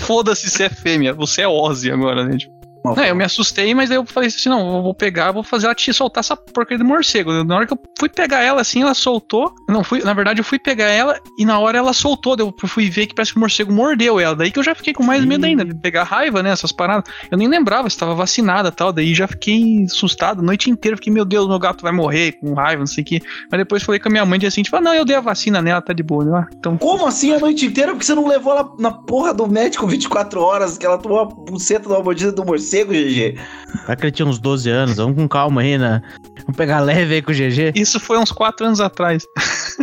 Foda-se 0.00 0.48
se 0.58 0.64
é 0.64 0.68
fêmea. 0.68 1.14
Você 1.14 1.42
é 1.42 1.48
Ozzy 1.48 1.90
agora, 1.90 2.24
né? 2.24 2.36
Tipo, 2.36 2.57
Não, 2.94 3.04
eu 3.04 3.14
me 3.14 3.24
assustei, 3.24 3.74
mas 3.74 3.88
daí 3.88 3.98
eu 3.98 4.04
falei 4.04 4.28
assim: 4.28 4.48
não, 4.48 4.76
eu 4.76 4.82
vou 4.82 4.94
pegar, 4.94 5.32
vou 5.32 5.42
fazer 5.42 5.66
ela 5.66 5.74
te 5.74 5.92
soltar 5.92 6.20
essa 6.20 6.36
porcaria 6.36 6.78
do 6.78 6.84
morcego. 6.84 7.44
Na 7.44 7.56
hora 7.56 7.66
que 7.66 7.72
eu 7.72 7.78
fui 7.98 8.08
pegar 8.08 8.42
ela 8.42 8.60
assim, 8.60 8.82
ela 8.82 8.94
soltou. 8.94 9.54
Não, 9.68 9.82
fui, 9.84 10.02
na 10.02 10.14
verdade, 10.14 10.40
eu 10.40 10.44
fui 10.44 10.58
pegar 10.58 10.86
ela 10.86 11.18
e 11.38 11.44
na 11.44 11.58
hora 11.58 11.78
ela 11.78 11.92
soltou. 11.92 12.36
daí 12.36 12.46
Eu 12.46 12.68
fui 12.68 12.88
ver 12.90 13.06
que 13.06 13.14
parece 13.14 13.32
que 13.32 13.38
o 13.38 13.40
morcego 13.40 13.72
mordeu 13.72 14.18
ela. 14.20 14.34
Daí 14.34 14.50
que 14.50 14.58
eu 14.58 14.62
já 14.62 14.74
fiquei 14.74 14.92
com 14.92 15.02
mais 15.02 15.24
medo 15.24 15.44
ainda, 15.44 15.64
de 15.64 15.74
pegar 15.74 16.04
raiva, 16.04 16.42
né? 16.42 16.50
Essas 16.50 16.72
paradas. 16.72 17.04
Eu 17.30 17.38
nem 17.38 17.48
lembrava 17.48 17.88
se 17.88 17.96
estava 17.96 18.14
vacinada 18.14 18.68
e 18.68 18.72
tal. 18.72 18.92
Daí 18.92 19.14
já 19.14 19.26
fiquei 19.26 19.84
assustado 19.84 20.40
a 20.40 20.42
noite 20.42 20.70
inteira. 20.70 20.96
Fiquei, 20.96 21.12
meu 21.12 21.24
Deus, 21.24 21.48
meu 21.48 21.58
gato 21.58 21.82
vai 21.82 21.92
morrer 21.92 22.32
com 22.32 22.54
raiva, 22.54 22.80
não 22.80 22.86
sei 22.86 23.02
o 23.02 23.06
que. 23.06 23.20
Mas 23.50 23.58
depois 23.60 23.82
falei 23.82 23.98
com 23.98 24.08
a 24.08 24.12
minha 24.12 24.24
mãe 24.24 24.38
assim: 24.46 24.62
tipo, 24.62 24.76
ah, 24.76 24.80
não, 24.80 24.94
eu 24.94 25.04
dei 25.04 25.16
a 25.16 25.20
vacina 25.20 25.60
nela, 25.60 25.80
tá 25.82 25.92
de 25.92 26.02
boa. 26.02 26.24
né? 26.24 26.46
Então, 26.56 26.76
Como 26.78 27.06
assim 27.06 27.32
a 27.32 27.38
noite 27.38 27.66
inteira? 27.66 27.92
Porque 27.92 28.04
você 28.04 28.14
não 28.14 28.26
levou 28.26 28.52
ela 28.52 28.72
na 28.78 28.90
porra 28.90 29.34
do 29.34 29.46
médico 29.46 29.86
24 29.86 30.40
horas 30.40 30.78
que 30.78 30.86
ela 30.86 30.98
tomou 30.98 31.20
a 31.20 31.24
buceta 31.24 31.82
de 31.82 31.88
uma 31.88 32.02
mordida 32.02 32.32
do 32.32 32.44
morcego, 32.44 32.77
GG? 32.84 33.38
Será 33.82 33.96
que 33.96 34.04
ele 34.04 34.12
tinha 34.12 34.26
uns 34.26 34.38
12 34.38 34.70
anos? 34.70 34.96
Vamos 34.96 35.16
com 35.16 35.28
calma 35.28 35.60
aí, 35.62 35.76
né? 35.78 36.02
Vamos 36.42 36.56
pegar 36.56 36.80
leve 36.80 37.14
aí 37.14 37.22
com 37.22 37.30
o 37.30 37.34
GG. 37.34 37.72
isso 37.74 37.98
foi 38.00 38.18
uns 38.18 38.32
quatro 38.32 38.66
anos 38.66 38.80
atrás. 38.80 39.26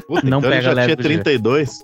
Puta, 0.07 0.27
Não 0.27 0.39
então 0.39 0.49
ele 0.51 0.57
pega 0.57 0.61
já 0.61 0.73
leve 0.73 0.87
tinha 0.87 0.95
do 0.95 1.03
jeito. 1.03 1.23
32. 1.23 1.79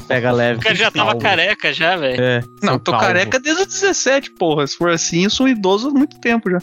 Pegar 0.08 0.32
leve. 0.32 0.60
O 0.60 0.62
cara 0.62 0.74
já 0.74 0.90
tava 0.90 1.06
calma. 1.12 1.20
careca 1.20 1.72
já, 1.72 1.96
velho. 1.96 2.22
É, 2.22 2.40
Não, 2.62 2.78
tô 2.78 2.90
calvo. 2.92 3.06
careca 3.06 3.38
desde 3.40 3.62
os 3.62 3.68
17, 3.68 4.32
porra. 4.38 4.66
Se 4.66 4.76
for 4.76 4.90
assim, 4.90 5.24
eu 5.24 5.30
sou 5.30 5.48
idoso 5.48 5.88
há 5.88 5.90
muito 5.90 6.18
tempo 6.20 6.50
já. 6.50 6.58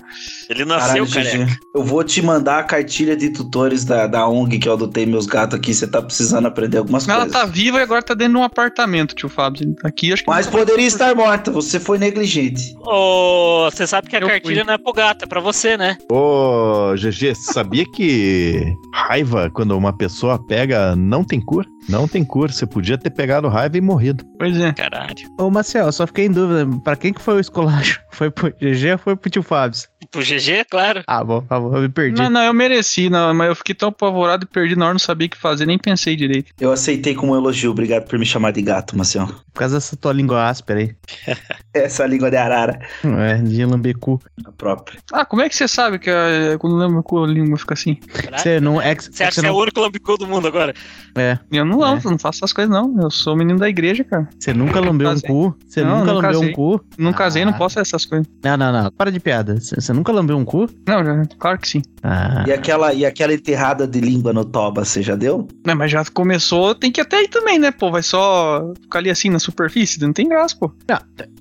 Ele 0.50 0.66
nasceu 0.66 1.06
Caralho, 1.06 1.10
careca. 1.12 1.46
GG. 1.46 1.58
Eu 1.76 1.84
vou 1.84 2.04
te 2.04 2.22
mandar 2.22 2.60
a 2.60 2.64
cartilha 2.64 3.16
de 3.16 3.30
tutores 3.30 3.84
da, 3.86 4.08
da 4.08 4.28
ONG 4.28 4.58
que 4.60 4.68
eu 4.70 4.74
adotei 4.74 5.06
meus 5.06 5.26
gatos 5.26 5.58
aqui. 5.58 5.74
Você 5.74 5.88
tá 5.88 6.02
precisando 6.02 6.48
aprender 6.48 6.78
algumas 6.78 7.08
Ela 7.08 7.20
coisas. 7.26 7.34
tá 7.34 7.46
viva 7.46 7.80
e 7.80 7.82
agora 7.82 8.02
tá 8.02 8.14
dentro 8.14 8.34
de 8.34 8.40
um 8.40 8.44
apartamento, 8.44 9.16
tio 9.16 9.30
Fábio. 9.30 9.74
Tá 9.76 9.88
Aqui, 9.90 10.14
acho 10.14 10.24
que. 10.24 10.30
Mas 10.30 10.48
poderia 10.48 10.86
estar 10.86 11.16
morta. 11.16 11.52
Você 11.52 11.80
foi 11.80 11.98
negligente. 11.98 12.74
Ô, 12.82 13.70
você 13.72 13.86
sabe 13.88 14.08
que 14.10 14.16
a 14.16 14.20
Eu 14.20 14.28
cartilha 14.28 14.56
fui. 14.58 14.64
não 14.64 14.74
é 14.74 14.78
pro 14.78 14.94
gato, 14.94 15.24
é 15.24 15.28
pra 15.28 15.40
você, 15.40 15.78
né? 15.78 15.98
Ô, 16.12 16.94
GG, 16.96 17.36
você 17.36 17.54
sabia 17.54 17.86
que 17.86 18.64
raiva, 18.94 19.50
quando 19.54 19.78
uma 19.78 19.92
pessoa 19.96 20.38
pega, 20.46 20.96
não 20.96 21.24
tem 21.24 21.40
cura? 21.40 21.68
Não 21.88 22.08
tem 22.08 22.24
cura. 22.24 22.52
Você 22.52 22.66
podia 22.66 22.98
ter 22.98 23.10
pegado 23.10 23.48
raiva 23.48 23.78
e 23.78 23.82
morrido. 23.82 24.24
Pois 24.38 24.58
é. 24.60 24.72
Caralho. 24.74 25.16
Ô, 25.40 25.50
Marcel, 25.50 25.86
eu 25.88 25.92
só 25.92 26.06
fiquei 26.06 26.26
em 26.26 26.32
dúvida. 26.32 26.68
Pra 26.84 26.96
quem 26.96 27.14
que 27.14 27.22
foi 27.22 27.36
o 27.36 27.40
esculacho? 27.40 28.02
Foi 28.20 28.30
pro 28.30 28.50
GG 28.50 28.92
ou 28.92 28.98
foi 28.98 29.16
pro 29.16 29.30
tio 29.30 29.42
Fábio? 29.42 29.80
Pro 30.12 30.20
GG, 30.22 30.66
claro. 30.70 31.04
Ah, 31.08 31.24
bom, 31.24 31.40
tá 31.42 31.58
bom, 31.58 31.74
eu 31.74 31.84
me 31.84 31.88
perdi. 31.88 32.22
Não, 32.22 32.30
não, 32.30 32.42
eu 32.44 32.54
mereci, 32.54 33.10
não, 33.10 33.34
mas 33.34 33.48
eu 33.48 33.56
fiquei 33.56 33.74
tão 33.74 33.88
apavorado 33.88 34.44
e 34.44 34.46
perdi 34.46 34.76
na 34.76 34.84
hora, 34.86 34.94
não 34.96 35.00
sabia 35.00 35.28
o 35.28 35.30
que 35.30 35.38
fazer, 35.38 35.66
nem 35.66 35.78
pensei 35.78 36.18
direito. 36.18 36.52
Eu 36.60 36.70
aceitei 36.74 37.16
como 37.16 37.32
um 37.32 37.38
elogio. 37.38 37.72
Obrigado 37.72 38.10
por 38.10 38.20
me 38.20 38.26
chamar 38.26 38.52
de 38.52 38.62
gato, 38.62 38.98
Marcelo. 38.98 39.28
Por 39.54 39.60
causa 39.60 39.76
dessa 39.78 39.96
tua 39.96 40.12
língua 40.12 40.50
áspera 40.50 40.82
aí. 40.82 40.94
Essa 41.74 42.06
língua 42.06 42.30
de 42.30 42.36
arara. 42.36 42.78
É, 43.06 43.36
de 43.36 43.64
lambecu. 43.64 44.20
A 44.46 44.52
própria. 44.52 45.00
Ah, 45.14 45.24
como 45.24 45.42
é 45.42 45.48
que 45.48 45.56
você 45.56 45.68
sabe 45.68 45.98
que 45.98 46.10
a, 46.10 46.58
quando 46.60 46.76
lembra 46.76 47.02
que 47.02 47.16
a 47.16 47.26
língua 47.26 47.58
fica 47.58 47.74
assim? 47.74 47.98
Você 48.38 48.60
não 48.60 48.82
é 48.82 48.96
que 48.96 49.04
Você 49.06 49.24
é 49.24 49.28
acha 49.28 49.36
que 49.36 49.42
que 49.42 49.48
é 49.48 49.52
o 49.52 49.56
único 49.58 49.80
lambicô 49.80 50.18
do 50.18 50.28
mundo 50.28 50.46
agora? 50.48 50.74
é, 51.16 51.40
Eu 51.50 51.64
não, 51.70 51.86
É. 51.86 51.96
não, 52.04 52.12
não 52.12 52.18
faço 52.20 52.40
essas 52.40 52.54
coisas, 52.54 52.72
não. 52.74 52.96
Eu 53.02 53.10
sou 53.12 53.36
menino 53.36 53.60
da 53.60 53.70
igreja, 53.70 54.04
cara. 54.04 54.28
você 54.40 54.54
nunca 54.54 54.80
lambeu 54.80 55.10
um 55.10 55.20
cu? 55.20 55.56
Você 55.68 55.84
Não, 55.84 56.00
nunca 56.00 56.14
não 56.14 56.22
lambeu 56.22 56.42
um 56.42 56.52
cu? 56.54 56.82
Não 56.98 57.14
casei, 57.14 57.46
não 57.46 57.54
Ah. 57.54 57.58
posso 57.58 57.80
essas 57.80 58.06
coisas. 58.06 58.28
Não, 58.44 58.58
não, 58.58 58.72
não. 58.72 58.92
Para 58.92 59.12
de 59.12 59.20
piada. 59.20 59.56
Você 59.60 59.94
nunca 59.94 60.12
lambeu 60.12 60.38
um 60.38 60.46
cu? 60.46 60.68
Não, 60.88 61.04
já, 61.04 61.22
claro 61.38 61.58
que 61.60 61.68
sim. 61.68 61.82
Ah. 62.04 62.44
E 62.48 62.52
aquela, 62.52 62.94
e 62.94 63.06
aquela 63.06 63.34
enterrada 63.34 63.88
de 63.88 64.00
língua 64.00 64.32
no 64.34 64.44
toba, 64.46 64.84
você 64.86 65.02
já 65.02 65.16
deu? 65.16 65.48
Não, 65.66 65.76
mas 65.76 65.92
já 65.92 66.04
começou, 66.06 66.74
tem 66.76 66.92
que 66.92 67.00
ir 67.02 67.04
até 67.04 67.18
aí 67.18 67.28
também, 67.28 67.60
né, 67.60 67.72
pô? 67.72 67.92
Vai 67.92 68.02
só 68.04 68.72
ficar 68.82 69.00
ali 69.00 69.10
assim 69.10 69.30
na 69.30 69.40
superfície? 69.40 70.02
Não 70.02 70.14
tem 70.14 70.28
graça, 70.28 70.56
pô. 70.60 70.72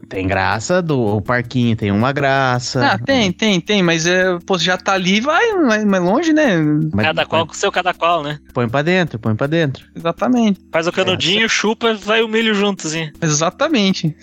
Tem 0.09 0.27
graça 0.27 0.81
do 0.81 1.21
parquinho, 1.21 1.77
tem 1.77 1.91
uma 1.93 2.13
graça. 2.13 2.85
Ah, 2.85 2.99
tem, 2.99 3.31
tem, 3.31 3.61
tem, 3.61 3.83
mas 3.83 4.07
é, 4.07 4.39
pô, 4.47 4.57
já 4.59 4.77
tá 4.79 4.95
ali, 4.95 5.21
vai 5.21 5.53
mais, 5.85 6.03
longe, 6.03 6.33
né? 6.33 6.57
Mas- 6.95 7.07
Cada 7.07 7.27
qual 7.27 7.47
com 7.47 7.53
o 7.53 7.57
seu 7.57 7.71
cada 7.71 7.93
qual, 7.93 8.23
né? 8.23 8.39
Põe 8.55 8.69
pra 8.69 8.81
dentro, 8.83 9.19
põe 9.19 9.35
pra 9.37 9.47
dentro. 9.47 9.85
Exatamente, 9.95 10.18
Faz 10.73 10.87
o 10.87 10.93
canudinho, 10.93 11.49
chupa, 11.49 11.95
vai 11.95 12.23
o 12.23 12.29
milho 12.29 12.55
junto, 12.55 12.87
assim. 12.87 13.11
exatamente. 13.23 14.15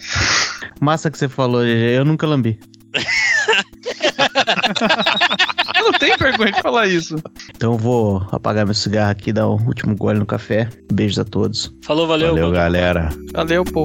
Massa 0.80 1.10
que 1.10 1.18
você 1.18 1.28
falou. 1.28 1.66
Eu 1.66 2.06
nunca 2.06 2.28
lambi. 2.28 2.60
Eu 5.76 5.92
não 5.92 6.00
tenho 6.00 6.18
vergonha 6.18 6.52
de 6.52 6.62
falar 6.62 6.88
isso. 6.88 7.16
Então 7.56 7.74
eu 7.74 7.78
vou 7.78 8.26
apagar 8.32 8.66
meu 8.66 8.74
cigarro 8.74 9.12
aqui, 9.12 9.32
dar 9.32 9.48
o 9.48 9.56
último 9.56 9.96
gole 9.96 10.20
no 10.20 10.26
café. 10.26 10.70
Beijos 10.92 11.20
a 11.20 11.26
todos. 11.26 11.74
Falou, 11.84 12.08
valeu. 12.08 12.30
Valeu, 12.30 12.52
galera. 12.52 13.10
Valeu, 13.34 13.64
pô. 13.64 13.84